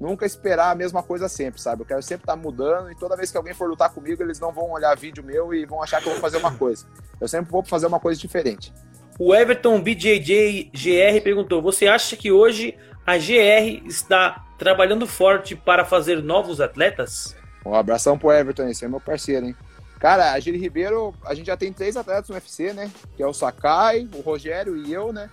nunca 0.00 0.26
esperar 0.26 0.70
a 0.70 0.74
mesma 0.74 1.02
coisa 1.02 1.28
sempre, 1.28 1.60
sabe? 1.60 1.82
Eu 1.82 1.86
quero 1.86 2.02
sempre 2.02 2.24
estar 2.24 2.36
tá 2.36 2.42
mudando 2.42 2.90
e 2.90 2.96
toda 2.96 3.16
vez 3.16 3.30
que 3.30 3.36
alguém 3.36 3.54
for 3.54 3.68
lutar 3.68 3.90
comigo, 3.90 4.22
eles 4.22 4.38
não 4.38 4.52
vão 4.52 4.70
olhar 4.70 4.96
vídeo 4.96 5.24
meu 5.24 5.54
e 5.54 5.64
vão 5.64 5.82
achar 5.82 6.00
que 6.00 6.08
eu 6.08 6.12
vou 6.12 6.20
fazer 6.20 6.38
uma 6.38 6.54
coisa. 6.54 6.86
Eu 7.20 7.28
sempre 7.28 7.50
vou 7.50 7.62
fazer 7.64 7.86
uma 7.86 8.00
coisa 8.00 8.20
diferente. 8.20 8.72
O 9.18 9.34
Everton 9.34 9.80
BJJ 9.80 10.70
GR 10.72 11.22
perguntou: 11.22 11.62
Você 11.62 11.86
acha 11.86 12.16
que 12.16 12.30
hoje 12.30 12.76
a 13.06 13.16
GR 13.16 13.86
está 13.86 14.44
trabalhando 14.58 15.06
forte 15.06 15.56
para 15.56 15.84
fazer 15.84 16.22
novos 16.22 16.60
atletas? 16.60 17.34
Um 17.64 17.74
abração 17.74 18.18
pro 18.18 18.30
Everton, 18.30 18.68
esse 18.68 18.84
é 18.84 18.88
meu 18.88 19.00
parceiro, 19.00 19.46
hein? 19.46 19.56
Cara, 19.98 20.32
a 20.32 20.38
Giri 20.38 20.58
Ribeiro, 20.58 21.14
a 21.24 21.34
gente 21.34 21.46
já 21.46 21.56
tem 21.56 21.72
três 21.72 21.96
atletas 21.96 22.28
no 22.28 22.34
UFC, 22.34 22.72
né? 22.72 22.90
Que 23.16 23.22
é 23.22 23.26
o 23.26 23.32
Sakai, 23.32 24.08
o 24.14 24.20
Rogério 24.20 24.76
e 24.76 24.92
eu, 24.92 25.12
né? 25.12 25.30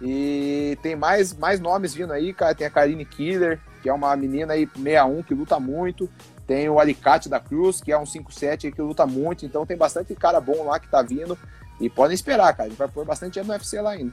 E 0.00 0.78
tem 0.82 0.96
mais, 0.96 1.34
mais 1.34 1.60
nomes 1.60 1.92
vindo 1.92 2.12
aí, 2.12 2.32
cara. 2.32 2.54
Tem 2.54 2.66
a 2.66 2.70
Karine 2.70 3.04
Killer, 3.04 3.60
que 3.88 3.90
é 3.90 3.94
uma 3.94 4.14
menina 4.14 4.52
aí 4.52 4.68
61 4.76 5.22
que 5.22 5.32
luta 5.32 5.58
muito. 5.58 6.10
Tem 6.46 6.68
o 6.68 6.78
Alicate 6.78 7.26
da 7.26 7.40
Cruz, 7.40 7.80
que 7.80 7.90
é 7.90 7.98
um 7.98 8.04
5'7 8.04 8.70
que 8.70 8.82
luta 8.82 9.06
muito. 9.06 9.46
Então 9.46 9.64
tem 9.64 9.78
bastante 9.78 10.14
cara 10.14 10.38
bom 10.42 10.66
lá 10.66 10.78
que 10.78 10.90
tá 10.90 11.00
vindo. 11.00 11.38
E 11.80 11.88
podem 11.88 12.14
esperar, 12.14 12.54
cara. 12.54 12.66
A 12.66 12.68
gente 12.68 12.78
vai 12.78 12.88
pôr 12.88 13.06
bastante 13.06 13.32
dinheiro 13.34 13.48
no 13.48 13.54
UFC 13.54 13.80
lá 13.80 13.92
ainda. 13.92 14.12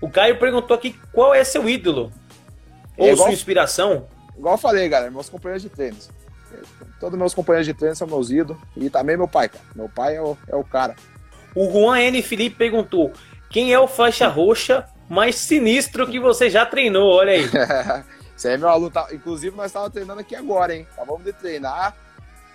O 0.00 0.10
Caio 0.10 0.40
perguntou 0.40 0.76
aqui 0.76 0.98
qual 1.12 1.32
é 1.32 1.44
seu 1.44 1.68
ídolo? 1.68 2.10
É 2.98 3.02
Ou 3.02 3.08
igual, 3.10 3.28
sua 3.28 3.32
inspiração? 3.32 4.08
Igual 4.36 4.54
eu 4.54 4.58
falei, 4.58 4.88
galera, 4.88 5.12
meus 5.12 5.28
companheiros 5.28 5.62
de 5.62 5.68
treinos. 5.68 6.10
Todos 6.98 7.16
meus 7.16 7.34
companheiros 7.34 7.66
de 7.66 7.74
treino 7.74 7.94
são 7.94 8.08
meus 8.08 8.28
ídolos. 8.28 8.60
E 8.76 8.90
também 8.90 9.16
meu 9.16 9.28
pai, 9.28 9.48
cara. 9.48 9.64
Meu 9.76 9.88
pai 9.88 10.16
é 10.16 10.20
o, 10.20 10.36
é 10.48 10.56
o 10.56 10.64
cara. 10.64 10.96
O 11.54 11.70
Juan 11.70 12.00
N. 12.00 12.20
Felipe 12.22 12.56
perguntou: 12.56 13.12
quem 13.48 13.72
é 13.72 13.78
o 13.78 13.86
faixa 13.86 14.26
roxa 14.26 14.84
mais 15.08 15.36
sinistro 15.36 16.08
que 16.08 16.18
você 16.18 16.50
já 16.50 16.66
treinou? 16.66 17.08
Olha 17.08 17.34
aí. 17.34 17.44
Você 18.42 18.48
é 18.48 18.58
meu 18.58 18.68
aluno. 18.68 18.90
Tá... 18.90 19.06
Inclusive, 19.12 19.56
nós 19.56 19.66
estávamos 19.66 19.92
treinando 19.92 20.20
aqui 20.20 20.34
agora, 20.34 20.74
hein? 20.74 20.84
Acabamos 20.92 21.22
de 21.22 21.32
treinar. 21.32 21.96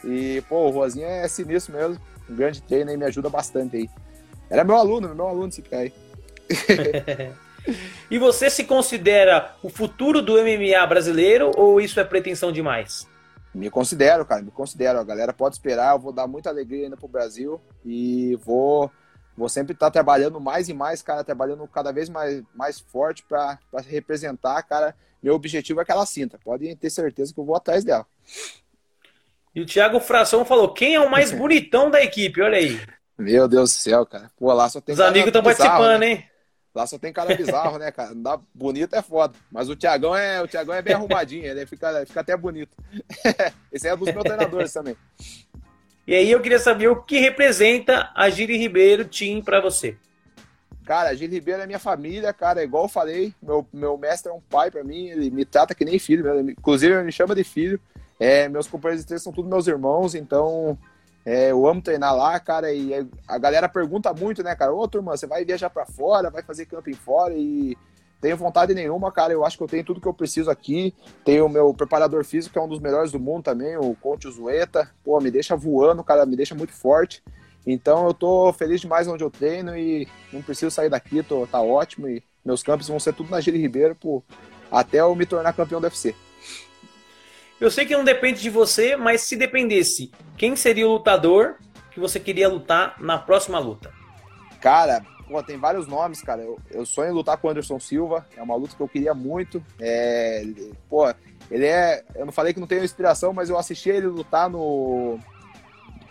E, 0.03 0.43
pô, 0.49 0.67
o 0.67 0.69
Rosinho 0.69 1.07
é 1.07 1.25
sinistro 1.29 1.73
mesmo. 1.73 1.97
Um 2.29 2.35
grande 2.35 2.61
treino 2.61 2.91
aí, 2.91 2.97
me 2.97 3.05
ajuda 3.05 3.29
bastante 3.29 3.77
aí. 3.77 3.89
Era 4.49 4.65
meu 4.65 4.75
aluno, 4.75 5.15
meu 5.15 5.27
aluno 5.27 5.49
cara 5.69 5.83
aí. 5.83 5.93
e 8.11 8.19
você 8.19 8.49
se 8.49 8.65
considera 8.65 9.55
o 9.63 9.69
futuro 9.69 10.21
do 10.21 10.33
MMA 10.33 10.85
brasileiro 10.87 11.51
ou 11.55 11.79
isso 11.79 12.01
é 12.01 12.03
pretensão 12.03 12.51
demais? 12.51 13.07
Me 13.55 13.69
considero, 13.69 14.25
cara, 14.25 14.41
me 14.41 14.51
considero. 14.51 14.99
A 14.99 15.05
galera 15.05 15.31
pode 15.31 15.55
esperar, 15.55 15.93
eu 15.93 15.99
vou 15.99 16.11
dar 16.11 16.27
muita 16.27 16.49
alegria 16.49 16.83
ainda 16.83 16.97
pro 16.97 17.07
Brasil 17.07 17.61
e 17.85 18.37
vou 18.43 18.91
vou 19.37 19.47
sempre 19.47 19.71
estar 19.71 19.85
tá 19.85 19.91
trabalhando 19.91 20.39
mais 20.41 20.67
e 20.67 20.73
mais, 20.73 21.01
cara, 21.01 21.23
trabalhando 21.23 21.65
cada 21.67 21.93
vez 21.93 22.09
mais, 22.09 22.43
mais 22.53 22.79
forte 22.79 23.23
para 23.23 23.57
representar, 23.85 24.61
cara. 24.63 24.93
Meu 25.21 25.35
objetivo 25.35 25.79
é 25.79 25.83
aquela 25.83 26.05
cinta. 26.05 26.39
Podem 26.43 26.75
ter 26.75 26.89
certeza 26.89 27.33
que 27.33 27.39
eu 27.39 27.45
vou 27.45 27.55
atrás 27.55 27.83
dela. 27.83 28.05
E 29.53 29.61
o 29.61 29.65
Thiago 29.65 29.99
Fração 29.99 30.45
falou: 30.45 30.73
quem 30.73 30.95
é 30.95 30.99
o 30.99 31.09
mais 31.09 31.31
bonitão 31.33 31.89
da 31.89 32.01
equipe? 32.01 32.41
Olha 32.41 32.57
aí. 32.57 32.79
Meu 33.17 33.47
Deus 33.47 33.73
do 33.73 33.79
céu, 33.79 34.05
cara. 34.05 34.29
Pô, 34.37 34.53
lá 34.53 34.69
só 34.69 34.79
tem 34.79 34.93
Os 34.93 35.01
amigos 35.01 35.27
estão 35.27 35.41
participando, 35.41 35.99
né? 35.99 36.11
hein? 36.11 36.23
Lá 36.75 36.85
só 36.85 36.99
tem 36.99 37.11
cara 37.11 37.35
bizarro, 37.35 37.79
né, 37.79 37.91
cara? 37.91 38.13
Dá 38.13 38.39
bonito 38.53 38.95
é 38.95 39.01
foda. 39.01 39.33
Mas 39.51 39.67
o 39.67 39.75
Tiagão 39.75 40.15
é, 40.15 40.39
o 40.43 40.47
Thiagão 40.47 40.75
é 40.75 40.81
bem 40.83 40.93
arrumadinho, 40.93 41.43
ele 41.43 41.65
fica, 41.65 42.05
fica 42.05 42.19
até 42.19 42.37
bonito. 42.37 42.77
Esse 43.73 43.87
é 43.87 43.95
dos 43.95 44.13
meus 44.13 44.23
treinadores 44.23 44.71
também. 44.71 44.95
E 46.05 46.13
aí 46.13 46.29
eu 46.29 46.39
queria 46.39 46.59
saber 46.59 46.87
o 46.87 47.01
que 47.01 47.17
representa 47.17 48.11
a 48.15 48.29
Giri 48.29 48.57
Ribeiro 48.57 49.05
Team 49.05 49.41
para 49.41 49.59
você. 49.59 49.97
Cara, 50.87 51.13
Giri 51.13 51.33
Ribeiro 51.33 51.61
é 51.61 51.67
minha 51.67 51.79
família, 51.79 52.31
cara. 52.31 52.63
Igual 52.63 52.85
eu 52.85 52.89
falei, 52.89 53.33
meu, 53.43 53.67
meu 53.73 53.97
mestre 53.97 54.31
é 54.31 54.33
um 54.33 54.39
pai 54.39 54.71
para 54.71 54.85
mim, 54.85 55.07
ele 55.09 55.29
me 55.29 55.43
trata 55.43 55.75
que 55.75 55.83
nem 55.83 55.99
filho, 55.99 56.49
inclusive 56.49 56.93
ele 56.93 57.03
me 57.03 57.11
chama 57.11 57.35
de 57.35 57.43
filho. 57.43 57.77
É, 58.17 58.47
meus 58.47 58.69
companheiros 58.69 59.03
de 59.03 59.07
treino 59.07 59.21
são 59.21 59.33
todos 59.33 59.51
meus 59.51 59.67
irmãos, 59.67 60.15
então 60.15 60.77
é, 61.25 61.51
eu 61.51 61.67
amo 61.67 61.81
treinar 61.81 62.15
lá, 62.15 62.39
cara. 62.39 62.71
E 62.71 63.05
a 63.27 63.37
galera 63.37 63.67
pergunta 63.67 64.13
muito, 64.13 64.41
né, 64.41 64.55
cara? 64.55 64.73
Ô, 64.73 64.87
turma, 64.87 65.17
você 65.17 65.27
vai 65.27 65.43
viajar 65.43 65.69
para 65.69 65.85
fora, 65.85 66.29
vai 66.29 66.41
fazer 66.41 66.65
camping 66.65 66.93
fora 66.93 67.33
e 67.33 67.77
tenho 68.21 68.37
vontade 68.37 68.73
nenhuma, 68.73 69.11
cara. 69.11 69.33
Eu 69.33 69.45
acho 69.45 69.57
que 69.57 69.63
eu 69.63 69.67
tenho 69.67 69.83
tudo 69.83 69.99
que 69.99 70.07
eu 70.07 70.13
preciso 70.13 70.49
aqui. 70.49 70.95
Tenho 71.25 71.47
o 71.47 71.49
meu 71.49 71.73
preparador 71.73 72.23
físico, 72.23 72.53
que 72.53 72.59
é 72.59 72.61
um 72.61 72.69
dos 72.69 72.79
melhores 72.79 73.11
do 73.11 73.19
mundo 73.19 73.43
também, 73.43 73.75
o 73.75 73.93
Conte 73.93 74.31
Zueta. 74.31 74.89
Pô, 75.03 75.19
me 75.19 75.29
deixa 75.29 75.53
voando, 75.53 76.01
cara, 76.01 76.25
me 76.25 76.37
deixa 76.37 76.55
muito 76.55 76.71
forte. 76.71 77.21
Então 77.67 78.07
eu 78.07 78.13
tô 78.13 78.53
feliz 78.53 78.79
demais 78.79 79.07
onde 79.07 79.23
eu 79.23 79.29
treino 79.29 79.77
e 79.77 80.07
não 80.31 80.41
preciso 80.41 80.71
sair 80.71 80.89
daqui, 80.89 81.21
tô, 81.21 81.45
tá 81.45 81.61
ótimo. 81.61 82.07
E 82.07 82.23
meus 82.43 82.63
campos 82.63 82.87
vão 82.87 82.99
ser 82.99 83.13
tudo 83.13 83.29
na 83.29 83.41
Giri 83.41 83.59
Ribeiro 83.59 83.93
pô, 83.93 84.23
até 84.71 85.01
eu 85.01 85.13
me 85.13 85.25
tornar 85.25 85.51
campeão 85.51 85.81
do 85.81 85.83
UFC. 85.83 86.15
Eu 87.59 87.69
sei 87.69 87.85
que 87.85 87.95
não 87.95 88.05
depende 88.05 88.41
de 88.41 88.49
você, 88.49 88.95
mas 88.95 89.21
se 89.21 89.35
dependesse, 89.35 90.11
quem 90.37 90.55
seria 90.55 90.87
o 90.87 90.93
lutador 90.93 91.57
que 91.91 91.99
você 91.99 92.19
queria 92.19 92.47
lutar 92.47 92.95
na 93.01 93.17
próxima 93.17 93.59
luta? 93.59 93.91
Cara, 94.61 95.03
Pô, 95.27 95.43
tem 95.43 95.57
vários 95.57 95.87
nomes, 95.87 96.21
cara. 96.21 96.41
Eu, 96.41 96.57
eu 96.71 96.85
sonho 96.85 97.09
em 97.09 97.13
lutar 97.13 97.37
com 97.37 97.47
o 97.47 97.51
Anderson 97.51 97.79
Silva. 97.79 98.25
É 98.35 98.41
uma 98.41 98.55
luta 98.55 98.75
que 98.75 98.81
eu 98.81 98.87
queria 98.87 99.13
muito. 99.13 99.61
É, 99.77 100.45
pô, 100.89 101.05
ele 101.51 101.65
é. 101.65 102.03
Eu 102.15 102.25
não 102.25 102.31
falei 102.31 102.53
que 102.53 102.59
não 102.59 102.67
tenho 102.67 102.83
inspiração, 102.83 103.33
mas 103.33 103.49
eu 103.49 103.57
assisti 103.57 103.89
ele 103.89 104.07
lutar 104.07 104.49
no. 104.49 105.19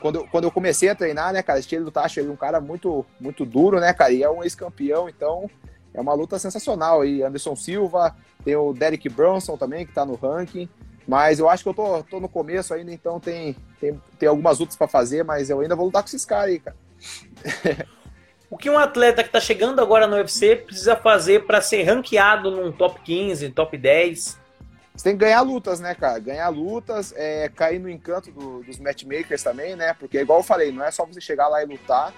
Quando 0.00 0.16
eu, 0.16 0.26
quando 0.28 0.44
eu 0.44 0.50
comecei 0.50 0.88
a 0.88 0.94
treinar, 0.94 1.32
né, 1.32 1.42
cara, 1.42 1.60
ele 1.60 1.84
lutar, 1.84 2.04
achei 2.04 2.22
ele 2.22 2.30
um 2.30 2.36
cara 2.36 2.60
muito, 2.60 3.04
muito 3.20 3.44
duro, 3.44 3.80
né, 3.80 3.92
cara? 3.92 4.12
E 4.12 4.22
é 4.22 4.30
um 4.30 4.42
ex-campeão, 4.42 5.08
então 5.08 5.50
é 5.92 6.00
uma 6.00 6.14
luta 6.14 6.38
sensacional. 6.38 7.04
E 7.04 7.22
Anderson 7.22 7.56
Silva, 7.56 8.14
tem 8.44 8.56
o 8.56 8.72
Derek 8.72 9.08
Bronson 9.08 9.56
também, 9.56 9.86
que 9.86 9.92
tá 9.92 10.04
no 10.04 10.14
ranking. 10.14 10.68
Mas 11.06 11.38
eu 11.38 11.48
acho 11.48 11.62
que 11.62 11.68
eu 11.68 11.74
tô, 11.74 12.02
tô 12.02 12.20
no 12.20 12.28
começo 12.28 12.74
ainda, 12.74 12.92
então 12.92 13.20
tem, 13.20 13.54
tem, 13.80 14.00
tem 14.18 14.28
algumas 14.28 14.58
lutas 14.58 14.76
para 14.76 14.88
fazer, 14.88 15.24
mas 15.24 15.50
eu 15.50 15.60
ainda 15.60 15.76
vou 15.76 15.86
lutar 15.86 16.02
com 16.02 16.08
esses 16.08 16.24
caras 16.24 16.50
aí, 16.50 16.58
cara. 16.58 16.76
O 18.48 18.56
que 18.56 18.70
um 18.70 18.78
atleta 18.78 19.22
que 19.22 19.28
está 19.28 19.40
chegando 19.40 19.80
agora 19.80 20.06
no 20.06 20.16
UFC 20.16 20.54
precisa 20.54 20.94
fazer 20.94 21.46
para 21.46 21.60
ser 21.60 21.82
ranqueado 21.82 22.50
num 22.50 22.70
top 22.70 23.00
15, 23.00 23.50
top 23.50 23.76
10? 23.76 24.38
Você 24.96 25.04
tem 25.04 25.12
que 25.12 25.24
ganhar 25.24 25.42
lutas, 25.42 25.78
né, 25.78 25.94
cara? 25.94 26.18
Ganhar 26.18 26.48
lutas, 26.48 27.12
é, 27.16 27.50
cair 27.50 27.78
no 27.78 27.88
encanto 27.90 28.32
do, 28.32 28.62
dos 28.62 28.78
matchmakers 28.78 29.42
também, 29.42 29.76
né? 29.76 29.94
Porque, 29.94 30.18
igual 30.18 30.40
eu 30.40 30.44
falei, 30.44 30.72
não 30.72 30.82
é 30.82 30.90
só 30.90 31.04
você 31.04 31.20
chegar 31.20 31.48
lá 31.48 31.62
e 31.62 31.66
lutar, 31.66 32.14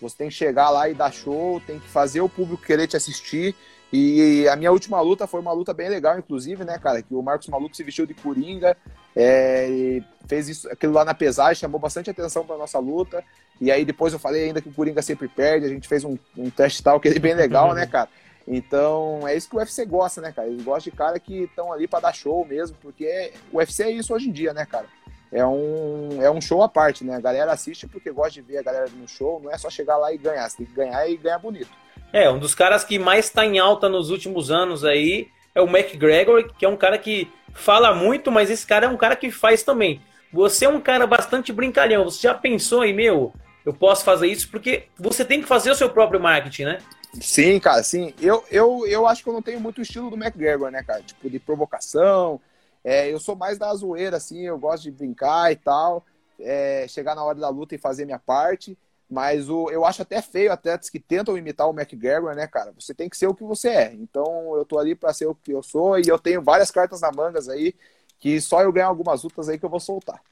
você 0.00 0.16
tem 0.16 0.28
que 0.28 0.34
chegar 0.34 0.70
lá 0.70 0.88
e 0.88 0.94
dar 0.94 1.12
show, 1.12 1.60
tem 1.66 1.78
que 1.78 1.88
fazer 1.88 2.20
o 2.22 2.28
público 2.28 2.64
querer 2.64 2.86
te 2.86 2.96
assistir. 2.96 3.54
E 3.92 4.48
a 4.48 4.56
minha 4.56 4.72
última 4.72 4.98
luta 5.02 5.26
foi 5.26 5.38
uma 5.40 5.52
luta 5.52 5.74
bem 5.74 5.90
legal, 5.90 6.18
inclusive, 6.18 6.64
né, 6.64 6.78
cara? 6.78 7.02
Que 7.02 7.14
o 7.14 7.20
Marcos 7.20 7.48
Maluco 7.48 7.76
se 7.76 7.84
vestiu 7.84 8.06
de 8.06 8.14
coringa, 8.14 8.74
é, 9.14 10.00
fez 10.26 10.48
isso, 10.48 10.68
aquilo 10.70 10.94
lá 10.94 11.04
na 11.04 11.12
pesagem, 11.12 11.60
chamou 11.60 11.78
bastante 11.78 12.08
atenção 12.08 12.46
para 12.46 12.56
nossa 12.56 12.78
luta. 12.78 13.22
E 13.60 13.70
aí 13.70 13.84
depois 13.84 14.14
eu 14.14 14.18
falei 14.18 14.44
ainda 14.44 14.62
que 14.62 14.68
o 14.68 14.72
Coringa 14.72 15.02
sempre 15.02 15.28
perde, 15.28 15.66
a 15.66 15.68
gente 15.68 15.86
fez 15.86 16.04
um, 16.04 16.16
um 16.36 16.48
teste 16.48 16.82
tal 16.82 16.98
que 16.98 17.08
é 17.08 17.18
bem 17.18 17.34
legal, 17.34 17.74
né, 17.74 17.84
cara? 17.86 18.08
Então 18.46 19.26
é 19.26 19.36
isso 19.36 19.48
que 19.48 19.56
o 19.56 19.58
UFC 19.58 19.84
gosta, 19.84 20.20
né, 20.20 20.32
cara? 20.32 20.48
Eles 20.48 20.64
gostam 20.64 20.90
de 20.90 20.96
cara 20.96 21.18
que 21.18 21.44
estão 21.44 21.72
ali 21.72 21.86
para 21.86 22.00
dar 22.00 22.12
show 22.12 22.44
mesmo, 22.44 22.76
porque 22.80 23.04
é, 23.04 23.32
o 23.52 23.58
UFC 23.58 23.84
é 23.84 23.90
isso 23.90 24.12
hoje 24.14 24.28
em 24.28 24.32
dia, 24.32 24.52
né, 24.52 24.66
cara? 24.66 24.86
É 25.30 25.46
um, 25.46 26.22
é 26.22 26.30
um 26.30 26.40
show 26.40 26.62
à 26.62 26.68
parte, 26.68 27.04
né? 27.04 27.16
A 27.16 27.20
galera 27.20 27.52
assiste 27.52 27.86
porque 27.86 28.10
gosta 28.10 28.32
de 28.32 28.42
ver 28.42 28.58
a 28.58 28.62
galera 28.62 28.86
no 28.94 29.08
show, 29.08 29.40
não 29.42 29.50
é 29.50 29.56
só 29.56 29.70
chegar 29.70 29.96
lá 29.96 30.12
e 30.12 30.18
ganhar, 30.18 30.48
você 30.48 30.58
tem 30.58 30.66
que 30.66 30.74
ganhar 30.74 31.08
e 31.08 31.16
ganhar 31.16 31.38
bonito. 31.38 31.70
É, 32.12 32.28
um 32.30 32.38
dos 32.38 32.54
caras 32.54 32.84
que 32.84 32.98
mais 32.98 33.26
está 33.26 33.44
em 33.46 33.58
alta 33.58 33.88
nos 33.88 34.10
últimos 34.10 34.50
anos 34.50 34.84
aí 34.84 35.28
é 35.54 35.60
o 35.60 35.66
McGregor, 35.66 36.52
que 36.58 36.64
é 36.64 36.68
um 36.68 36.76
cara 36.76 36.98
que 36.98 37.30
fala 37.54 37.94
muito, 37.94 38.30
mas 38.30 38.50
esse 38.50 38.66
cara 38.66 38.86
é 38.86 38.88
um 38.88 38.96
cara 38.96 39.16
que 39.16 39.30
faz 39.30 39.62
também. 39.62 40.00
Você 40.32 40.64
é 40.64 40.68
um 40.68 40.80
cara 40.80 41.06
bastante 41.06 41.52
brincalhão. 41.52 42.04
Você 42.04 42.26
já 42.26 42.34
pensou 42.34 42.82
aí, 42.82 42.92
meu, 42.92 43.32
eu 43.64 43.72
posso 43.72 44.04
fazer 44.04 44.28
isso? 44.28 44.50
Porque 44.50 44.84
você 44.98 45.24
tem 45.24 45.40
que 45.42 45.48
fazer 45.48 45.70
o 45.70 45.74
seu 45.74 45.90
próprio 45.90 46.20
marketing, 46.20 46.64
né? 46.64 46.78
Sim, 47.20 47.60
cara, 47.60 47.82
sim. 47.82 48.14
Eu, 48.20 48.42
eu, 48.50 48.86
eu 48.86 49.06
acho 49.06 49.22
que 49.22 49.28
eu 49.28 49.34
não 49.34 49.42
tenho 49.42 49.60
muito 49.60 49.78
o 49.78 49.82
estilo 49.82 50.10
do 50.10 50.16
McGregor, 50.16 50.70
né, 50.70 50.82
cara? 50.82 51.02
Tipo, 51.02 51.28
de 51.28 51.38
provocação. 51.38 52.40
É, 52.82 53.12
eu 53.12 53.20
sou 53.20 53.36
mais 53.36 53.58
da 53.58 53.72
zoeira, 53.74 54.16
assim, 54.16 54.40
eu 54.40 54.58
gosto 54.58 54.84
de 54.84 54.90
brincar 54.90 55.52
e 55.52 55.56
tal. 55.56 56.04
É, 56.40 56.86
chegar 56.88 57.14
na 57.14 57.22
hora 57.22 57.38
da 57.38 57.48
luta 57.48 57.74
e 57.74 57.78
fazer 57.78 58.04
minha 58.04 58.18
parte. 58.18 58.76
Mas 59.10 59.50
o, 59.50 59.68
eu 59.70 59.84
acho 59.84 60.00
até 60.00 60.22
feio 60.22 60.50
atletas 60.50 60.88
que 60.88 60.98
tentam 60.98 61.36
imitar 61.36 61.68
o 61.68 61.78
McGregor, 61.78 62.34
né, 62.34 62.46
cara? 62.46 62.72
Você 62.80 62.94
tem 62.94 63.10
que 63.10 63.16
ser 63.16 63.26
o 63.26 63.34
que 63.34 63.44
você 63.44 63.68
é. 63.68 63.92
Então 63.92 64.56
eu 64.56 64.64
tô 64.64 64.78
ali 64.78 64.94
para 64.94 65.12
ser 65.12 65.26
o 65.26 65.34
que 65.34 65.52
eu 65.52 65.62
sou 65.62 65.98
e 65.98 66.04
eu 66.08 66.18
tenho 66.18 66.40
várias 66.40 66.70
cartas 66.70 67.02
na 67.02 67.12
mangas 67.12 67.46
aí 67.48 67.74
que 68.18 68.40
só 68.40 68.62
eu 68.62 68.72
ganhar 68.72 68.86
algumas 68.86 69.22
lutas 69.22 69.48
aí 69.48 69.58
que 69.58 69.64
eu 69.64 69.68
vou 69.68 69.80
soltar. 69.80 70.22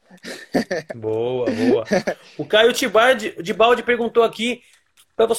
Boa, 0.95 1.51
boa. 1.51 1.85
O 2.39 2.45
Caio 2.45 2.73
de 2.73 3.53
Balde 3.53 3.83
perguntou 3.83 4.23
aqui, 4.23 4.63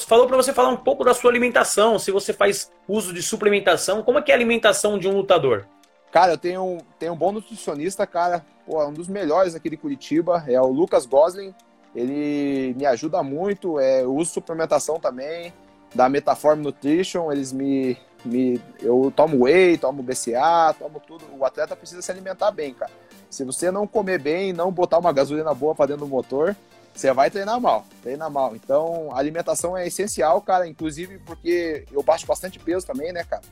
falou 0.06 0.26
para 0.26 0.36
você 0.36 0.52
falar 0.52 0.68
um 0.68 0.76
pouco 0.76 1.04
da 1.04 1.14
sua 1.14 1.30
alimentação, 1.30 1.98
se 1.98 2.10
você 2.10 2.32
faz 2.32 2.70
uso 2.88 3.12
de 3.12 3.22
suplementação, 3.22 4.02
como 4.02 4.18
é 4.18 4.22
que 4.22 4.30
é 4.30 4.34
a 4.34 4.36
alimentação 4.36 4.98
de 4.98 5.08
um 5.08 5.16
lutador? 5.16 5.66
Cara, 6.10 6.32
eu 6.32 6.38
tenho, 6.38 6.78
tenho 6.98 7.12
um 7.14 7.16
bom 7.16 7.32
nutricionista, 7.32 8.06
cara, 8.06 8.44
pô, 8.66 8.84
um 8.84 8.92
dos 8.92 9.08
melhores 9.08 9.54
aqui 9.54 9.70
de 9.70 9.76
Curitiba, 9.76 10.44
é 10.46 10.60
o 10.60 10.66
Lucas 10.66 11.06
Goslin, 11.06 11.54
ele 11.94 12.74
me 12.76 12.84
ajuda 12.86 13.22
muito, 13.22 13.78
é, 13.78 14.02
eu 14.02 14.14
uso 14.14 14.32
suplementação 14.32 15.00
também, 15.00 15.52
da 15.94 16.08
Metaform 16.08 16.60
Nutrition, 16.60 17.30
eles 17.30 17.52
me, 17.52 17.98
Me, 18.24 18.60
eu 18.80 19.12
tomo 19.14 19.44
whey, 19.44 19.76
tomo 19.76 20.02
BCA, 20.02 20.74
tomo 20.78 21.00
tudo. 21.00 21.24
O 21.36 21.44
atleta 21.44 21.74
precisa 21.74 22.00
se 22.00 22.10
alimentar 22.10 22.50
bem, 22.52 22.72
cara. 22.72 22.92
Se 23.28 23.44
você 23.44 23.70
não 23.70 23.86
comer 23.86 24.20
bem, 24.20 24.52
não 24.52 24.70
botar 24.70 24.98
uma 24.98 25.12
gasolina 25.12 25.52
boa 25.52 25.74
para 25.74 25.86
dentro 25.86 26.04
do 26.04 26.10
motor, 26.10 26.54
você 26.94 27.12
vai 27.12 27.30
treinar 27.30 27.60
mal, 27.60 27.86
treinar 28.02 28.30
mal. 28.30 28.54
Então, 28.54 29.10
a 29.12 29.18
alimentação 29.18 29.76
é 29.76 29.86
essencial, 29.86 30.40
cara, 30.42 30.66
inclusive 30.66 31.18
porque 31.18 31.84
eu 31.90 32.02
baixo 32.02 32.26
bastante 32.26 32.58
peso 32.58 32.86
também, 32.86 33.12
né, 33.12 33.24
cara? 33.24 33.42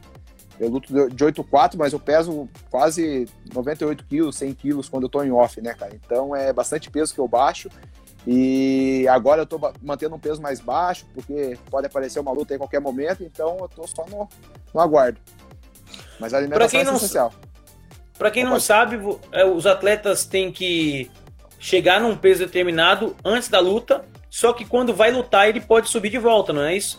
Eu 0.59 0.69
luto 0.69 0.93
de 1.09 1.25
8,4, 1.25 1.77
mas 1.79 1.95
eu 1.95 1.99
peso 1.99 2.47
quase 2.71 3.27
98 3.55 4.05
quilos, 4.05 4.37
100 4.37 4.55
quilos 4.55 4.89
quando 4.91 5.05
eu 5.05 5.09
tô 5.09 5.23
em 5.23 5.33
off, 5.33 5.59
né, 5.63 5.73
cara? 5.73 5.93
Então, 5.95 6.37
é 6.37 6.53
bastante 6.53 6.91
peso 6.91 7.15
que 7.15 7.21
eu 7.21 7.27
baixo. 7.27 7.71
E 8.27 9.07
agora 9.09 9.41
eu 9.43 9.47
tô 9.47 9.59
mantendo 9.81 10.15
um 10.15 10.19
peso 10.19 10.43
mais 10.43 10.61
baixo, 10.61 11.07
porque 11.15 11.57
pode 11.71 11.87
aparecer 11.87 12.21
uma 12.21 12.33
luta 12.33 12.55
em 12.55 12.59
qualquer 12.59 12.81
momento, 12.81 13.25
então 13.25 13.57
eu 13.59 13.69
tô 13.69 13.87
só 13.87 14.05
no, 14.05 14.29
no 14.75 14.81
aguardo. 14.81 15.19
Mas 16.19 16.35
a 16.35 16.37
alimentação 16.37 16.79
é 16.79 16.83
essencial. 16.83 17.33
Para 18.19 18.31
quem 18.31 18.45
não 18.45 18.61
sabe, 18.61 18.99
é, 19.33 19.47
os 19.47 19.65
atletas 19.65 20.27
têm 20.27 20.53
que 20.53 21.11
chegar 21.61 22.01
num 22.01 22.17
peso 22.17 22.45
determinado 22.45 23.15
antes 23.23 23.49
da 23.49 23.61
luta, 23.61 24.05
só 24.31 24.53
que 24.53 24.65
quando 24.65 24.95
vai 24.95 25.13
lutar 25.13 25.49
ele 25.49 25.61
pode 25.61 25.91
subir 25.91 26.09
de 26.09 26.19
volta, 26.19 26.53
não 26.53 26.63
é 26.63 26.75
isso? 26.75 26.99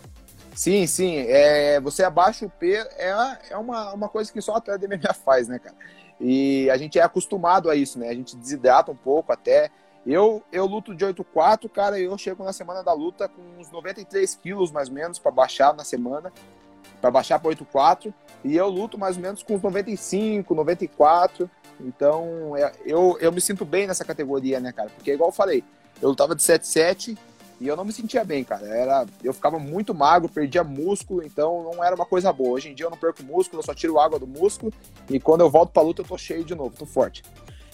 Sim, 0.53 0.85
sim. 0.85 1.25
É, 1.27 1.81
você 1.81 2.03
abaixa 2.03 2.45
o 2.45 2.49
peso, 2.49 2.87
é, 2.97 3.39
é 3.49 3.57
uma, 3.57 3.93
uma 3.93 4.07
coisa 4.07 4.31
que 4.31 4.39
só 4.41 4.55
atleta 4.55 4.87
de 4.87 4.87
MMA 4.87 5.13
faz, 5.13 5.47
né, 5.47 5.57
cara? 5.57 5.75
E 6.19 6.69
a 6.69 6.77
gente 6.77 6.99
é 6.99 7.01
acostumado 7.01 7.69
a 7.69 7.75
isso, 7.75 7.97
né? 7.97 8.09
A 8.09 8.13
gente 8.13 8.35
desidrata 8.35 8.91
um 8.91 8.95
pouco 8.95 9.31
até. 9.31 9.71
Eu, 10.05 10.43
eu 10.51 10.65
luto 10.65 10.93
de 10.93 11.03
8,4, 11.05 11.69
cara, 11.69 11.99
e 11.99 12.03
eu 12.03 12.17
chego 12.17 12.43
na 12.43 12.53
semana 12.53 12.83
da 12.83 12.93
luta 12.93 13.27
com 13.27 13.41
uns 13.59 13.71
93 13.71 14.35
quilos, 14.35 14.71
mais 14.71 14.89
ou 14.89 14.93
menos, 14.93 15.17
para 15.17 15.31
baixar 15.31 15.73
na 15.73 15.83
semana, 15.83 16.31
para 16.99 17.09
baixar 17.09 17.39
para 17.39 17.51
8,4, 17.51 18.13
e 18.43 18.55
eu 18.55 18.67
luto 18.67 18.97
mais 18.97 19.15
ou 19.15 19.21
menos 19.21 19.41
com 19.41 19.55
uns 19.55 19.61
95, 19.61 20.53
94, 20.53 21.49
então 21.85 22.55
é, 22.55 22.71
eu, 22.85 23.17
eu 23.19 23.31
me 23.31 23.41
sinto 23.41 23.65
bem 23.65 23.87
nessa 23.87 24.05
categoria, 24.05 24.59
né, 24.59 24.71
cara, 24.71 24.89
porque 24.89 25.13
igual 25.13 25.29
eu 25.29 25.33
falei, 25.33 25.63
eu 26.01 26.09
lutava 26.09 26.35
de 26.35 26.41
7,7 26.41 27.17
e 27.59 27.67
eu 27.67 27.75
não 27.75 27.85
me 27.85 27.93
sentia 27.93 28.23
bem, 28.23 28.43
cara, 28.43 28.65
era, 28.67 29.05
eu 29.23 29.33
ficava 29.33 29.59
muito 29.59 29.93
magro, 29.93 30.27
perdia 30.27 30.63
músculo, 30.63 31.23
então 31.23 31.63
não 31.63 31.83
era 31.83 31.95
uma 31.95 32.07
coisa 32.07 32.33
boa. 32.33 32.51
Hoje 32.51 32.69
em 32.69 32.73
dia 32.73 32.87
eu 32.87 32.89
não 32.89 32.97
perco 32.97 33.21
músculo, 33.21 33.61
eu 33.61 33.65
só 33.65 33.73
tiro 33.73 33.99
água 33.99 34.17
do 34.17 34.25
músculo, 34.25 34.73
e 35.07 35.19
quando 35.19 35.41
eu 35.41 35.49
volto 35.49 35.71
pra 35.71 35.83
luta 35.83 36.01
eu 36.01 36.05
tô 36.05 36.17
cheio 36.17 36.43
de 36.43 36.55
novo, 36.55 36.75
tô 36.75 36.87
forte. 36.87 37.21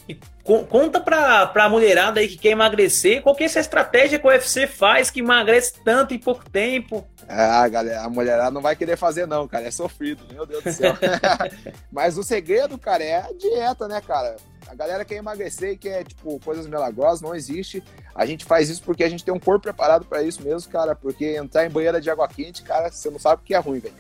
E 0.10 0.18
conta 0.44 1.02
pra, 1.02 1.48
pra 1.48 1.70
mulherada 1.70 2.20
aí 2.20 2.28
que 2.28 2.38
quer 2.38 2.50
emagrecer, 2.50 3.22
qual 3.22 3.36
que 3.36 3.44
é 3.44 3.46
essa 3.46 3.60
estratégia 3.60 4.18
que 4.18 4.26
o 4.26 4.30
UFC 4.30 4.66
faz 4.66 5.10
que 5.10 5.20
emagrece 5.20 5.74
tanto 5.84 6.14
em 6.14 6.20
pouco 6.20 6.50
tempo? 6.50 7.06
Ah, 7.28 7.68
galera, 7.68 8.04
a 8.04 8.10
mulherada 8.10 8.52
não 8.52 8.62
vai 8.62 8.76
querer 8.76 8.96
fazer 8.96 9.26
não, 9.26 9.48
cara, 9.48 9.68
é 9.68 9.72
sofrido, 9.72 10.24
meu 10.34 10.46
Deus 10.46 10.64
do 10.64 10.72
céu. 10.72 10.94
Mas 11.92 12.18
o 12.18 12.24
segredo, 12.24 12.78
cara, 12.78 13.04
é 13.04 13.16
a 13.18 13.32
dieta, 13.34 13.88
né, 13.88 14.00
cara? 14.00 14.38
A 14.68 14.74
galera 14.74 15.04
quer 15.04 15.16
emagrecer 15.16 15.72
e 15.72 15.78
quer, 15.78 16.04
tipo, 16.06 16.40
coisas 16.40 16.68
milagrosas, 16.68 17.22
não 17.22 17.36
existe. 17.36 17.84
A 18.16 18.26
gente 18.26 18.46
faz 18.46 18.70
isso 18.70 18.82
porque 18.84 19.04
a 19.04 19.10
gente 19.10 19.24
tem 19.24 19.34
um 19.34 19.40
corpo 19.40 19.64
preparado 19.64 20.06
para 20.06 20.24
isso 20.24 20.42
mesmo, 20.42 20.72
cara, 20.72 20.96
porque 20.96 21.36
entrar 21.36 21.66
em 21.66 21.70
banheira 21.70 22.00
de 22.00 22.10
água 22.10 22.28
quente, 22.28 22.64
cara, 22.64 22.90
você 22.90 23.10
não 23.10 23.20
sabe 23.20 23.42
o 23.42 23.46
que 23.46 23.54
é 23.54 23.60
ruim, 23.60 23.80
velho. 23.80 23.96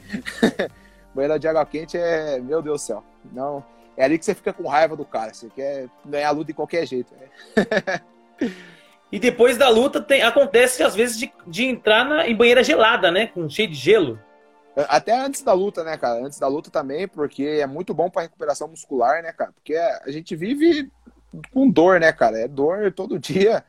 banheira 1.13 1.38
de 1.38 1.47
água 1.47 1.65
quente 1.65 1.97
é, 1.97 2.39
meu 2.39 2.61
Deus 2.61 2.82
do 2.82 2.86
céu, 2.86 3.03
não 3.32 3.63
é 3.97 4.05
ali 4.05 4.19
que 4.19 4.23
você 4.23 4.36
fica 4.36 4.53
com 4.53 4.67
raiva 4.67 4.95
do 4.95 5.03
cara. 5.03 5.34
Você 5.34 5.49
quer 5.49 5.89
ganhar 6.05 6.30
a 6.30 6.32
luta 6.32 6.45
de 6.45 6.53
qualquer 6.53 6.86
jeito. 6.86 7.13
Né? 7.15 8.01
e 9.12 9.20
depois 9.20 9.58
da 9.58 9.70
luta 9.70 10.01
tem, 10.01 10.22
acontece 10.22 10.84
às 10.84 10.95
vezes 10.95 11.18
de, 11.18 11.32
de 11.45 11.66
entrar 11.66 12.03
na, 12.03 12.28
em 12.28 12.36
banheira 12.36 12.64
gelada, 12.64 13.10
né? 13.10 13.28
Com 13.28 13.49
cheio 13.49 13.70
de 13.70 13.76
gelo. 13.76 14.20
Até 14.88 15.18
antes 15.18 15.41
da 15.41 15.53
luta, 15.53 15.84
né, 15.84 15.97
cara? 15.97 16.24
Antes 16.24 16.38
da 16.38 16.47
luta 16.47 16.70
também, 16.70 17.08
porque 17.08 17.43
é 17.43 17.66
muito 17.66 17.93
bom 17.93 18.10
para 18.10 18.24
recuperação 18.24 18.68
muscular, 18.68 19.24
né, 19.24 19.32
cara? 19.32 19.51
Porque 19.51 19.76
a 19.76 20.12
gente 20.12 20.36
vive 20.36 20.91
com 21.51 21.70
dor, 21.70 21.99
né, 21.99 22.12
cara? 22.12 22.39
É 22.39 22.47
dor 22.47 22.91
todo 22.91 23.18
dia. 23.20 23.64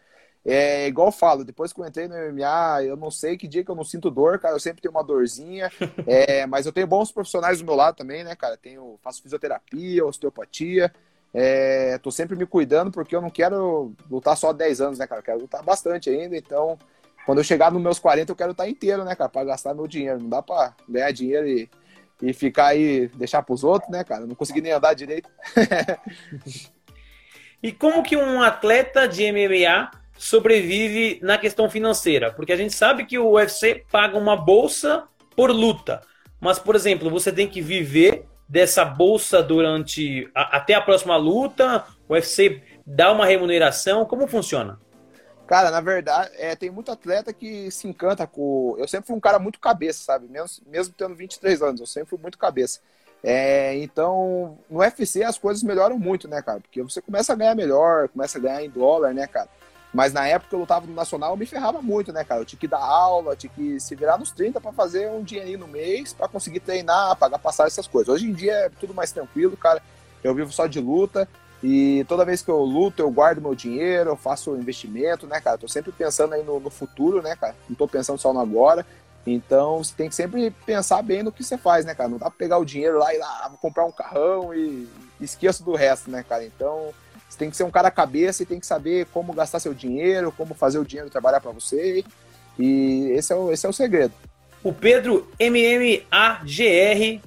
É 0.45 0.87
igual 0.87 1.09
eu 1.09 1.13
falo, 1.13 1.45
depois 1.45 1.73
que 1.73 1.81
eu 1.81 1.87
entrei 1.87 2.09
no 2.09 2.15
MMA, 2.15 2.83
eu 2.85 2.97
não 2.97 3.11
sei 3.11 3.37
que 3.37 3.49
dia 3.49 3.65
que 3.65 3.71
eu 3.71 3.75
não 3.75 3.85
sinto 3.85 4.11
dor, 4.11 4.39
cara. 4.39 4.55
Eu 4.55 4.61
sempre 4.61 4.83
tenho 4.83 4.93
uma 4.93 5.05
dorzinha. 5.05 5.71
é, 6.07 6.47
mas 6.47 6.67
eu 6.67 6.73
tenho 6.73 6.87
bons 6.87 7.11
profissionais 7.13 7.59
do 7.59 7.65
meu 7.65 7.75
lado 7.75 7.97
também, 7.97 8.23
né, 8.25 8.35
cara? 8.35 8.57
Tenho, 8.57 8.99
faço 9.03 9.23
fisioterapia, 9.23 10.05
osteopatia. 10.05 10.93
É, 11.33 11.99
tô 11.99 12.11
sempre 12.11 12.37
me 12.37 12.47
cuidando 12.47 12.91
porque 12.91 13.15
eu 13.15 13.21
não 13.21 13.31
quero 13.31 13.93
lutar 14.11 14.37
só 14.37 14.53
10 14.53 14.81
anos, 14.81 14.99
né, 14.99 15.07
cara? 15.07 15.21
Eu 15.21 15.25
quero 15.25 15.41
lutar 15.41 15.63
bastante 15.63 16.09
ainda. 16.09 16.37
Então, 16.37 16.79
quando 17.27 17.39
eu 17.39 17.45
chegar 17.45 17.71
nos 17.71 17.83
meus 17.83 17.99
40, 17.99 18.33
eu 18.33 18.37
quero 18.37 18.53
estar 18.53 18.69
inteiro, 18.69 19.05
né, 19.05 19.15
cara? 19.15 19.29
Pra 19.29 19.45
gastar 19.45 19.75
meu 19.75 19.87
dinheiro. 19.87 20.19
Não 20.19 20.29
dá 20.29 20.43
pra 20.43 20.75
ganhar 20.89 21.11
dinheiro 21.13 21.47
e, 21.47 21.69
e 22.23 22.33
ficar 22.33 22.69
aí, 22.69 23.09
deixar 23.09 23.43
pros 23.43 23.63
outros, 23.63 23.91
né, 23.91 24.03
cara? 24.05 24.27
Não 24.27 24.35
consegui 24.35 24.61
nem 24.61 24.73
andar 24.73 24.95
direito. 24.95 25.29
e 27.63 27.73
como 27.73 28.03
que 28.03 28.17
um 28.17 28.41
atleta 28.43 29.07
de 29.07 29.31
MMA 29.31 29.91
sobrevive 30.17 31.21
na 31.23 31.37
questão 31.37 31.69
financeira? 31.69 32.33
Porque 32.33 32.53
a 32.53 32.57
gente 32.57 32.73
sabe 32.73 33.05
que 33.05 33.19
o 33.19 33.33
UFC 33.33 33.85
paga 33.91 34.17
uma 34.17 34.37
bolsa 34.37 35.05
por 35.37 35.51
luta. 35.51 36.01
Mas, 36.41 36.59
por 36.59 36.75
exemplo, 36.75 37.11
você 37.11 37.31
tem 37.31 37.49
que 37.49 37.61
viver 37.61 38.28
dessa 38.49 38.85
bolsa 38.85 39.43
durante 39.43 40.31
a, 40.35 40.57
até 40.57 40.75
a 40.75 40.81
próxima 40.81 41.17
luta? 41.17 41.85
O 42.09 42.15
UFC 42.15 42.63
dá 42.87 43.13
uma 43.13 43.27
remuneração? 43.27 44.05
Como 44.05 44.27
funciona? 44.27 44.81
Cara, 45.47 45.71
na 45.71 45.81
verdade, 45.81 46.31
é, 46.35 46.55
tem 46.55 46.71
muito 46.71 46.93
atleta 46.93 47.33
que 47.33 47.71
se 47.71 47.89
encanta 47.89 48.27
com. 48.27 48.77
Eu 48.79 48.87
sempre 48.87 49.07
fui 49.07 49.17
um 49.17 49.21
cara 49.21 49.39
muito 49.39 49.59
cabeça, 49.59 50.05
sabe? 50.05 50.29
Mesmo, 50.29 50.63
mesmo 50.67 50.95
tendo 50.97 51.15
23 51.15 51.63
anos, 51.63 51.81
eu 51.81 51.87
sempre 51.87 52.11
fui 52.11 52.19
muito 52.19 52.37
cabeça. 52.37 52.81
É, 53.23 53.75
então, 53.77 54.59
no 54.71 54.81
UFC 54.81 55.23
as 55.23 55.39
coisas 55.39 55.63
melhoram 55.63 55.99
muito, 55.99 56.29
né, 56.29 56.41
cara? 56.43 56.61
Porque 56.61 56.83
você 56.83 57.01
começa 57.01 57.33
a 57.33 57.37
ganhar 57.37 57.55
melhor, 57.55 58.09
começa 58.09 58.39
a 58.39 58.41
ganhar 58.41 58.63
em 58.63 58.71
dólar, 58.71 59.13
né, 59.15 59.27
cara? 59.27 59.49
Mas 59.93 60.13
na 60.13 60.27
época 60.27 60.55
eu 60.55 60.61
lutava 60.61 60.87
no 60.87 60.95
Nacional, 60.95 61.31
eu 61.31 61.37
me 61.37 61.47
ferrava 61.47 61.81
muito, 61.81 62.13
né, 62.13 62.23
cara? 62.23 62.43
Eu 62.43 62.45
tinha 62.45 62.59
que 62.59 62.69
dar 62.69 62.79
aula, 62.79 63.35
tinha 63.35 63.51
que 63.51 63.81
se 63.81 63.95
virar 63.95 64.19
nos 64.19 64.31
30 64.31 64.61
para 64.61 64.73
fazer 64.73 65.11
um 65.11 65.23
dinheirinho 65.23 65.61
no 65.61 65.69
mês, 65.69 66.13
para 66.13 66.29
conseguir 66.29 66.61
treinar, 66.61 67.17
pagar 67.17 67.39
passagem, 67.39 67.69
essas 67.69 67.87
coisas. 67.87 68.13
Hoje 68.13 68.27
em 68.27 68.33
dia 68.33 68.53
é 68.53 68.71
tudo 68.81 68.93
mais 68.93 69.13
tranquilo, 69.13 69.57
cara. 69.57 69.83
Eu 70.23 70.35
vivo 70.35 70.53
só 70.53 70.67
de 70.67 70.79
luta 70.79 71.27
e 71.63 72.05
toda 72.09 72.25
vez 72.25 72.43
que 72.43 72.51
eu 72.51 72.61
luto, 72.61 73.03
eu 73.03 73.11
guardo 73.11 73.41
meu 73.41 73.55
dinheiro, 73.55 74.11
eu 74.11 74.17
faço 74.17 74.57
investimento, 74.57 75.27
né, 75.27 75.41
cara? 75.41 75.59
tô 75.59 75.67
sempre 75.67 75.91
pensando 75.91 76.35
aí 76.35 76.43
no, 76.43 76.61
no 76.61 76.71
futuro, 76.71 77.23
né, 77.23 77.35
cara? 77.35 77.57
Não 77.69 77.75
tô 77.75 77.89
pensando 77.89 78.19
só 78.19 78.33
no 78.33 78.41
agora. 78.41 78.87
Então, 79.27 79.83
você 79.83 79.93
tem 79.95 80.09
que 80.09 80.15
sempre 80.15 80.51
pensar 80.65 81.03
bem 81.03 81.23
no 81.23 81.33
que 81.33 81.43
você 81.43 81.59
faz, 81.59 81.85
né, 81.85 81.95
cara? 81.95 82.09
Não 82.09 82.19
dá 82.19 82.27
pra 82.27 82.39
pegar 82.39 82.59
o 82.59 82.65
dinheiro 82.65 82.99
lá 82.99 83.13
e 83.15 83.19
lá, 83.19 83.49
vou 83.49 83.59
comprar 83.59 83.85
um 83.85 83.93
carrão 83.93 84.55
e 84.55 84.89
esqueço 85.21 85.65
do 85.65 85.75
resto, 85.75 86.11
né, 86.11 86.25
cara? 86.27 86.45
Então, 86.45 86.95
você 87.39 87.45
tem 87.45 87.51
que 87.51 87.57
ser 87.57 87.65
um 87.65 87.71
cara 87.71 87.91
cabeça 87.91 88.43
e 88.43 88.47
tem 88.47 88.59
que 88.59 88.67
saber 88.67 89.07
como 89.13 89.33
gastar 89.33 89.61
seu 89.61 89.73
dinheiro, 89.73 90.33
como 90.37 90.55
fazer 90.55 90.79
o 90.79 90.85
dinheiro 90.85 91.09
trabalhar 91.09 91.41
para 91.41 91.53
você. 91.53 92.05
E 92.59 93.13
esse 93.13 93.33
é, 93.33 93.37
o, 93.37 93.53
esse 93.53 93.65
é 93.65 93.69
o 93.69 93.73
segredo. 93.73 94.13
O 94.63 94.73
Pedro 94.73 95.31
MMAGR, 95.39 97.21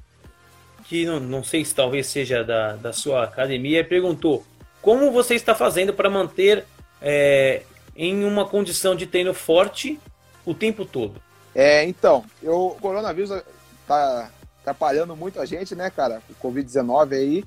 que 0.83 1.05
não, 1.05 1.21
não 1.21 1.43
sei 1.43 1.63
se 1.63 1.73
talvez 1.73 2.07
seja 2.07 2.43
da, 2.43 2.75
da 2.75 2.91
sua 2.91 3.23
academia, 3.23 3.85
perguntou: 3.85 4.45
como 4.81 5.09
você 5.11 5.35
está 5.35 5.55
fazendo 5.55 5.93
para 5.93 6.09
manter 6.09 6.65
é, 7.01 7.63
em 7.95 8.25
uma 8.25 8.45
condição 8.45 8.93
de 8.93 9.07
treino 9.07 9.33
forte 9.33 9.97
o 10.45 10.53
tempo 10.53 10.83
todo? 10.83 11.21
É, 11.55 11.85
então, 11.85 12.25
eu, 12.43 12.67
o 12.67 12.75
coronavírus 12.75 13.41
tá 13.87 14.29
atrapalhando 14.59 15.15
muito 15.15 15.39
a 15.39 15.45
gente, 15.45 15.73
né, 15.73 15.89
cara? 15.89 16.21
O 16.29 16.47
Covid-19 16.47 17.13
aí. 17.13 17.45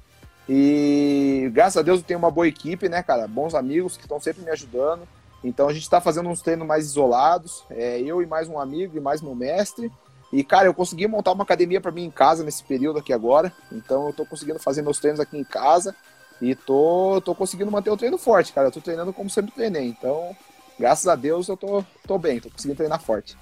E 0.49 1.51
graças 1.53 1.77
a 1.77 1.83
Deus 1.83 2.01
eu 2.01 2.07
tenho 2.07 2.19
uma 2.19 2.31
boa 2.31 2.47
equipe, 2.47 2.89
né, 2.89 3.03
cara? 3.03 3.27
Bons 3.27 3.55
amigos 3.55 3.97
que 3.97 4.03
estão 4.03 4.21
sempre 4.21 4.43
me 4.43 4.51
ajudando. 4.51 5.07
Então 5.43 5.69
a 5.69 5.73
gente 5.73 5.83
está 5.83 6.01
fazendo 6.01 6.29
uns 6.29 6.41
treinos 6.41 6.67
mais 6.67 6.87
isolados, 6.87 7.65
é, 7.71 8.01
eu 8.01 8.23
e 8.23 8.27
mais 8.27 8.49
um 8.49 8.59
amigo 8.59 8.97
e 8.97 9.01
mais 9.01 9.21
meu 9.21 9.35
mestre. 9.35 9.91
E, 10.33 10.43
cara, 10.43 10.67
eu 10.67 10.75
consegui 10.75 11.07
montar 11.07 11.31
uma 11.31 11.45
academia 11.45 11.81
para 11.81 11.93
mim 11.93 12.05
em 12.05 12.11
casa 12.11 12.43
nesse 12.43 12.65
período 12.65 12.99
aqui 12.99 13.13
agora. 13.13 13.53
Então 13.71 14.09
eu 14.09 14.13
tô 14.13 14.27
conseguindo 14.27 14.59
fazer 14.59 14.83
meus 14.83 14.99
treinos 14.99 15.21
aqui 15.21 15.39
em 15.39 15.45
casa. 15.45 15.95
E 16.43 16.57
tô, 16.57 17.23
tô 17.25 17.35
conseguindo 17.35 17.71
manter 17.71 17.91
o 17.91 17.97
treino 17.97 18.19
forte, 18.19 18.53
cara. 18.53 18.67
Eu 18.67 18.73
tô 18.73 18.81
treinando 18.81 19.13
como 19.13 19.31
sempre 19.31 19.53
treinei. 19.53 19.87
Então, 19.87 20.37
graças 20.77 21.07
a 21.07 21.15
Deus 21.15 21.47
eu 21.47 21.57
tô, 21.57 21.85
tô 22.05 22.19
bem, 22.19 22.41
tô 22.41 22.51
conseguindo 22.51 22.77
treinar 22.77 23.01
forte. 23.01 23.37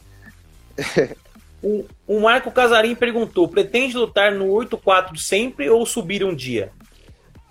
o, 1.62 1.86
o 2.07 2.20
Marco 2.20 2.50
Casarim 2.50 2.94
perguntou: 2.94 3.48
pretende 3.48 3.96
lutar 3.96 4.32
no 4.32 4.48
8-4 4.48 5.16
sempre 5.16 5.70
ou 5.70 5.86
subir 5.86 6.22
um 6.22 6.34
dia? 6.34 6.72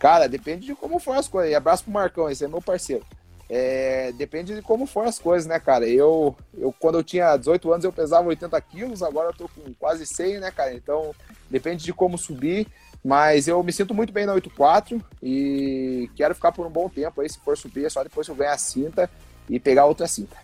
Cara, 0.01 0.27
depende 0.27 0.65
de 0.65 0.73
como 0.73 0.97
for 0.97 1.15
as 1.15 1.27
coisas. 1.27 1.51
E 1.51 1.55
abraço 1.55 1.83
pro 1.83 1.93
Marcão, 1.93 2.27
esse 2.27 2.43
é 2.43 2.47
meu 2.47 2.59
parceiro. 2.59 3.05
É, 3.47 4.11
depende 4.13 4.55
de 4.55 4.61
como 4.63 4.87
for 4.87 5.05
as 5.05 5.19
coisas, 5.19 5.47
né, 5.47 5.59
cara? 5.59 5.87
Eu, 5.87 6.35
eu, 6.57 6.73
quando 6.79 6.97
eu 6.97 7.03
tinha 7.03 7.37
18 7.37 7.71
anos, 7.71 7.85
eu 7.85 7.93
pesava 7.93 8.27
80 8.27 8.59
quilos, 8.61 9.03
agora 9.03 9.29
eu 9.29 9.33
tô 9.33 9.47
com 9.47 9.71
quase 9.75 10.07
100, 10.07 10.39
né, 10.39 10.49
cara? 10.49 10.73
Então, 10.73 11.13
depende 11.51 11.83
de 11.83 11.93
como 11.93 12.17
subir. 12.17 12.65
Mas 13.05 13.47
eu 13.47 13.61
me 13.61 13.71
sinto 13.71 13.93
muito 13.93 14.11
bem 14.11 14.25
na 14.25 14.33
8-4 14.33 14.99
e 15.21 16.09
quero 16.15 16.33
ficar 16.33 16.51
por 16.51 16.65
um 16.65 16.71
bom 16.71 16.89
tempo 16.89 17.21
aí. 17.21 17.29
Se 17.29 17.39
for 17.39 17.55
subir, 17.55 17.85
é 17.85 17.89
só 17.89 18.01
depois 18.01 18.27
eu 18.27 18.33
ganhar 18.33 18.53
a 18.53 18.57
cinta 18.57 19.07
e 19.47 19.59
pegar 19.59 19.85
outra 19.85 20.07
cinta. 20.07 20.35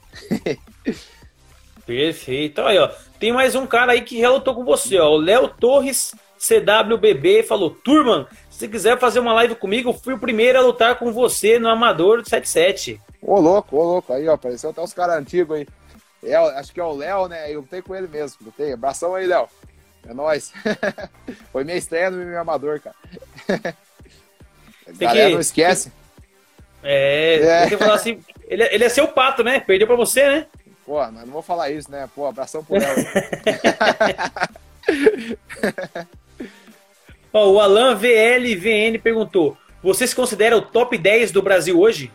Perfeito. 1.84 2.62
Aí, 2.62 2.78
ó. 2.78 2.92
Tem 3.20 3.34
mais 3.34 3.56
um 3.56 3.66
cara 3.66 3.94
aí 3.94 4.02
que 4.02 4.18
relutou 4.18 4.54
com 4.54 4.64
você, 4.64 5.00
ó. 5.00 5.10
O 5.10 5.18
Léo 5.18 5.48
Torres 5.48 6.14
CWBB 6.38 7.44
falou: 7.44 7.72
Turman, 7.72 8.28
se 8.58 8.68
quiser 8.68 8.98
fazer 8.98 9.20
uma 9.20 9.34
live 9.34 9.54
comigo, 9.54 9.94
fui 9.94 10.16
o 10.16 10.20
primeiro 10.20 10.58
a 10.58 10.62
lutar 10.62 10.98
com 10.98 11.14
você 11.14 11.60
no 11.60 11.70
Amador 11.70 12.24
77. 12.24 13.00
Ô, 13.22 13.40
louco, 13.40 13.78
ô, 13.78 13.84
louco. 13.84 14.12
Aí, 14.12 14.28
ó, 14.28 14.34
apareceu 14.34 14.72
até 14.72 14.82
os 14.82 14.94
caras 14.94 15.16
antigos 15.16 15.58
aí. 15.58 15.68
É, 16.24 16.36
acho 16.36 16.74
que 16.74 16.80
é 16.80 16.84
o 16.84 16.92
Léo, 16.92 17.28
né? 17.28 17.54
Eu 17.54 17.60
lutei 17.60 17.84
com 17.84 17.96
ele 17.96 18.08
mesmo. 18.08 18.40
Lutei. 18.44 18.74
Abração 18.74 19.14
aí, 19.14 19.28
Léo. 19.28 19.48
É 20.10 20.14
nóis. 20.16 20.52
Foi 21.54 21.64
minha 21.64 21.78
estreia 21.78 22.10
no 22.10 22.18
meu 22.18 22.42
amador, 22.42 22.82
cara. 22.82 22.96
Galera, 24.98 25.28
que... 25.28 25.34
não 25.36 25.42
esquece. 25.42 25.92
É, 26.82 27.68
é. 27.72 27.78
falar 27.78 27.94
assim, 27.94 28.24
ele, 28.48 28.64
ele 28.64 28.84
é 28.86 28.90
seu 28.90 29.08
pato, 29.08 29.44
né? 29.44 29.60
Perdeu 29.60 29.86
pra 29.86 29.96
você, 29.96 30.26
né? 30.26 30.48
Pô, 30.84 30.98
mas 30.98 31.26
não 31.26 31.34
vou 31.34 31.44
falar 31.44 31.70
isso, 31.70 31.92
né? 31.92 32.10
Pô, 32.16 32.26
abração 32.26 32.64
pro 32.64 32.74
Léo. 32.82 32.96
Ó, 37.38 37.52
o 37.52 37.60
Alan 37.60 37.94
VLVN 37.94 38.98
perguntou: 38.98 39.56
Você 39.84 40.08
se 40.08 40.16
considera 40.16 40.58
o 40.58 40.62
top 40.64 40.98
10 40.98 41.32
do 41.32 41.40
Brasil 41.40 41.80
hoje? 41.80 42.12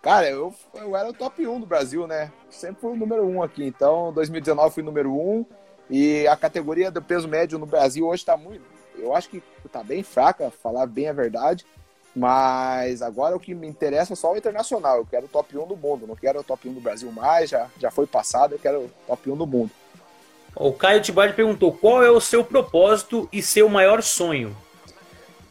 Cara, 0.00 0.30
eu, 0.30 0.54
eu 0.72 0.96
era 0.96 1.08
o 1.08 1.12
top 1.12 1.44
1 1.44 1.58
do 1.58 1.66
Brasil, 1.66 2.06
né? 2.06 2.30
Sempre 2.48 2.82
fui 2.82 2.92
o 2.92 2.96
número 2.96 3.26
1 3.26 3.42
aqui. 3.42 3.64
Então, 3.64 4.12
2019 4.12 4.72
fui 4.72 4.84
número 4.84 5.12
1. 5.12 5.46
E 5.90 6.28
a 6.28 6.36
categoria 6.36 6.92
do 6.92 7.02
peso 7.02 7.26
médio 7.26 7.58
no 7.58 7.66
Brasil 7.66 8.06
hoje 8.06 8.22
está 8.22 8.36
muito. 8.36 8.62
Eu 8.96 9.16
acho 9.16 9.28
que 9.28 9.42
está 9.64 9.82
bem 9.82 10.04
fraca, 10.04 10.48
falar 10.48 10.86
bem 10.86 11.08
a 11.08 11.12
verdade. 11.12 11.66
Mas 12.14 13.02
agora 13.02 13.34
o 13.34 13.40
que 13.40 13.52
me 13.52 13.66
interessa 13.66 14.12
é 14.12 14.16
só 14.16 14.32
o 14.32 14.36
internacional. 14.36 14.98
Eu 14.98 15.06
quero 15.06 15.26
o 15.26 15.28
top 15.28 15.58
1 15.58 15.66
do 15.66 15.76
mundo. 15.76 16.06
Não 16.06 16.14
quero 16.14 16.38
o 16.38 16.44
top 16.44 16.68
1 16.68 16.72
do 16.72 16.80
Brasil 16.80 17.10
mais, 17.10 17.50
já, 17.50 17.68
já 17.80 17.90
foi 17.90 18.06
passado, 18.06 18.54
eu 18.54 18.60
quero 18.60 18.78
o 18.78 18.90
top 19.08 19.28
1 19.28 19.36
do 19.36 19.44
mundo. 19.44 19.72
O 20.58 20.72
Caio 20.72 21.02
Tibardi 21.02 21.34
perguntou: 21.34 21.70
qual 21.70 22.02
é 22.02 22.10
o 22.10 22.20
seu 22.20 22.42
propósito 22.42 23.28
e 23.30 23.42
seu 23.42 23.68
maior 23.68 24.02
sonho? 24.02 24.56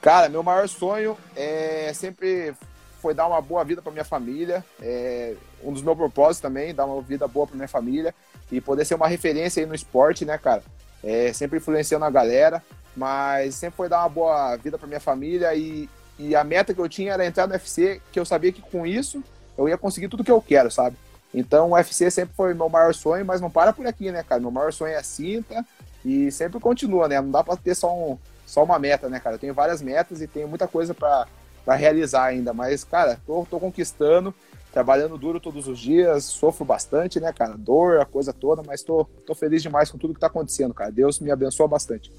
Cara, 0.02 0.28
meu 0.28 0.42
maior 0.42 0.68
sonho 0.68 1.16
é 1.36 1.92
sempre 1.94 2.54
foi 3.00 3.14
dar 3.14 3.28
uma 3.28 3.40
boa 3.40 3.64
vida 3.64 3.84
para 3.84 3.92
minha 3.92 4.04
família. 4.04 4.66
É 4.82 5.36
um 5.64 5.72
dos 5.72 5.84
meus 5.84 5.96
propósitos 5.96 6.40
também, 6.40 6.74
dar 6.74 6.86
uma 6.86 7.02
vida 7.04 7.28
boa 7.28 7.46
para 7.46 7.56
minha 7.56 7.68
família 7.68 8.16
e 8.52 8.60
poder 8.60 8.84
ser 8.84 8.96
uma 8.96 9.08
referência 9.08 9.62
aí 9.62 9.68
no 9.68 9.76
esporte, 9.76 10.26
né, 10.26 10.40
cara? 10.40 10.64
É, 11.04 11.32
sempre 11.32 11.60
influenciando 11.60 12.04
a 12.04 12.10
galera, 12.10 12.64
mas 12.96 13.54
sempre 13.54 13.78
foi 13.78 13.88
dar 13.88 14.00
uma 14.00 14.10
boa 14.10 14.56
vida 14.56 14.78
para 14.78 14.88
minha 14.88 15.00
família 15.00 15.54
e, 15.54 15.88
e 16.18 16.36
a 16.36 16.44
meta 16.44 16.74
que 16.74 16.82
eu 16.82 16.90
tinha 16.90 17.14
era 17.14 17.26
entrar 17.26 17.46
no 17.46 17.54
UFC, 17.54 18.02
que 18.12 18.20
eu 18.20 18.26
sabia 18.26 18.52
que 18.52 18.62
com 18.62 18.88
isso 18.88 19.24
eu 19.56 19.70
ia 19.70 19.78
conseguir 19.78 20.08
tudo 20.08 20.24
que 20.24 20.32
eu 20.32 20.42
quero, 20.42 20.72
sabe? 20.72 20.98
Então 21.34 21.72
o 21.72 21.74
UFC 21.74 22.10
sempre 22.10 22.36
foi 22.36 22.54
meu 22.54 22.70
maior 22.70 22.94
sonho, 22.94 23.26
mas 23.26 23.42
não 23.42 23.50
para 23.50 23.74
por 23.74 23.86
aqui, 23.86 24.12
né, 24.12 24.24
cara? 24.24 24.42
Meu 24.42 24.52
maior 24.52 24.72
sonho 24.72 24.94
é 24.94 24.98
a 24.98 25.04
cinta 25.04 25.66
e 26.04 26.32
sempre 26.32 26.60
continua, 26.60 27.08
né? 27.08 27.20
Não 27.20 27.32
dá 27.32 27.44
para 27.44 27.58
ter 27.58 27.76
só, 27.76 27.94
um, 27.94 28.18
só 28.46 28.64
uma 28.64 28.80
meta, 28.80 29.10
né, 29.10 29.20
cara? 29.20 29.36
Eu 29.36 29.40
tenho 29.40 29.54
várias 29.54 29.82
metas 29.82 30.22
e 30.22 30.28
tenho 30.28 30.48
muita 30.48 30.68
coisa 30.68 30.94
para 30.94 31.28
realizar 31.76 32.26
ainda, 32.26 32.54
mas, 32.54 32.84
cara, 32.84 33.20
tô, 33.26 33.46
tô 33.50 33.60
conquistando 33.60 34.34
trabalhando 34.76 35.18
duro 35.18 35.40
todos 35.40 35.70
os 35.70 35.80
dias, 35.80 36.26
sofro 36.26 36.66
bastante, 36.66 37.18
né, 37.18 37.32
cara? 37.32 37.56
Dor, 37.58 38.02
a 38.02 38.06
coisa 38.06 38.34
toda, 38.34 38.62
mas 38.62 38.84
tô, 38.84 39.06
tô 39.26 39.34
feliz 39.34 39.64
demais 39.64 39.90
com 39.90 39.98
tudo 39.98 40.14
que 40.14 40.20
tá 40.20 40.28
acontecendo, 40.28 40.74
cara. 40.74 40.92
Deus 40.92 41.18
me 41.22 41.32
abençoa 41.32 41.66
bastante. 41.66 42.12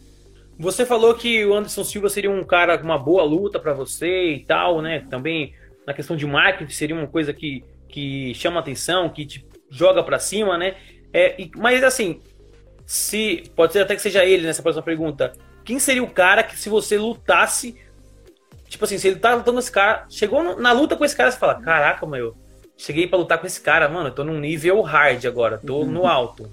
Você 0.59 0.87
falou 0.87 1.15
que 1.15 1.45
o 1.45 1.55
Anderson 1.55 1.85
Silva 1.85 2.09
seria 2.09 2.31
um 2.31 2.43
cara 2.43 2.79
com 2.79 2.85
uma 2.85 2.99
boa 2.99 3.23
luta 3.25 3.61
para 3.61 3.75
você 3.75 4.33
e 4.33 4.41
tal, 4.41 4.81
né? 4.81 5.05
Também 5.11 5.53
na 5.87 5.93
questão 5.93 6.17
de 6.17 6.27
marketing 6.27 6.73
seria 6.73 6.97
uma 6.97 7.07
coisa 7.07 7.31
que, 7.31 7.63
que 7.97 8.35
chama 8.35 8.61
atenção, 8.61 9.09
que 9.09 9.25
te 9.25 9.49
joga 9.71 10.03
para 10.03 10.19
cima, 10.19 10.59
né? 10.59 10.77
É, 11.15 11.41
e, 11.41 11.51
mas 11.57 11.83
assim, 11.83 12.21
se 12.85 13.51
pode 13.57 13.73
ser 13.73 13.81
até 13.81 13.97
que 13.97 14.03
seja 14.03 14.23
ele 14.23 14.47
nessa 14.47 14.63
próxima 14.63 14.85
pergunta. 14.85 15.33
Quem 15.65 15.79
seria 15.79 16.03
o 16.03 16.11
cara 16.11 16.43
que 16.43 16.59
se 16.59 16.69
você 16.69 16.99
lutasse, 16.99 17.75
tipo 18.69 18.85
assim, 18.85 18.99
se 18.99 19.09
ele 19.09 19.19
tá 19.19 19.33
lutando 19.33 19.55
com 19.55 19.61
esse 19.61 19.73
cara, 19.73 20.05
chegou 20.11 20.61
na 20.61 20.73
luta 20.73 20.95
com 20.95 21.07
esse 21.07 21.17
cara, 21.17 21.31
você 21.31 21.39
fala, 21.39 21.55
caraca, 21.55 22.07
meu, 22.07 22.37
cheguei 22.77 23.07
para 23.07 23.19
lutar 23.19 23.39
com 23.39 23.47
esse 23.47 23.63
cara, 23.63 23.89
mano, 23.89 24.11
eu 24.11 24.15
tô 24.15 24.23
num 24.23 24.39
nível 24.39 24.83
hard 24.83 25.25
agora, 25.25 25.57
tô 25.57 25.87
no 25.87 26.01
uhum. 26.01 26.07
alto. 26.07 26.53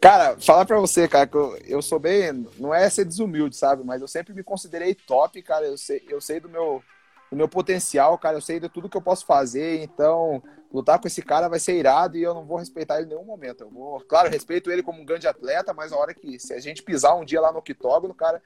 Cara, 0.00 0.36
falar 0.38 0.64
pra 0.64 0.78
você, 0.78 1.08
cara, 1.08 1.26
que 1.26 1.36
eu, 1.36 1.58
eu 1.66 1.82
sou 1.82 1.98
bem. 1.98 2.46
Não 2.56 2.72
é 2.72 2.88
ser 2.88 3.04
desumilde, 3.04 3.56
sabe? 3.56 3.82
Mas 3.84 4.00
eu 4.00 4.06
sempre 4.06 4.32
me 4.32 4.44
considerei 4.44 4.94
top, 4.94 5.42
cara. 5.42 5.66
Eu 5.66 5.76
sei, 5.76 6.04
eu 6.08 6.20
sei 6.20 6.38
do 6.38 6.48
meu, 6.48 6.80
do 7.28 7.36
meu 7.36 7.48
potencial, 7.48 8.16
cara. 8.16 8.36
Eu 8.36 8.40
sei 8.40 8.60
de 8.60 8.68
tudo 8.68 8.88
que 8.88 8.96
eu 8.96 9.02
posso 9.02 9.26
fazer. 9.26 9.82
Então, 9.82 10.40
lutar 10.72 10.98
com 10.98 11.08
esse 11.08 11.22
cara 11.22 11.48
vai 11.48 11.58
ser 11.58 11.76
irado 11.76 12.16
e 12.16 12.22
eu 12.22 12.34
não 12.34 12.44
vou 12.44 12.58
respeitar 12.58 12.96
ele 12.96 13.06
em 13.06 13.08
nenhum 13.10 13.24
momento. 13.24 13.62
Eu 13.62 13.70
vou, 13.70 14.00
claro, 14.00 14.30
respeito 14.30 14.70
ele 14.70 14.82
como 14.82 15.00
um 15.00 15.04
grande 15.04 15.26
atleta, 15.26 15.72
mas 15.72 15.92
a 15.92 15.96
hora 15.96 16.14
que, 16.14 16.38
se 16.38 16.52
a 16.52 16.60
gente 16.60 16.82
pisar 16.82 17.14
um 17.14 17.24
dia 17.24 17.40
lá 17.40 17.52
no 17.52 17.58
octógono, 17.58 18.14
cara, 18.14 18.42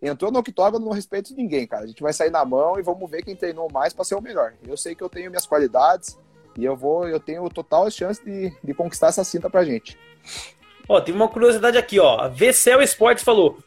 entrou 0.00 0.30
no 0.30 0.38
octógono, 0.38 0.84
não 0.84 0.92
respeito 0.92 1.34
ninguém, 1.34 1.66
cara. 1.66 1.84
A 1.84 1.86
gente 1.86 2.02
vai 2.02 2.12
sair 2.12 2.30
na 2.30 2.44
mão 2.44 2.78
e 2.78 2.82
vamos 2.82 3.10
ver 3.10 3.22
quem 3.22 3.36
treinou 3.36 3.68
mais 3.72 3.92
para 3.92 4.04
ser 4.04 4.14
o 4.14 4.20
melhor. 4.20 4.54
Eu 4.66 4.76
sei 4.76 4.94
que 4.94 5.02
eu 5.02 5.08
tenho 5.08 5.30
minhas 5.30 5.46
qualidades 5.46 6.18
e 6.56 6.64
eu 6.64 6.76
vou, 6.76 7.08
eu 7.08 7.18
tenho 7.18 7.48
total 7.50 7.90
chance 7.90 8.22
de, 8.24 8.52
de 8.62 8.74
conquistar 8.74 9.08
essa 9.08 9.24
cinta 9.24 9.50
pra 9.50 9.64
gente. 9.64 9.98
Ó, 10.88 11.00
tem 11.00 11.14
uma 11.14 11.28
curiosidade 11.28 11.78
aqui, 11.78 11.98
ó. 11.98 12.28
VCL 12.28 12.82
Esportes 12.82 13.24
falou: 13.24 13.58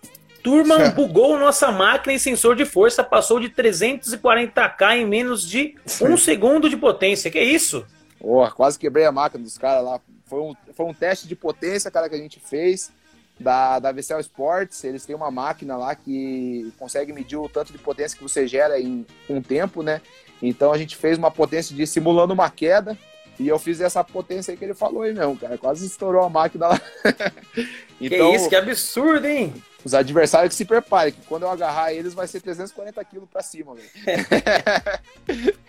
Turman 0.43 0.91
bugou 0.95 1.37
nossa 1.37 1.71
máquina 1.71 2.13
em 2.13 2.19
sensor 2.19 2.55
de 2.55 2.63
força, 2.63 3.03
passou 3.03 3.39
de 3.39 3.49
340k 3.49 4.97
em 4.97 5.05
menos 5.05 5.45
de 5.45 5.75
um 6.01 6.15
segundo 6.15 6.69
de 6.69 6.77
potência. 6.77 7.31
Que 7.31 7.39
é 7.39 7.43
isso? 7.43 7.85
Porra, 8.19 8.51
quase 8.51 8.79
quebrei 8.79 9.05
a 9.05 9.11
máquina 9.11 9.43
dos 9.43 9.57
caras 9.57 9.83
lá. 9.83 9.99
Foi 10.25 10.41
um, 10.41 10.55
foi 10.73 10.85
um 10.85 10.93
teste 10.93 11.27
de 11.27 11.35
potência, 11.35 11.91
cara, 11.91 12.09
que 12.09 12.15
a 12.15 12.19
gente 12.19 12.39
fez 12.39 12.91
da, 13.39 13.79
da 13.79 13.91
VCL 13.91 14.19
Sports. 14.21 14.83
Eles 14.83 15.05
têm 15.05 15.15
uma 15.15 15.31
máquina 15.31 15.77
lá 15.77 15.95
que 15.95 16.73
consegue 16.77 17.13
medir 17.13 17.37
o 17.37 17.47
tanto 17.47 17.71
de 17.71 17.77
potência 17.77 18.17
que 18.17 18.23
você 18.23 18.47
gera 18.47 18.79
em 18.79 19.05
um 19.29 19.41
tempo, 19.41 19.83
né? 19.83 20.01
Então 20.41 20.71
a 20.71 20.77
gente 20.77 20.95
fez 20.95 21.17
uma 21.17 21.31
potência 21.31 21.75
de 21.75 21.85
simulando 21.85 22.33
uma 22.33 22.49
queda. 22.49 22.97
E 23.39 23.47
eu 23.47 23.59
fiz 23.59 23.79
essa 23.79 24.03
potência 24.03 24.51
aí 24.51 24.57
que 24.57 24.65
ele 24.65 24.73
falou 24.73 25.03
aí 25.03 25.13
mesmo, 25.13 25.37
cara. 25.37 25.59
Quase 25.59 25.85
estourou 25.85 26.23
a 26.23 26.29
máquina 26.29 26.69
lá. 26.69 26.81
então, 28.01 28.31
que 28.31 28.35
isso, 28.35 28.49
que 28.49 28.55
absurdo, 28.55 29.27
hein? 29.27 29.53
Os 29.85 29.93
adversários 29.93 30.49
que 30.49 30.55
se 30.55 30.65
preparem, 30.65 31.13
que 31.13 31.21
quando 31.27 31.43
eu 31.43 31.51
agarrar 31.51 31.93
eles 31.93 32.15
vai 32.15 32.27
ser 32.27 32.41
340 32.41 33.05
quilos 33.05 33.29
pra 33.29 33.43
cima, 33.43 33.75
velho. 33.75 33.87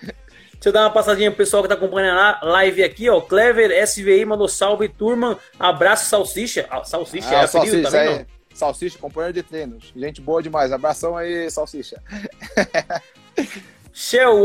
Deixa 0.58 0.70
eu 0.70 0.72
dar 0.72 0.82
uma 0.82 0.90
passadinha 0.90 1.30
pro 1.30 1.38
pessoal 1.38 1.62
que 1.62 1.68
tá 1.68 1.76
acompanhando 1.76 2.18
a 2.18 2.40
live 2.42 2.82
aqui, 2.82 3.08
ó. 3.08 3.20
Clever 3.20 3.70
SVI 3.86 4.24
mandou 4.24 4.48
salve, 4.48 4.88
turma. 4.88 5.38
Abraço, 5.56 6.10
Salsicha. 6.10 6.66
Ah, 6.68 6.82
salsicha 6.82 7.28
ah, 7.30 7.42
é 7.44 7.46
salsicha, 7.46 7.82
também, 7.82 8.08
é, 8.08 8.26
Salsicha, 8.52 8.98
companheiro 8.98 9.34
de 9.34 9.44
treinos. 9.44 9.92
Gente 9.94 10.20
boa 10.20 10.42
demais. 10.42 10.72
Abração 10.72 11.16
aí, 11.16 11.48
Salsicha. 11.48 12.02
Shell 13.94 14.44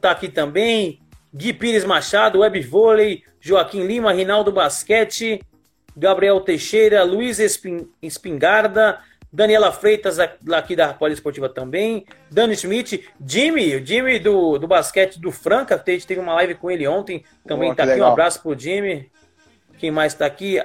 tá 0.00 0.10
aqui 0.10 0.28
também. 0.28 1.00
Gui 1.32 1.52
Pires 1.52 1.84
Machado, 1.84 2.40
Web 2.40 2.60
Vôlei, 2.62 3.22
Joaquim 3.40 3.86
Lima, 3.86 4.12
Rinaldo 4.12 4.50
Basquete, 4.50 5.40
Gabriel 5.96 6.40
Teixeira, 6.40 7.04
Luiz 7.04 7.38
Espingarda, 8.02 8.98
Daniela 9.36 9.70
Freitas, 9.70 10.18
aqui 10.18 10.74
da 10.74 10.94
Poliesportiva 10.94 11.46
também, 11.46 12.06
Dani 12.30 12.56
Schmidt, 12.56 13.06
Jimmy, 13.24 13.76
o 13.76 13.86
Jimmy 13.86 14.18
do, 14.18 14.56
do 14.56 14.66
basquete 14.66 15.20
do 15.20 15.30
Franca, 15.30 15.74
a 15.74 15.90
gente 15.90 16.06
teve 16.06 16.22
uma 16.22 16.32
live 16.36 16.54
com 16.54 16.70
ele 16.70 16.88
ontem, 16.88 17.22
também 17.46 17.70
está 17.70 17.84
aqui, 17.84 18.00
um 18.00 18.06
abraço 18.06 18.40
pro 18.40 18.58
Jimmy. 18.58 19.10
Quem 19.78 19.90
mais 19.90 20.14
está 20.14 20.24
aqui? 20.24 20.58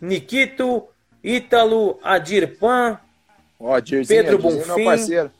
Nikito, 0.00 0.88
Ítalo, 1.22 2.00
Adirpan, 2.02 2.98
oh, 3.58 3.74
Pedro 4.08 4.38
Bonfim, 4.38 5.30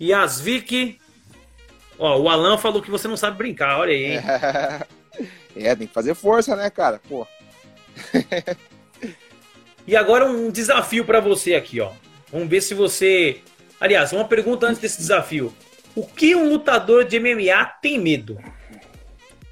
Yasvik. 0.00 0.98
Ó, 1.96 2.18
o 2.22 2.28
Alan 2.28 2.58
falou 2.58 2.82
que 2.82 2.90
você 2.90 3.06
não 3.06 3.16
sabe 3.16 3.38
brincar, 3.38 3.78
olha 3.78 3.92
aí, 3.92 4.16
hein? 4.16 4.20
É, 5.58 5.74
tem 5.74 5.86
que 5.86 5.94
fazer 5.94 6.14
força, 6.14 6.54
né, 6.54 6.68
cara? 6.68 7.00
Pô. 7.08 7.26
e 9.86 9.96
agora 9.96 10.26
um 10.26 10.50
desafio 10.50 11.04
para 11.04 11.20
você 11.20 11.54
aqui, 11.54 11.80
ó. 11.80 11.90
Vamos 12.32 12.48
ver 12.48 12.60
se 12.60 12.74
você. 12.74 13.40
Aliás, 13.80 14.12
uma 14.12 14.24
pergunta 14.24 14.66
antes 14.66 14.80
desse 14.80 14.98
desafio. 14.98 15.52
O 15.94 16.06
que 16.06 16.34
um 16.34 16.48
lutador 16.48 17.04
de 17.04 17.18
MMA 17.18 17.64
tem 17.80 17.98
medo? 17.98 18.38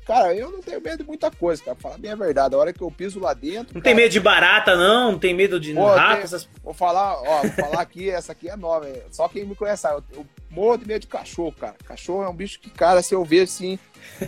Cara, 0.05 0.35
eu 0.35 0.51
não 0.51 0.61
tenho 0.61 0.81
medo 0.83 0.99
de 0.99 1.05
muita 1.05 1.31
coisa, 1.31 1.63
cara. 1.65 1.77
Falar 1.77 1.99
bem 1.99 2.11
a 2.11 2.17
verdade. 2.17 2.55
A 2.55 2.59
hora 2.59 2.73
que 2.73 2.83
eu 2.83 2.91
piso 2.91 3.19
lá 3.19 3.33
dentro. 3.33 3.75
Não 3.75 3.81
cara... 3.81 3.83
tem 3.83 3.95
medo 3.95 4.13
de 4.13 4.21
barata, 4.21 4.77
não? 4.77 5.13
Não 5.13 5.19
tem 5.19 5.33
medo 5.33 5.59
de 5.59 5.73
Pô, 5.73 5.87
rato? 5.87 6.13
Tenho... 6.13 6.25
Essas... 6.25 6.49
Vou 6.63 6.75
falar, 6.75 7.21
ó, 7.23 7.43
vou 7.43 7.51
falar 7.51 7.81
aqui, 7.81 8.11
essa 8.11 8.33
aqui 8.33 8.51
é 8.51 8.57
nova. 8.57 8.87
Só 9.11 9.29
quem 9.29 9.45
me 9.45 9.55
conhece 9.55 9.83
sabe. 9.83 10.03
Eu, 10.13 10.21
eu 10.21 10.27
morro 10.51 10.77
de 10.77 10.87
medo 10.87 11.01
de 11.01 11.07
cachorro, 11.07 11.53
cara. 11.53 11.75
Cachorro 11.85 12.23
é 12.23 12.29
um 12.29 12.35
bicho 12.35 12.61
que, 12.61 12.69
cara, 12.71 13.03
se 13.03 13.15
eu 13.15 13.25
ver 13.25 13.43
assim. 13.43 13.79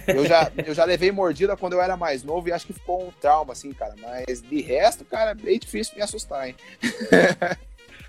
Eu 0.06 0.24
já, 0.24 0.50
eu 0.64 0.72
já 0.72 0.84
levei 0.86 1.12
mordida 1.12 1.56
quando 1.56 1.74
eu 1.74 1.82
era 1.82 1.96
mais 1.96 2.24
novo 2.24 2.48
e 2.48 2.52
acho 2.52 2.66
que 2.66 2.72
ficou 2.72 3.08
um 3.08 3.10
trauma, 3.20 3.52
assim, 3.52 3.72
cara. 3.72 3.94
Mas 4.00 4.40
de 4.40 4.62
resto, 4.62 5.04
cara, 5.04 5.32
é 5.32 5.34
bem 5.34 5.58
difícil 5.58 5.94
me 5.94 6.02
assustar, 6.02 6.48
hein? 6.48 6.56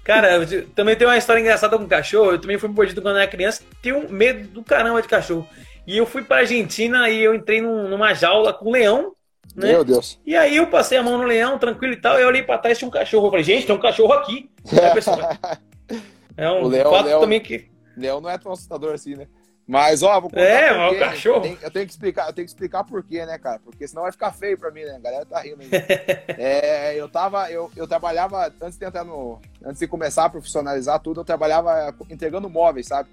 Cara, 0.07 0.47
também 0.73 0.95
tem 0.95 1.05
uma 1.05 1.17
história 1.17 1.41
engraçada 1.41 1.77
com 1.77 1.85
cachorro. 1.85 2.31
Eu 2.31 2.39
também 2.39 2.57
fui 2.57 2.69
mordido 2.69 3.01
quando 3.01 3.17
eu 3.17 3.21
era 3.21 3.29
criança. 3.29 3.61
Tenho 3.81 4.09
medo 4.09 4.47
do 4.47 4.63
caramba 4.63 5.01
de 5.01 5.07
cachorro. 5.09 5.45
E 5.87 5.97
eu 5.97 6.05
fui 6.05 6.21
pra 6.21 6.39
Argentina 6.39 7.09
e 7.09 7.23
eu 7.23 7.33
entrei 7.33 7.61
num, 7.61 7.87
numa 7.87 8.13
jaula 8.13 8.53
com 8.53 8.67
um 8.67 8.71
leão. 8.71 9.15
Né? 9.55 9.69
Meu 9.69 9.85
Deus. 9.85 10.19
E 10.25 10.35
aí 10.35 10.57
eu 10.57 10.67
passei 10.67 10.97
a 10.97 11.03
mão 11.03 11.17
no 11.17 11.23
leão, 11.23 11.57
tranquilo 11.57 11.93
e 11.93 12.01
tal, 12.01 12.19
e 12.19 12.21
eu 12.21 12.27
olhei 12.27 12.43
pra 12.43 12.57
trás 12.57 12.77
tinha 12.77 12.87
um 12.87 12.91
cachorro. 12.91 13.27
Eu 13.27 13.31
falei, 13.31 13.45
gente, 13.45 13.65
tem 13.65 13.73
um 13.73 13.79
cachorro 13.79 14.11
aqui. 14.11 14.51
é 16.35 16.51
um 16.51 16.63
o 16.63 16.67
leão, 16.67 16.91
fato 16.91 17.05
leão, 17.05 17.21
também 17.21 17.39
que. 17.39 17.71
Leão 17.95 18.19
não 18.19 18.29
é 18.29 18.37
tão 18.37 18.51
assustador 18.51 18.93
assim, 18.93 19.15
né? 19.15 19.27
Mas, 19.65 20.03
ó, 20.03 20.19
vou 20.19 20.29
contar. 20.29 20.41
É, 20.41 20.77
mas 20.77 20.95
o 20.95 20.99
cachorro. 20.99 21.37
Eu 21.37 21.41
tenho, 21.41 21.57
eu 21.61 21.71
tenho, 21.71 21.85
que 21.85 21.91
explicar, 21.91 22.27
eu 22.27 22.33
tenho 22.33 22.45
que 22.45 22.51
explicar 22.51 22.83
por 22.83 23.03
quê, 23.03 23.25
né, 23.25 23.37
cara? 23.37 23.59
Porque 23.59 23.87
senão 23.87 24.03
vai 24.03 24.11
ficar 24.11 24.31
feio 24.31 24.57
pra 24.57 24.71
mim, 24.71 24.81
né? 24.81 24.95
A 24.95 24.99
galera 24.99 25.25
tá 25.25 25.39
rindo 25.41 25.61
aí. 25.61 25.69
é, 26.37 26.95
eu 26.95 27.09
tava, 27.09 27.49
eu, 27.49 27.71
eu 27.75 27.87
trabalhava, 27.87 28.53
antes 28.61 28.77
de 28.77 28.85
entrar 28.85 29.03
no. 29.03 29.41
Antes 29.63 29.79
de 29.79 29.87
começar 29.87 30.25
a 30.25 30.29
profissionalizar 30.29 30.99
tudo, 30.99 31.21
eu 31.21 31.25
trabalhava 31.25 31.93
entregando 32.09 32.49
móveis, 32.49 32.87
sabe? 32.87 33.09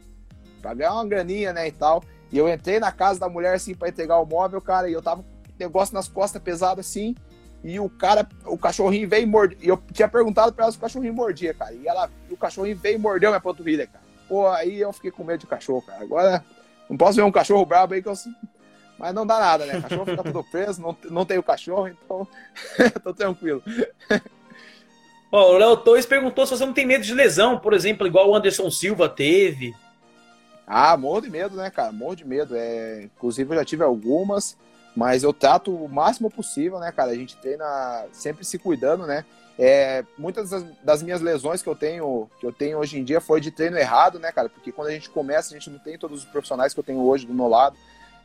Pra 0.61 0.75
ganhar 0.75 0.95
uma 0.95 1.07
graninha, 1.07 1.53
né, 1.53 1.68
e 1.68 1.72
tal. 1.72 2.03
E 2.35 2.39
eu 2.39 2.49
entrei 2.49 2.80
na 2.80 2.91
casa 2.91 3.20
da 3.20 3.28
mulher, 3.28 3.55
assim, 3.55 3.76
pra 3.76 3.89
entregar 3.89 4.18
o 4.18 4.26
móvel, 4.26 4.61
cara, 4.61 4.91
e 4.91 4.93
eu 4.93 5.01
tava 5.01 5.22
com 5.22 5.28
negócio 5.57 5.95
nas 5.95 6.09
costas 6.09 6.43
pesado 6.43 6.80
assim. 6.80 7.14
E 7.62 7.78
o 7.78 7.89
cara, 7.89 8.28
o 8.45 8.59
cachorrinho 8.59 9.09
veio 9.09 9.22
e 9.22 9.26
mordeu. 9.26 9.59
E 9.62 9.68
eu 9.68 9.80
tinha 9.93 10.09
perguntado 10.09 10.53
pra 10.53 10.64
ela 10.64 10.72
se 10.72 10.76
o 10.76 10.80
cachorrinho 10.80 11.14
mordia, 11.14 11.55
cara. 11.55 11.72
E 11.72 11.87
ela, 11.87 12.11
o 12.28 12.37
cachorrinho 12.37 12.76
veio 12.76 12.97
e 12.97 12.99
mordeu 12.99 13.30
minha 13.30 13.41
panturrilha, 13.41 13.87
cara. 13.87 14.03
Pô, 14.28 14.49
aí 14.49 14.80
eu 14.80 14.93
fiquei 14.93 15.12
com 15.12 15.22
medo 15.22 15.39
de 15.39 15.47
cachorro, 15.47 15.80
cara. 15.82 16.03
Agora, 16.03 16.45
não 16.91 16.97
posso 16.97 17.14
ver 17.14 17.22
um 17.22 17.30
cachorro 17.30 17.64
brabo 17.64 17.95
aí 17.95 18.03
que 18.03 18.09
eu. 18.09 18.14
Mas 18.99 19.14
não 19.14 19.24
dá 19.24 19.39
nada, 19.39 19.64
né? 19.64 19.78
O 19.78 19.82
cachorro 19.82 20.07
fica 20.07 20.24
tudo 20.24 20.43
preso, 20.43 20.82
não, 20.82 20.97
não 21.05 21.24
tem 21.24 21.39
o 21.39 21.43
cachorro, 21.43 21.87
então 21.87 22.26
tô 23.05 23.14
tranquilo. 23.14 23.62
Ó, 25.30 25.53
o 25.53 25.57
Léo 25.57 25.76
Torres 25.76 26.05
perguntou 26.05 26.45
se 26.47 26.57
você 26.57 26.66
não 26.66 26.72
tem 26.72 26.85
medo 26.85 27.05
de 27.05 27.14
lesão, 27.14 27.61
por 27.61 27.74
exemplo, 27.74 28.09
igual 28.09 28.28
o 28.28 28.35
Anderson 28.35 28.68
Silva 28.72 29.09
teve. 29.09 29.72
Ah, 30.67 30.97
morro 30.97 31.21
de 31.21 31.31
medo, 31.31 31.57
né, 31.57 31.71
cara? 31.71 31.93
Morro 31.93 32.17
de 32.17 32.25
medo. 32.25 32.55
É... 32.57 33.03
Inclusive, 33.05 33.51
eu 33.53 33.59
já 33.59 33.65
tive 33.65 33.83
algumas, 33.83 34.57
mas 34.97 35.23
eu 35.23 35.33
trato 35.33 35.75
o 35.75 35.89
máximo 35.89 36.31
possível, 36.31 36.79
né, 36.79 36.91
cara? 36.93 37.11
A 37.11 37.17
gente 37.17 37.37
treina 37.37 38.07
sempre 38.12 38.45
se 38.45 38.59
cuidando, 38.59 39.07
né? 39.07 39.25
É, 39.57 40.05
muitas 40.19 40.51
das, 40.51 40.65
das, 40.83 41.03
minhas 41.03 41.21
lesões 41.21 41.62
que 41.62 41.69
eu 41.69 41.77
tenho 41.77 42.29
que 42.41 42.47
eu 42.47 42.51
tenho 42.51 42.77
hoje 42.77 42.99
em 42.99 43.05
dia 43.05 43.21
foi 43.21 43.41
de 43.41 43.53
treino 43.53 43.79
errado, 43.79 44.19
né, 44.19 44.33
cara? 44.33 44.49
Porque 44.49 44.73
quando 44.73 44.89
a 44.89 44.91
gente 44.91 45.09
começa, 45.09 45.55
a 45.55 45.59
gente 45.59 45.71
não 45.71 45.79
tem 45.79 45.97
todos 45.97 46.21
os 46.21 46.25
profissionais 46.25 46.75
que 46.75 46.81
eu 46.81 46.85
tenho 46.85 47.01
hoje 47.01 47.27
do 47.27 47.35
meu 47.35 47.47
lado. 47.47 47.77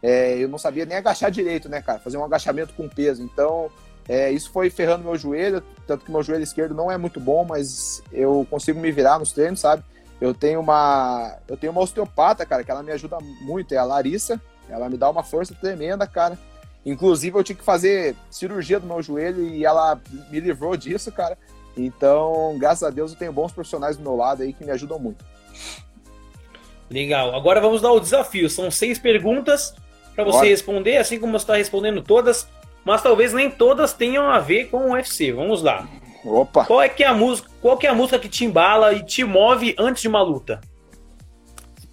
É, 0.01 0.37
eu 0.37 0.47
não 0.47 0.57
sabia 0.57 0.85
nem 0.85 0.97
agachar 0.97 1.29
direito, 1.29 1.69
né, 1.69 1.81
cara? 1.81 1.99
Fazer 1.99 2.17
um 2.17 2.23
agachamento 2.23 2.73
com 2.73 2.89
peso. 2.89 3.21
Então, 3.21 3.69
é, 4.07 4.31
isso 4.31 4.49
foi 4.51 4.71
ferrando 4.71 5.03
meu 5.03 5.15
joelho, 5.15 5.63
tanto 5.85 6.03
que 6.03 6.11
meu 6.11 6.23
joelho 6.23 6.43
esquerdo 6.43 6.73
não 6.73 6.91
é 6.91 6.97
muito 6.97 7.19
bom, 7.19 7.45
mas 7.45 8.01
eu 8.11 8.47
consigo 8.49 8.79
me 8.79 8.91
virar 8.91 9.19
nos 9.19 9.31
treinos, 9.31 9.59
sabe? 9.59 9.83
Eu 10.19 10.33
tenho 10.33 10.59
uma 10.59 11.37
eu 11.47 11.55
tenho 11.55 11.71
uma 11.71 11.81
osteopata, 11.81 12.45
cara, 12.45 12.63
que 12.63 12.71
ela 12.71 12.83
me 12.83 12.91
ajuda 12.91 13.17
muito, 13.41 13.73
é 13.73 13.77
a 13.77 13.83
Larissa. 13.83 14.41
Ela 14.69 14.89
me 14.89 14.97
dá 14.97 15.09
uma 15.09 15.23
força 15.23 15.55
tremenda, 15.55 16.05
cara. 16.05 16.37
Inclusive, 16.85 17.37
eu 17.37 17.43
tinha 17.43 17.55
que 17.55 17.63
fazer 17.63 18.15
cirurgia 18.29 18.79
do 18.79 18.87
meu 18.87 19.01
joelho 19.01 19.43
e 19.43 19.65
ela 19.65 19.99
me 20.29 20.39
livrou 20.39 20.75
disso, 20.77 21.11
cara. 21.11 21.37
Então, 21.75 22.55
graças 22.57 22.83
a 22.83 22.89
Deus, 22.89 23.11
eu 23.11 23.17
tenho 23.17 23.33
bons 23.33 23.51
profissionais 23.51 23.97
do 23.97 24.03
meu 24.03 24.15
lado 24.15 24.43
aí 24.43 24.53
que 24.53 24.63
me 24.63 24.71
ajudam 24.71 24.99
muito. 24.99 25.23
Legal. 26.89 27.35
Agora 27.35 27.61
vamos 27.61 27.81
dar 27.81 27.91
o 27.91 27.99
desafio. 27.99 28.49
São 28.49 28.71
seis 28.71 28.97
perguntas 28.97 29.75
para 30.15 30.23
você 30.23 30.37
Bora. 30.37 30.49
responder, 30.49 30.97
assim 30.97 31.19
como 31.19 31.33
você 31.33 31.43
está 31.43 31.55
respondendo 31.55 32.01
todas, 32.01 32.47
mas 32.83 33.01
talvez 33.01 33.33
nem 33.33 33.49
todas 33.49 33.93
tenham 33.93 34.29
a 34.29 34.39
ver 34.39 34.65
com 34.69 34.89
o 34.89 34.93
UFC. 34.93 35.31
Vamos 35.31 35.61
lá. 35.61 35.87
Opa. 36.23 36.65
Qual 36.65 36.81
é 36.81 36.89
que 36.89 37.03
é 37.03 37.07
a 37.07 37.13
música? 37.13 37.49
Qual 37.61 37.77
que 37.77 37.87
é 37.87 37.89
a 37.89 37.95
música 37.95 38.19
que 38.19 38.29
te 38.29 38.45
embala 38.45 38.93
e 38.93 39.03
te 39.03 39.23
move 39.23 39.75
antes 39.77 40.01
de 40.01 40.07
uma 40.07 40.21
luta? 40.21 40.59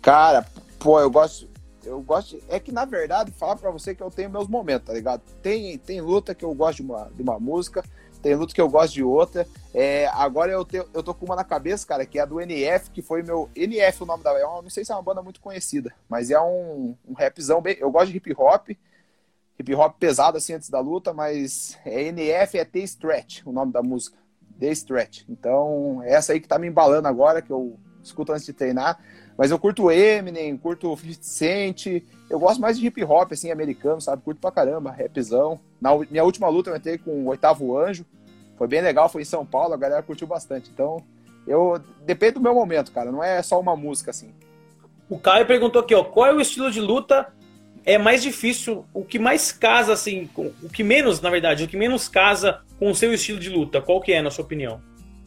Cara, 0.02 0.46
pô, 0.78 1.00
eu 1.00 1.10
gosto 1.10 1.48
eu 1.86 2.00
gosto. 2.02 2.42
É 2.48 2.58
que, 2.58 2.72
na 2.72 2.84
verdade, 2.84 3.30
falar 3.30 3.56
para 3.56 3.70
você 3.70 3.94
que 3.94 4.02
eu 4.02 4.10
tenho 4.10 4.28
meus 4.28 4.48
momentos, 4.48 4.88
tá 4.88 4.92
ligado? 4.92 5.22
Tem, 5.42 5.78
tem 5.78 6.00
luta 6.00 6.34
que 6.34 6.44
eu 6.44 6.52
gosto 6.52 6.76
de 6.76 6.82
uma, 6.82 7.10
de 7.14 7.22
uma 7.22 7.38
música, 7.38 7.84
tem 8.20 8.34
luta 8.34 8.52
que 8.52 8.60
eu 8.60 8.68
gosto 8.68 8.94
de 8.94 9.04
outra. 9.04 9.46
É, 9.72 10.06
agora 10.08 10.50
eu, 10.50 10.64
te, 10.64 10.76
eu 10.76 11.02
tô 11.02 11.14
com 11.14 11.24
uma 11.24 11.36
na 11.36 11.44
cabeça, 11.44 11.86
cara, 11.86 12.04
que 12.04 12.18
é 12.18 12.22
a 12.22 12.26
do 12.26 12.40
NF, 12.40 12.90
que 12.90 13.00
foi 13.00 13.22
meu. 13.22 13.48
NF, 13.54 14.02
o 14.02 14.06
nome 14.06 14.22
da. 14.22 14.32
Eu 14.32 14.62
não 14.62 14.70
sei 14.70 14.84
se 14.84 14.92
é 14.92 14.94
uma 14.94 15.02
banda 15.02 15.22
muito 15.22 15.40
conhecida, 15.40 15.94
mas 16.08 16.30
é 16.30 16.40
um, 16.40 16.96
um 17.06 17.14
rapzão 17.14 17.62
bem. 17.62 17.76
Eu 17.78 17.90
gosto 17.90 18.10
de 18.10 18.16
hip 18.16 18.34
hop. 18.36 18.70
Hip 19.58 19.74
hop 19.74 19.96
pesado 19.98 20.36
assim 20.36 20.52
antes 20.52 20.68
da 20.68 20.80
luta, 20.80 21.14
mas 21.14 21.78
é 21.84 22.02
NF 22.04 22.58
é 22.58 22.64
The 22.64 22.80
Stretch, 22.80 23.42
o 23.46 23.52
nome 23.52 23.72
da 23.72 23.82
música. 23.82 24.18
The 24.58 24.70
Stretch. 24.72 25.24
Então, 25.28 26.02
é 26.02 26.14
essa 26.14 26.32
aí 26.32 26.40
que 26.40 26.48
tá 26.48 26.58
me 26.58 26.66
embalando 26.66 27.08
agora, 27.08 27.42
que 27.42 27.50
eu 27.50 27.78
escuto 28.02 28.32
antes 28.32 28.44
de 28.44 28.52
treinar. 28.52 28.98
Mas 29.36 29.50
eu 29.50 29.58
curto 29.58 29.90
Eminem, 29.90 30.56
curto 30.56 30.96
50 30.96 31.18
Cent, 31.22 31.86
eu 32.30 32.38
gosto 32.38 32.60
mais 32.60 32.78
de 32.78 32.86
hip 32.86 33.04
hop, 33.04 33.32
assim, 33.32 33.50
americano, 33.50 34.00
sabe? 34.00 34.22
Curto 34.22 34.40
pra 34.40 34.50
caramba, 34.50 34.90
rapzão. 34.90 35.60
Na 35.80 35.96
minha 36.10 36.24
última 36.24 36.48
luta 36.48 36.70
eu 36.70 36.76
entrei 36.76 36.96
com 36.96 37.10
o 37.10 37.26
Oitavo 37.26 37.76
Anjo, 37.78 38.06
foi 38.56 38.66
bem 38.66 38.80
legal, 38.80 39.08
foi 39.08 39.22
em 39.22 39.26
São 39.26 39.44
Paulo, 39.44 39.74
a 39.74 39.76
galera 39.76 40.02
curtiu 40.02 40.26
bastante. 40.26 40.70
Então, 40.72 41.02
eu... 41.46 41.78
Depende 42.06 42.34
do 42.34 42.40
meu 42.40 42.54
momento, 42.54 42.92
cara, 42.92 43.12
não 43.12 43.22
é 43.22 43.42
só 43.42 43.60
uma 43.60 43.76
música, 43.76 44.10
assim. 44.10 44.32
O 45.08 45.18
Caio 45.18 45.46
perguntou 45.46 45.82
aqui, 45.82 45.94
ó, 45.94 46.02
qual 46.02 46.26
é 46.26 46.32
o 46.32 46.40
estilo 46.40 46.70
de 46.70 46.80
luta 46.80 47.32
é 47.86 47.96
mais 47.96 48.20
difícil, 48.20 48.84
o 48.92 49.04
que 49.04 49.16
mais 49.16 49.52
casa, 49.52 49.92
assim, 49.92 50.28
o 50.36 50.68
que 50.68 50.82
menos, 50.82 51.20
na 51.20 51.30
verdade, 51.30 51.62
o 51.62 51.68
que 51.68 51.76
menos 51.76 52.08
casa 52.08 52.60
com 52.80 52.90
o 52.90 52.94
seu 52.94 53.14
estilo 53.14 53.38
de 53.38 53.48
luta, 53.48 53.80
qual 53.80 54.00
que 54.00 54.12
é, 54.12 54.20
na 54.20 54.30
sua 54.30 54.44
opinião? 54.44 54.80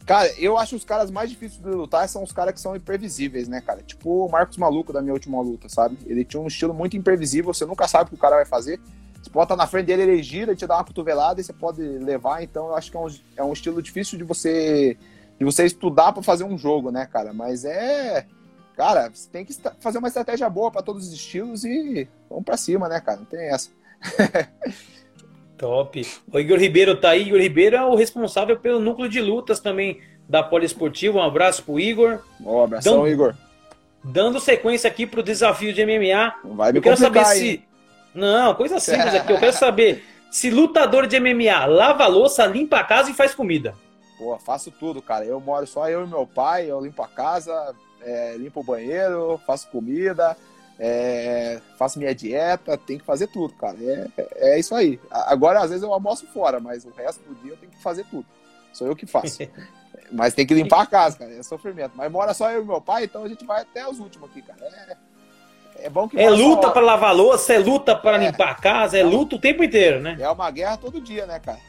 Cara, 0.04 0.30
eu 0.38 0.58
acho 0.58 0.76
os 0.76 0.84
caras 0.84 1.10
mais 1.10 1.30
difíceis 1.30 1.62
de 1.62 1.70
lutar 1.70 2.06
são 2.08 2.22
os 2.22 2.32
caras 2.32 2.52
que 2.52 2.60
são 2.60 2.76
imprevisíveis, 2.76 3.48
né, 3.48 3.62
cara? 3.62 3.80
Tipo 3.82 4.26
o 4.26 4.30
Marcos 4.30 4.58
Maluco 4.58 4.92
da 4.92 5.00
minha 5.00 5.14
última 5.14 5.40
luta, 5.40 5.68
sabe? 5.68 5.96
Ele 6.04 6.24
tinha 6.24 6.40
um 6.40 6.48
estilo 6.48 6.74
muito 6.74 6.96
imprevisível, 6.96 7.54
você 7.54 7.64
nunca 7.64 7.88
sabe 7.88 8.04
o 8.04 8.08
que 8.08 8.14
o 8.16 8.18
cara 8.18 8.36
vai 8.36 8.44
fazer. 8.44 8.78
Você 9.22 9.30
pode 9.30 9.44
estar 9.44 9.56
na 9.56 9.66
frente 9.66 9.86
dele, 9.86 10.02
ele 10.02 10.22
gira, 10.22 10.54
te 10.54 10.66
dá 10.66 10.76
uma 10.76 10.84
cotovelada 10.84 11.40
e 11.40 11.44
você 11.44 11.52
pode 11.52 11.80
levar. 11.80 12.42
Então 12.42 12.68
eu 12.68 12.76
acho 12.76 12.90
que 12.90 12.96
é 12.96 13.00
um, 13.00 13.08
é 13.36 13.44
um 13.44 13.52
estilo 13.52 13.80
difícil 13.80 14.18
de 14.18 14.24
você 14.24 14.98
de 15.38 15.44
você 15.44 15.64
estudar 15.64 16.12
para 16.12 16.22
fazer 16.22 16.44
um 16.44 16.58
jogo, 16.58 16.90
né, 16.90 17.06
cara? 17.06 17.32
Mas 17.32 17.64
é. 17.64 18.26
Cara, 18.80 19.10
você 19.12 19.28
tem 19.28 19.44
que 19.44 19.54
fazer 19.78 19.98
uma 19.98 20.08
estratégia 20.08 20.48
boa 20.48 20.70
para 20.70 20.80
todos 20.80 21.06
os 21.06 21.12
estilos 21.12 21.66
e 21.66 22.08
vamos 22.30 22.46
para 22.46 22.56
cima, 22.56 22.88
né, 22.88 22.98
cara? 22.98 23.18
Não 23.18 23.26
tem 23.26 23.50
essa. 23.50 23.68
Top. 25.58 26.06
O 26.32 26.38
Igor 26.38 26.58
Ribeiro 26.58 26.96
tá 26.96 27.10
aí. 27.10 27.28
Igor 27.28 27.38
Ribeiro 27.38 27.76
é 27.76 27.84
o 27.84 27.94
responsável 27.94 28.58
pelo 28.58 28.80
núcleo 28.80 29.06
de 29.06 29.20
lutas 29.20 29.60
também 29.60 30.00
da 30.26 30.42
Poliesportiva. 30.42 31.18
Um 31.18 31.22
abraço 31.22 31.62
pro 31.62 31.78
Igor. 31.78 32.20
Um 32.40 32.62
abração, 32.62 32.94
dando, 32.94 33.08
Igor. 33.08 33.34
Dando 34.02 34.40
sequência 34.40 34.88
aqui 34.88 35.06
pro 35.06 35.22
desafio 35.22 35.74
de 35.74 35.84
MMA. 35.84 36.36
Vai 36.54 36.72
me 36.72 36.78
eu 36.78 36.82
quero 36.82 36.96
saber 36.96 37.22
se. 37.26 37.46
Hein? 37.46 37.64
Não, 38.14 38.54
coisa 38.54 38.80
simples 38.80 39.14
aqui. 39.14 39.30
Eu 39.30 39.38
quero 39.38 39.52
saber 39.52 40.02
se 40.30 40.48
lutador 40.48 41.06
de 41.06 41.20
MMA 41.20 41.66
lava 41.66 42.04
a 42.04 42.08
louça, 42.08 42.46
limpa 42.46 42.78
a 42.78 42.84
casa 42.84 43.10
e 43.10 43.14
faz 43.14 43.34
comida. 43.34 43.74
Pô, 44.16 44.38
faço 44.38 44.70
tudo, 44.70 45.02
cara. 45.02 45.26
Eu 45.26 45.38
moro 45.38 45.66
só 45.66 45.86
eu 45.90 46.02
e 46.02 46.08
meu 46.08 46.26
pai. 46.26 46.70
Eu 46.70 46.80
limpo 46.80 47.02
a 47.02 47.08
casa, 47.08 47.74
é, 48.02 48.36
limpo 48.36 48.60
o 48.60 48.64
banheiro, 48.64 49.40
faço 49.46 49.68
comida 49.68 50.36
é, 50.82 51.60
faço 51.76 51.98
minha 51.98 52.14
dieta, 52.14 52.74
tem 52.78 52.98
que 52.98 53.04
fazer 53.04 53.26
tudo, 53.26 53.52
cara. 53.52 53.76
É, 54.16 54.54
é 54.54 54.58
isso 54.58 54.74
aí. 54.74 54.98
Agora, 55.10 55.60
às 55.60 55.68
vezes, 55.68 55.82
eu 55.82 55.92
almoço 55.92 56.26
fora, 56.28 56.58
mas 56.58 56.86
o 56.86 56.90
resto 56.90 57.22
do 57.22 57.34
dia 57.34 57.52
eu 57.52 57.56
tenho 57.58 57.70
que 57.70 57.82
fazer 57.82 58.06
tudo. 58.10 58.24
Sou 58.72 58.86
eu 58.86 58.96
que 58.96 59.04
faço. 59.04 59.40
mas 60.10 60.32
tem 60.32 60.46
que 60.46 60.54
limpar 60.54 60.80
a 60.80 60.86
casa, 60.86 61.18
cara. 61.18 61.32
É 61.32 61.42
sofrimento. 61.42 61.92
Mas 61.94 62.10
mora 62.10 62.32
só 62.32 62.50
eu 62.50 62.62
e 62.62 62.66
meu 62.66 62.80
pai, 62.80 63.04
então 63.04 63.24
a 63.24 63.28
gente 63.28 63.44
vai 63.44 63.60
até 63.60 63.86
os 63.86 64.00
últimos 64.00 64.30
aqui, 64.30 64.40
cara. 64.40 64.58
É, 65.76 65.86
é 65.86 65.90
bom 65.90 66.08
que. 66.08 66.18
É 66.18 66.30
luta 66.30 66.70
para 66.70 66.80
lavar 66.80 67.14
louça, 67.14 67.52
é 67.52 67.58
luta 67.58 67.94
para 67.94 68.16
é, 68.16 68.30
limpar 68.30 68.52
a 68.52 68.54
casa, 68.54 68.96
é, 68.96 69.00
é 69.00 69.04
luta 69.04 69.36
o 69.36 69.38
tempo 69.38 69.62
inteiro, 69.62 70.00
né? 70.00 70.16
É 70.18 70.30
uma 70.30 70.50
guerra 70.50 70.78
todo 70.78 70.98
dia, 70.98 71.26
né, 71.26 71.38
cara? 71.40 71.60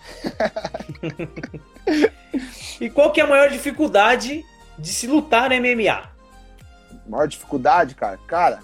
e 2.79 2.89
qual 2.89 3.11
que 3.11 3.19
é 3.19 3.25
a 3.25 3.27
maior 3.27 3.49
dificuldade 3.49 4.41
de 4.79 4.89
se 4.89 5.05
lutar 5.05 5.49
no 5.49 5.55
MMA? 5.57 6.10
Maior 7.07 7.27
dificuldade, 7.27 7.95
cara? 7.95 8.17
Cara, 8.27 8.59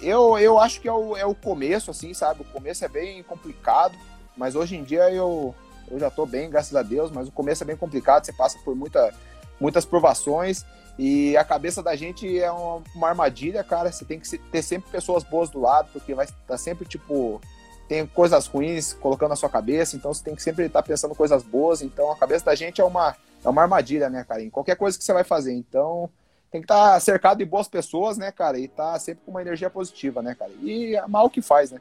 eu, 0.00 0.38
eu 0.38 0.58
acho 0.58 0.80
que 0.80 0.88
é 0.88 0.92
o, 0.92 1.16
é 1.16 1.24
o 1.24 1.34
começo, 1.34 1.90
assim, 1.90 2.12
sabe? 2.14 2.42
O 2.42 2.44
começo 2.44 2.84
é 2.84 2.88
bem 2.88 3.22
complicado, 3.22 3.94
mas 4.36 4.54
hoje 4.54 4.76
em 4.76 4.84
dia 4.84 5.10
eu, 5.10 5.54
eu 5.90 5.98
já 5.98 6.10
tô 6.10 6.26
bem, 6.26 6.50
graças 6.50 6.74
a 6.74 6.82
Deus, 6.82 7.10
mas 7.10 7.28
o 7.28 7.32
começo 7.32 7.62
é 7.62 7.66
bem 7.66 7.76
complicado, 7.76 8.24
você 8.24 8.32
passa 8.32 8.58
por 8.64 8.74
muita, 8.74 9.12
muitas 9.60 9.84
provações 9.84 10.64
e 10.98 11.36
a 11.36 11.44
cabeça 11.44 11.82
da 11.82 11.94
gente 11.94 12.38
é 12.38 12.50
uma, 12.50 12.82
uma 12.94 13.08
armadilha, 13.08 13.62
cara. 13.62 13.92
Você 13.92 14.04
tem 14.04 14.18
que 14.18 14.38
ter 14.38 14.62
sempre 14.62 14.90
pessoas 14.90 15.22
boas 15.22 15.50
do 15.50 15.60
lado, 15.60 15.90
porque 15.92 16.14
vai 16.14 16.24
estar 16.24 16.36
tá 16.46 16.58
sempre, 16.58 16.86
tipo, 16.86 17.40
tem 17.86 18.06
coisas 18.06 18.46
ruins 18.46 18.94
colocando 18.94 19.30
na 19.30 19.36
sua 19.36 19.50
cabeça, 19.50 19.94
então 19.94 20.12
você 20.12 20.24
tem 20.24 20.34
que 20.34 20.42
sempre 20.42 20.66
estar 20.66 20.82
tá 20.82 20.86
pensando 20.86 21.14
coisas 21.14 21.42
boas. 21.42 21.82
Então 21.82 22.10
a 22.10 22.16
cabeça 22.16 22.46
da 22.46 22.54
gente 22.54 22.80
é 22.80 22.84
uma, 22.84 23.14
é 23.44 23.48
uma 23.48 23.62
armadilha, 23.62 24.08
né, 24.08 24.24
cara? 24.24 24.42
Em 24.42 24.48
qualquer 24.48 24.76
coisa 24.76 24.96
que 24.96 25.04
você 25.04 25.12
vai 25.12 25.24
fazer. 25.24 25.52
Então 25.52 26.08
tem 26.56 26.60
que 26.60 26.64
estar 26.64 26.94
tá 26.94 27.00
cercado 27.00 27.38
de 27.38 27.44
boas 27.44 27.68
pessoas, 27.68 28.16
né, 28.16 28.32
cara? 28.32 28.58
E 28.58 28.66
tá 28.66 28.98
sempre 28.98 29.22
com 29.24 29.30
uma 29.30 29.42
energia 29.42 29.68
positiva, 29.68 30.22
né, 30.22 30.34
cara? 30.34 30.50
E 30.62 30.96
é 30.96 31.06
mal 31.06 31.28
que 31.28 31.42
faz, 31.42 31.70
né? 31.70 31.80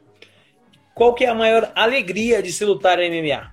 Qual 0.94 1.14
que 1.14 1.26
é 1.26 1.30
a 1.30 1.36
maior 1.36 1.72
alegria 1.76 2.42
de 2.44 2.52
se 2.52 2.64
lutar 2.66 3.00
em 3.00 3.22
MMA? 3.22 3.52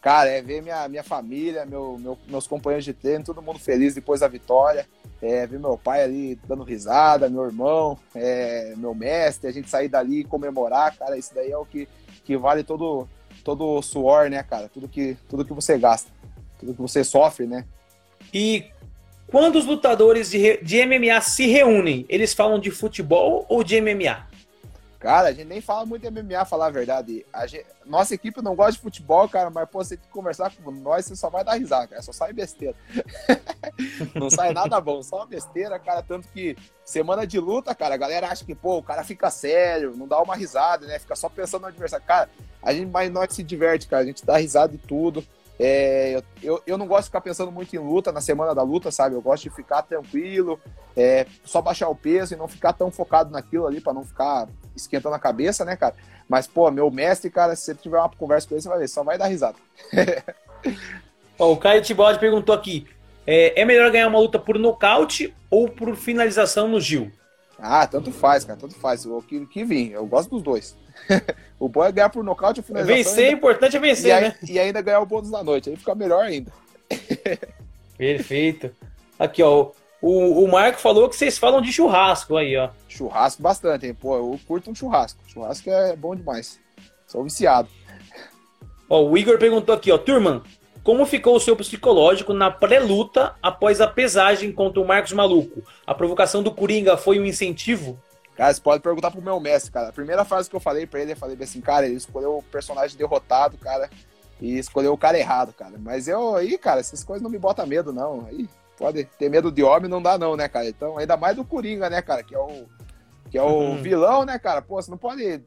Cara, 0.00 0.30
é 0.30 0.40
ver 0.40 0.62
minha, 0.62 0.88
minha 0.88 1.02
família, 1.02 1.66
meu, 1.66 1.98
meu, 1.98 2.18
meus 2.28 2.46
companheiros 2.46 2.84
de 2.84 2.92
treino, 2.92 3.24
todo 3.24 3.42
mundo 3.42 3.58
feliz 3.58 3.94
depois 3.94 4.20
da 4.20 4.28
vitória. 4.28 4.86
É, 5.20 5.46
ver 5.46 5.58
meu 5.58 5.76
pai 5.76 6.02
ali 6.02 6.38
dando 6.46 6.62
risada, 6.62 7.28
meu 7.28 7.44
irmão, 7.44 7.98
é, 8.14 8.74
meu 8.76 8.94
mestre, 8.94 9.48
a 9.48 9.52
gente 9.52 9.68
sair 9.68 9.88
dali 9.88 10.20
e 10.20 10.24
comemorar, 10.24 10.94
cara, 10.96 11.16
isso 11.16 11.34
daí 11.34 11.50
é 11.50 11.56
o 11.56 11.64
que, 11.64 11.88
que 12.24 12.36
vale 12.36 12.62
todo, 12.62 13.08
todo 13.42 13.64
o 13.64 13.82
suor, 13.82 14.28
né, 14.30 14.42
cara? 14.42 14.68
Tudo 14.68 14.86
que, 14.86 15.16
tudo 15.28 15.44
que 15.44 15.54
você 15.54 15.78
gasta, 15.78 16.10
tudo 16.58 16.74
que 16.74 16.82
você 16.82 17.02
sofre, 17.02 17.46
né? 17.46 17.64
E 18.32 18.66
quando 19.26 19.56
os 19.56 19.66
lutadores 19.66 20.30
de, 20.30 20.58
de 20.58 20.86
MMA 20.86 21.20
se 21.20 21.46
reúnem, 21.46 22.06
eles 22.08 22.32
falam 22.32 22.58
de 22.58 22.70
futebol 22.70 23.44
ou 23.48 23.64
de 23.64 23.80
MMA? 23.80 24.26
Cara, 24.98 25.28
a 25.28 25.32
gente 25.32 25.46
nem 25.46 25.60
fala 25.60 25.84
muito 25.84 26.02
de 26.02 26.10
MMA, 26.10 26.44
falar 26.44 26.66
a 26.66 26.70
verdade. 26.70 27.24
A 27.32 27.46
gente, 27.46 27.66
nossa 27.84 28.14
equipe 28.14 28.40
não 28.42 28.56
gosta 28.56 28.72
de 28.72 28.78
futebol, 28.78 29.28
cara, 29.28 29.50
mas 29.50 29.68
pô, 29.68 29.84
você 29.84 29.96
conversar 30.10 30.50
com 30.56 30.70
nós, 30.70 31.04
você 31.04 31.14
só 31.14 31.28
vai 31.28 31.44
dar 31.44 31.54
risada, 31.54 31.86
cara. 31.86 32.02
Só 32.02 32.12
sai 32.12 32.32
besteira. 32.32 32.74
não 34.14 34.30
sai 34.30 34.52
nada 34.52 34.80
bom, 34.80 35.02
só 35.02 35.26
besteira, 35.26 35.78
cara. 35.78 36.02
Tanto 36.02 36.26
que 36.28 36.56
semana 36.84 37.26
de 37.26 37.38
luta, 37.38 37.74
cara, 37.74 37.94
a 37.94 37.98
galera 37.98 38.28
acha 38.28 38.44
que, 38.44 38.54
pô, 38.54 38.78
o 38.78 38.82
cara 38.82 39.04
fica 39.04 39.30
sério, 39.30 39.94
não 39.96 40.08
dá 40.08 40.20
uma 40.20 40.34
risada, 40.34 40.86
né? 40.86 40.98
Fica 40.98 41.14
só 41.14 41.28
pensando 41.28 41.62
no 41.62 41.68
adversário. 41.68 42.06
Cara, 42.06 42.30
a 42.62 42.72
gente, 42.72 42.90
mas 42.90 43.08
nós 43.10 43.32
se 43.32 43.42
diverte, 43.42 43.86
cara. 43.86 44.02
A 44.02 44.06
gente 44.06 44.24
dá 44.24 44.38
risada 44.38 44.74
e 44.74 44.78
tudo. 44.78 45.22
É, 45.58 46.22
eu, 46.42 46.62
eu 46.66 46.76
não 46.76 46.86
gosto 46.86 47.02
de 47.02 47.08
ficar 47.08 47.20
pensando 47.22 47.50
muito 47.50 47.74
em 47.74 47.78
luta, 47.78 48.12
na 48.12 48.20
semana 48.20 48.54
da 48.54 48.62
luta, 48.62 48.90
sabe? 48.90 49.14
Eu 49.14 49.22
gosto 49.22 49.44
de 49.44 49.50
ficar 49.50 49.82
tranquilo, 49.82 50.60
é, 50.96 51.26
só 51.44 51.62
baixar 51.62 51.88
o 51.88 51.96
peso 51.96 52.34
e 52.34 52.36
não 52.36 52.46
ficar 52.46 52.72
tão 52.74 52.90
focado 52.90 53.30
naquilo 53.30 53.66
ali 53.66 53.80
para 53.80 53.94
não 53.94 54.04
ficar 54.04 54.48
esquentando 54.74 55.14
a 55.14 55.18
cabeça, 55.18 55.64
né, 55.64 55.74
cara? 55.76 55.94
Mas, 56.28 56.46
pô, 56.46 56.70
meu 56.70 56.90
mestre, 56.90 57.30
cara, 57.30 57.56
se 57.56 57.62
você 57.62 57.74
tiver 57.74 57.98
uma 57.98 58.08
conversa 58.08 58.48
com 58.48 58.54
ele, 58.54 58.62
você 58.62 58.68
vai 58.68 58.78
ver, 58.78 58.88
só 58.88 59.02
vai 59.02 59.16
dar 59.16 59.26
risada. 59.26 59.56
Ó, 61.38 61.52
o 61.52 61.56
Caio 61.56 61.82
Tibaldi 61.82 62.18
perguntou 62.18 62.54
aqui: 62.54 62.86
é, 63.26 63.60
é, 63.60 63.64
melhor 63.64 63.90
ganhar 63.90 64.08
uma 64.08 64.18
luta 64.18 64.38
por 64.38 64.58
nocaute 64.58 65.34
ou 65.50 65.68
por 65.68 65.94
finalização 65.96 66.68
no 66.68 66.80
Gil? 66.80 67.10
Ah, 67.58 67.86
tanto 67.86 68.12
faz, 68.12 68.44
cara, 68.44 68.58
tanto 68.58 68.74
faz. 68.74 69.06
O 69.06 69.22
que, 69.22 69.46
que 69.46 69.64
vim, 69.64 69.88
eu 69.88 70.06
gosto 70.06 70.30
dos 70.30 70.42
dois. 70.42 70.76
o 71.58 71.68
bom 71.68 71.84
é 71.84 71.92
ganhar 71.92 72.08
por 72.08 72.24
nocaute 72.24 72.60
ou 72.60 72.64
finalização. 72.64 72.96
Vencer, 72.96 73.24
ainda... 73.24 73.36
importante 73.36 73.76
é 73.76 73.80
vencer, 73.80 74.16
e 74.16 74.20
né? 74.20 74.36
e 74.48 74.58
ainda 74.58 74.80
ganhar 74.82 75.00
o 75.00 75.06
bônus 75.06 75.30
da 75.30 75.42
noite, 75.42 75.70
aí 75.70 75.76
fica 75.76 75.94
melhor 75.94 76.24
ainda. 76.24 76.52
Perfeito. 77.96 78.70
Aqui, 79.18 79.42
ó. 79.42 79.70
O, 80.02 80.44
o 80.44 80.50
Marco 80.50 80.78
falou 80.78 81.08
que 81.08 81.16
vocês 81.16 81.38
falam 81.38 81.60
de 81.60 81.72
churrasco 81.72 82.36
aí, 82.36 82.56
ó. 82.56 82.68
Churrasco 82.88 83.42
bastante, 83.42 83.86
hein? 83.86 83.94
Pô, 83.94 84.16
eu 84.16 84.40
curto 84.46 84.70
um 84.70 84.74
churrasco. 84.74 85.18
Churrasco 85.26 85.70
é 85.70 85.96
bom 85.96 86.14
demais. 86.14 86.60
Sou 87.06 87.24
viciado. 87.24 87.68
Ó, 88.88 89.02
o 89.02 89.18
Igor 89.18 89.38
perguntou 89.38 89.74
aqui, 89.74 89.90
ó. 89.90 89.98
Turma, 89.98 90.42
como 90.86 91.04
ficou 91.04 91.34
o 91.34 91.40
seu 91.40 91.56
psicológico 91.56 92.32
na 92.32 92.48
pré-luta 92.50 93.34
após 93.42 93.80
a 93.80 93.88
pesagem 93.88 94.52
contra 94.52 94.80
o 94.80 94.86
Marcos 94.86 95.12
Maluco? 95.12 95.64
A 95.84 95.92
provocação 95.92 96.42
do 96.44 96.52
Coringa 96.52 96.96
foi 96.96 97.18
um 97.18 97.24
incentivo? 97.24 98.00
Cara, 98.36 98.52
você 98.52 98.60
pode 98.60 98.82
perguntar 98.82 99.10
pro 99.10 99.22
meu 99.22 99.40
mestre, 99.40 99.72
cara. 99.72 99.88
A 99.88 99.92
primeira 99.92 100.24
frase 100.24 100.50
que 100.50 100.54
eu 100.54 100.60
falei 100.60 100.86
pra 100.86 101.00
ele, 101.00 101.12
eu 101.12 101.16
falei 101.16 101.36
assim, 101.40 101.60
cara, 101.60 101.86
ele 101.86 101.96
escolheu 101.96 102.38
o 102.38 102.42
personagem 102.42 102.96
derrotado, 102.96 103.56
cara, 103.56 103.88
e 104.40 104.58
escolheu 104.58 104.92
o 104.92 104.98
cara 104.98 105.18
errado, 105.18 105.54
cara. 105.54 105.76
Mas 105.78 106.06
eu, 106.06 106.36
aí, 106.36 106.58
cara, 106.58 106.80
essas 106.80 107.02
coisas 107.02 107.22
não 107.22 107.30
me 107.30 107.38
botam 107.38 107.66
medo, 107.66 107.92
não. 107.94 108.26
Aí, 108.26 108.46
pode 108.76 109.04
ter 109.04 109.30
medo 109.30 109.50
de 109.50 109.62
homem, 109.62 109.90
não 109.90 110.02
dá 110.02 110.18
não, 110.18 110.36
né, 110.36 110.48
cara? 110.48 110.68
Então, 110.68 110.98
ainda 110.98 111.16
mais 111.16 111.34
do 111.34 111.44
Coringa, 111.44 111.88
né, 111.88 112.02
cara, 112.02 112.22
que 112.22 112.34
é 112.34 112.38
o 112.38 112.66
que 113.30 113.36
é 113.36 113.42
o 113.42 113.46
uhum. 113.46 113.82
vilão, 113.82 114.24
né, 114.24 114.38
cara? 114.38 114.62
Pô, 114.62 114.80
você 114.80 114.88
não 114.90 114.98
pode 114.98 115.42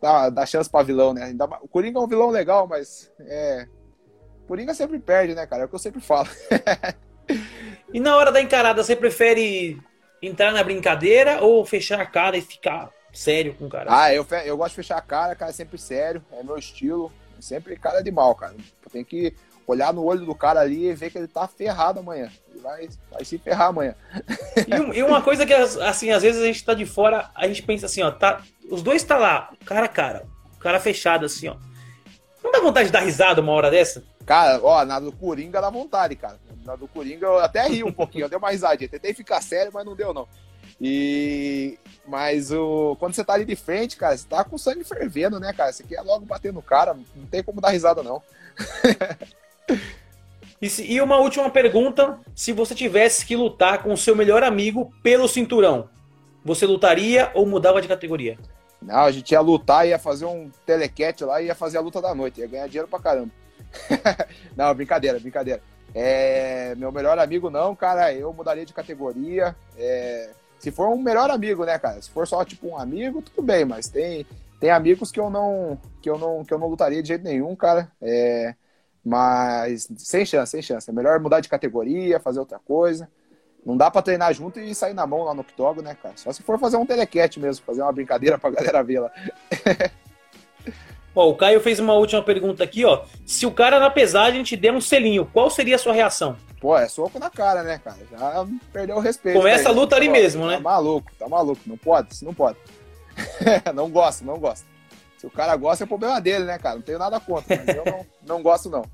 dar, 0.00 0.28
dar 0.28 0.44
chance 0.44 0.68
pra 0.68 0.82
vilão, 0.82 1.14
né? 1.14 1.24
Ainda 1.24 1.46
mais, 1.46 1.62
o 1.62 1.68
Coringa 1.68 1.98
é 1.98 2.02
um 2.02 2.06
vilão 2.06 2.28
legal, 2.28 2.66
mas 2.66 3.10
é 3.20 3.66
Coringa 4.46 4.74
sempre 4.74 4.98
perde, 4.98 5.34
né, 5.34 5.46
cara? 5.46 5.62
É 5.62 5.64
o 5.64 5.68
que 5.68 5.74
eu 5.74 5.78
sempre 5.78 6.00
falo. 6.00 6.28
e 7.92 8.00
na 8.00 8.16
hora 8.16 8.30
da 8.30 8.42
encarada, 8.42 8.82
você 8.84 8.94
prefere 8.94 9.80
entrar 10.22 10.52
na 10.52 10.62
brincadeira 10.62 11.42
ou 11.42 11.64
fechar 11.66 12.00
a 12.00 12.06
cara 12.06 12.36
e 12.36 12.42
ficar 12.42 12.90
sério 13.12 13.54
com 13.54 13.66
o 13.66 13.68
cara? 13.68 13.86
Ah, 13.88 14.14
eu, 14.14 14.26
eu 14.44 14.56
gosto 14.56 14.70
de 14.70 14.76
fechar 14.76 14.96
a 14.96 15.02
cara, 15.02 15.34
cara, 15.34 15.52
sempre 15.52 15.76
sério, 15.76 16.24
é 16.32 16.42
meu 16.42 16.56
estilo. 16.56 17.12
Sempre 17.42 17.76
cara 17.76 18.00
de 18.00 18.10
mal, 18.12 18.36
cara. 18.36 18.54
Tem 18.92 19.04
que 19.04 19.34
olhar 19.66 19.92
no 19.92 20.04
olho 20.04 20.24
do 20.24 20.34
cara 20.34 20.60
ali 20.60 20.86
e 20.86 20.94
ver 20.94 21.10
que 21.10 21.18
ele 21.18 21.26
tá 21.26 21.48
ferrado 21.48 21.98
amanhã. 21.98 22.30
Ele 22.48 22.60
vai, 22.60 22.88
vai 23.10 23.24
se 23.24 23.36
ferrar 23.36 23.68
amanhã. 23.68 23.96
E, 24.56 24.98
e, 24.98 25.02
uma 25.02 25.22
coisa 25.22 25.44
que, 25.44 25.52
assim, 25.52 26.10
às 26.10 26.22
vezes 26.22 26.40
a 26.40 26.46
gente 26.46 26.64
tá 26.64 26.72
de 26.72 26.86
fora, 26.86 27.30
a 27.34 27.48
gente 27.48 27.62
pensa 27.62 27.86
assim, 27.86 28.02
ó, 28.02 28.12
tá, 28.12 28.42
os 28.70 28.82
dois 28.82 29.02
tá 29.02 29.16
lá, 29.16 29.50
cara 29.64 29.86
a 29.86 29.88
cara, 29.88 30.24
cara 30.60 30.78
fechado 30.78 31.26
assim, 31.26 31.48
ó. 31.48 31.56
Não 32.44 32.52
dá 32.52 32.60
vontade 32.60 32.86
de 32.86 32.92
dar 32.92 33.00
risada 33.00 33.40
uma 33.40 33.52
hora 33.52 33.70
dessa? 33.70 34.04
Cara, 34.24 34.60
ó, 34.62 34.84
na 34.84 35.00
do 35.00 35.12
Coringa 35.12 35.60
dá 35.60 35.70
vontade, 35.70 36.14
cara. 36.14 36.38
Na 36.64 36.76
do 36.76 36.86
Coringa 36.88 37.26
eu 37.26 37.38
até 37.38 37.66
ri 37.66 37.82
um 37.82 37.92
pouquinho, 37.92 38.24
eu 38.24 38.28
dei 38.28 38.38
uma 38.38 38.50
risadinha. 38.50 38.88
Tentei 38.88 39.12
ficar 39.14 39.40
sério, 39.42 39.72
mas 39.72 39.84
não 39.84 39.96
deu, 39.96 40.14
não. 40.14 40.28
E. 40.80 41.78
Mas 42.06 42.52
o. 42.52 42.96
Quando 42.98 43.14
você 43.14 43.24
tá 43.24 43.34
ali 43.34 43.44
de 43.44 43.56
frente, 43.56 43.96
cara, 43.96 44.16
você 44.16 44.26
tá 44.26 44.44
com 44.44 44.56
o 44.56 44.58
sangue 44.58 44.84
fervendo, 44.84 45.38
né, 45.38 45.52
cara? 45.52 45.72
Você 45.72 45.84
quer 45.84 46.00
logo 46.02 46.24
bater 46.24 46.52
no 46.52 46.62
cara, 46.62 46.94
não 47.14 47.26
tem 47.26 47.42
como 47.42 47.60
dar 47.60 47.70
risada, 47.70 48.02
não. 48.02 48.22
E, 50.62 50.70
se, 50.70 50.84
e 50.84 51.00
uma 51.00 51.18
última 51.18 51.50
pergunta: 51.50 52.20
se 52.36 52.52
você 52.52 52.72
tivesse 52.72 53.26
que 53.26 53.34
lutar 53.34 53.82
com 53.82 53.92
o 53.92 53.96
seu 53.96 54.14
melhor 54.14 54.44
amigo 54.44 54.94
pelo 55.02 55.26
cinturão, 55.26 55.88
você 56.44 56.64
lutaria 56.64 57.32
ou 57.34 57.44
mudava 57.44 57.82
de 57.82 57.88
categoria? 57.88 58.38
Não, 58.80 59.00
a 59.00 59.10
gente 59.10 59.32
ia 59.32 59.40
lutar, 59.40 59.88
ia 59.88 59.98
fazer 59.98 60.24
um 60.24 60.50
telecat 60.64 61.24
lá 61.24 61.42
e 61.42 61.46
ia 61.46 61.54
fazer 61.54 61.78
a 61.78 61.80
luta 61.80 62.00
da 62.00 62.14
noite, 62.14 62.40
ia 62.40 62.46
ganhar 62.46 62.68
dinheiro 62.68 62.86
pra 62.86 63.00
caramba. 63.00 63.30
não, 64.56 64.72
brincadeira, 64.72 65.18
brincadeira. 65.18 65.60
É, 65.94 66.74
meu 66.76 66.90
melhor 66.90 67.18
amigo 67.18 67.50
não, 67.50 67.76
cara, 67.76 68.12
eu 68.12 68.32
mudaria 68.32 68.64
de 68.64 68.72
categoria. 68.72 69.54
É, 69.76 70.30
se 70.58 70.70
for 70.70 70.88
um 70.88 70.98
melhor 70.98 71.30
amigo, 71.30 71.64
né, 71.64 71.78
cara? 71.78 72.00
Se 72.00 72.10
for 72.10 72.26
só 72.26 72.44
tipo 72.44 72.68
um 72.68 72.78
amigo, 72.78 73.20
tudo 73.20 73.42
bem, 73.42 73.64
mas 73.64 73.88
tem 73.88 74.26
tem 74.60 74.70
amigos 74.70 75.10
que 75.10 75.18
eu 75.18 75.28
não 75.28 75.78
que 76.00 76.08
eu 76.08 76.16
não 76.16 76.44
que 76.44 76.54
eu 76.54 76.58
não 76.58 76.68
lutaria 76.68 77.02
de 77.02 77.08
jeito 77.08 77.24
nenhum, 77.24 77.54
cara. 77.56 77.90
É, 78.00 78.54
mas 79.04 79.88
sem 79.98 80.24
chance, 80.24 80.52
sem 80.52 80.62
chance. 80.62 80.88
É 80.88 80.92
melhor 80.92 81.18
mudar 81.20 81.40
de 81.40 81.48
categoria, 81.48 82.20
fazer 82.20 82.38
outra 82.38 82.58
coisa. 82.58 83.08
Não 83.64 83.76
dá 83.76 83.90
para 83.90 84.02
treinar 84.02 84.32
junto 84.32 84.58
e 84.60 84.74
sair 84.74 84.94
na 84.94 85.06
mão 85.06 85.24
lá 85.24 85.34
no 85.34 85.42
octógono, 85.42 85.82
né, 85.88 85.96
cara? 86.00 86.16
Só 86.16 86.32
se 86.32 86.42
for 86.42 86.58
fazer 86.58 86.76
um 86.76 86.86
telequete 86.86 87.38
mesmo, 87.38 87.64
fazer 87.64 87.82
uma 87.82 87.92
brincadeira 87.92 88.38
pra 88.38 88.50
galera 88.50 88.84
lá. 89.00 89.12
Ó, 91.14 91.28
o 91.28 91.36
Caio 91.36 91.60
fez 91.60 91.78
uma 91.78 91.94
última 91.94 92.22
pergunta 92.22 92.64
aqui, 92.64 92.84
ó. 92.84 93.02
Se 93.26 93.44
o 93.44 93.50
cara 93.50 93.78
na 93.78 93.90
pesagem 93.90 94.42
te 94.42 94.56
der 94.56 94.72
um 94.72 94.80
selinho, 94.80 95.28
qual 95.32 95.50
seria 95.50 95.76
a 95.76 95.78
sua 95.78 95.92
reação? 95.92 96.36
Pô, 96.60 96.76
é 96.76 96.88
soco 96.88 97.18
na 97.18 97.28
cara, 97.28 97.62
né, 97.62 97.80
cara? 97.82 97.98
Já 98.10 98.46
perdeu 98.72 98.96
o 98.96 99.00
respeito. 99.00 99.36
Começa 99.36 99.68
aí, 99.68 99.74
a 99.74 99.76
luta 99.76 99.96
ali 99.96 100.08
mesmo, 100.08 100.46
né? 100.46 100.54
Tá 100.54 100.60
maluco, 100.60 101.10
tá 101.18 101.28
maluco. 101.28 101.60
Não 101.66 101.76
pode, 101.76 102.24
não 102.24 102.32
pode. 102.32 102.56
não 103.74 103.90
gosto, 103.90 104.24
não 104.24 104.38
gosto. 104.38 104.64
Se 105.18 105.26
o 105.26 105.30
cara 105.30 105.54
gosta, 105.56 105.84
é 105.84 105.86
problema 105.86 106.20
dele, 106.20 106.44
né, 106.44 106.58
cara? 106.58 106.76
Não 106.76 106.82
tenho 106.82 106.98
nada 106.98 107.20
contra, 107.20 107.62
mas 107.64 107.76
eu 107.76 107.84
não, 107.84 108.06
não 108.36 108.42
gosto, 108.42 108.70
não. 108.70 108.84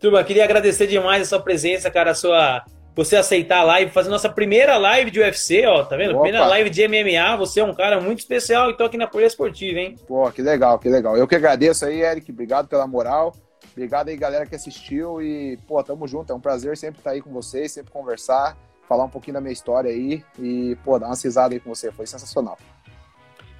Turma, 0.00 0.22
queria 0.22 0.44
agradecer 0.44 0.86
demais 0.86 1.22
a 1.22 1.24
sua 1.24 1.40
presença, 1.40 1.90
cara, 1.90 2.10
a 2.10 2.14
sua. 2.14 2.64
Você 2.96 3.14
aceitar 3.14 3.58
a 3.58 3.62
live, 3.62 3.90
fazer 3.90 4.08
nossa 4.08 4.30
primeira 4.30 4.78
live 4.78 5.10
de 5.10 5.20
UFC, 5.20 5.66
ó, 5.66 5.84
tá 5.84 5.98
vendo? 5.98 6.12
Opa. 6.12 6.22
Primeira 6.22 6.46
live 6.46 6.70
de 6.70 6.88
MMA, 6.88 7.36
você 7.36 7.60
é 7.60 7.64
um 7.64 7.74
cara 7.74 8.00
muito 8.00 8.20
especial 8.20 8.70
e 8.70 8.76
tô 8.76 8.84
aqui 8.84 8.96
na 8.96 9.06
Folha 9.06 9.26
Esportiva, 9.26 9.78
hein? 9.78 9.96
Pô, 10.08 10.30
que 10.32 10.40
legal, 10.40 10.78
que 10.78 10.88
legal. 10.88 11.14
Eu 11.14 11.28
que 11.28 11.34
agradeço 11.34 11.84
aí, 11.84 12.00
Eric, 12.00 12.32
obrigado 12.32 12.68
pela 12.68 12.86
moral. 12.86 13.34
Obrigado 13.72 14.08
aí, 14.08 14.16
galera 14.16 14.46
que 14.46 14.54
assistiu 14.54 15.20
e, 15.20 15.58
pô, 15.68 15.84
tamo 15.84 16.08
junto. 16.08 16.32
É 16.32 16.34
um 16.34 16.40
prazer 16.40 16.74
sempre 16.78 17.00
estar 17.00 17.10
aí 17.10 17.20
com 17.20 17.30
vocês, 17.30 17.70
sempre 17.70 17.92
conversar, 17.92 18.56
falar 18.88 19.04
um 19.04 19.10
pouquinho 19.10 19.34
da 19.34 19.42
minha 19.42 19.52
história 19.52 19.90
aí 19.90 20.24
e, 20.38 20.74
pô, 20.82 20.98
dar 20.98 21.08
uma 21.08 21.14
risada 21.14 21.54
aí 21.54 21.60
com 21.60 21.74
você. 21.74 21.92
Foi 21.92 22.06
sensacional. 22.06 22.56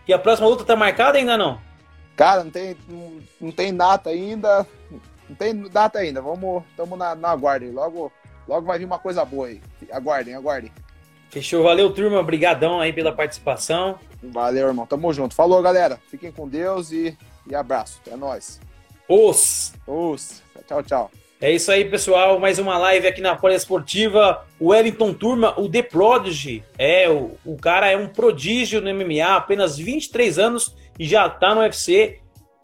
E 0.08 0.14
a 0.14 0.18
próxima 0.18 0.48
luta 0.48 0.64
tá 0.64 0.74
marcada 0.74 1.18
ainda 1.18 1.36
não? 1.36 1.60
Cara, 2.16 2.42
não 2.42 2.50
tem, 2.50 2.74
não, 2.88 3.18
não 3.38 3.52
tem 3.52 3.76
data 3.76 4.08
ainda. 4.08 4.66
Não 5.28 5.36
tem 5.36 5.54
data 5.68 5.98
ainda. 5.98 6.22
Vamos, 6.22 6.64
estamos 6.70 6.98
na, 6.98 7.14
na 7.14 7.28
aguardem. 7.28 7.70
Logo, 7.70 8.10
logo 8.46 8.66
vai 8.66 8.78
vir 8.78 8.84
uma 8.84 8.98
coisa 8.98 9.24
boa 9.24 9.48
aí. 9.48 9.60
Aguardem, 9.90 10.34
aguardem. 10.34 10.72
Fechou. 11.30 11.62
Valeu, 11.62 11.92
turma. 11.92 12.18
Obrigadão 12.18 12.80
aí 12.80 12.92
pela 12.92 13.12
participação. 13.12 13.98
Valeu, 14.22 14.68
irmão. 14.68 14.86
Tamo 14.86 15.12
junto. 15.12 15.34
Falou, 15.34 15.60
galera. 15.62 15.98
Fiquem 16.10 16.32
com 16.32 16.48
Deus 16.48 16.92
e, 16.92 17.16
e 17.46 17.54
abraço. 17.54 18.00
É 18.10 18.16
nóis. 18.16 18.60
Os. 19.08 19.74
Os. 19.86 20.42
Tchau, 20.66 20.82
tchau. 20.82 21.10
É 21.38 21.52
isso 21.52 21.70
aí, 21.70 21.84
pessoal. 21.84 22.40
Mais 22.40 22.58
uma 22.58 22.78
live 22.78 23.06
aqui 23.06 23.20
na 23.20 23.36
Poliesportiva. 23.36 24.46
O 24.58 24.68
Wellington 24.68 25.12
Turma, 25.12 25.58
o 25.60 25.68
The 25.68 25.82
Prodigy. 25.82 26.64
É, 26.78 27.08
o, 27.10 27.32
o 27.44 27.56
cara 27.56 27.90
é 27.90 27.96
um 27.96 28.08
prodígio 28.08 28.80
no 28.80 28.92
MMA, 28.94 29.36
apenas 29.36 29.76
23 29.76 30.38
anos 30.38 30.74
e 30.98 31.06
já 31.06 31.28
tá 31.28 31.54
no 31.54 31.60
UFC. 31.60 32.20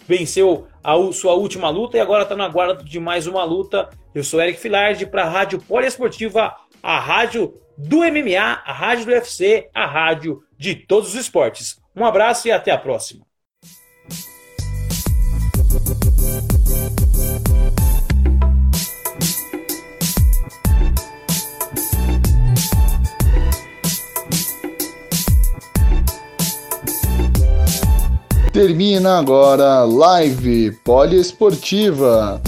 Venceu 0.09 0.67
a 0.83 0.95
sua 1.13 1.35
última 1.35 1.69
luta 1.69 1.97
e 1.97 2.01
agora 2.01 2.25
tá 2.25 2.35
na 2.35 2.49
guarda 2.49 2.83
de 2.83 2.99
mais 2.99 3.27
uma 3.27 3.45
luta. 3.45 3.91
Eu 4.15 4.23
sou 4.23 4.43
Eric 4.43 4.61
Filardi 4.61 5.07
para 5.07 5.23
a 5.23 5.29
Rádio 5.29 5.59
Poliesportiva, 5.59 6.55
a 6.83 7.01
rádio 7.01 7.55
do 7.79 8.01
MMA, 8.01 8.63
a 8.63 8.73
rádio 8.73 9.07
do 9.07 9.13
UFC, 9.13 9.71
a 9.73 9.87
rádio 9.87 10.43
de 10.59 10.75
todos 10.75 11.15
os 11.15 11.15
esportes. 11.15 11.79
Um 11.97 12.05
abraço 12.05 12.47
e 12.47 12.53
até 12.53 12.71
a 12.71 12.77
próxima. 12.77 13.25
Termina 28.53 29.19
agora 29.19 29.85
Live 29.85 30.73
Poliesportiva. 30.85 32.43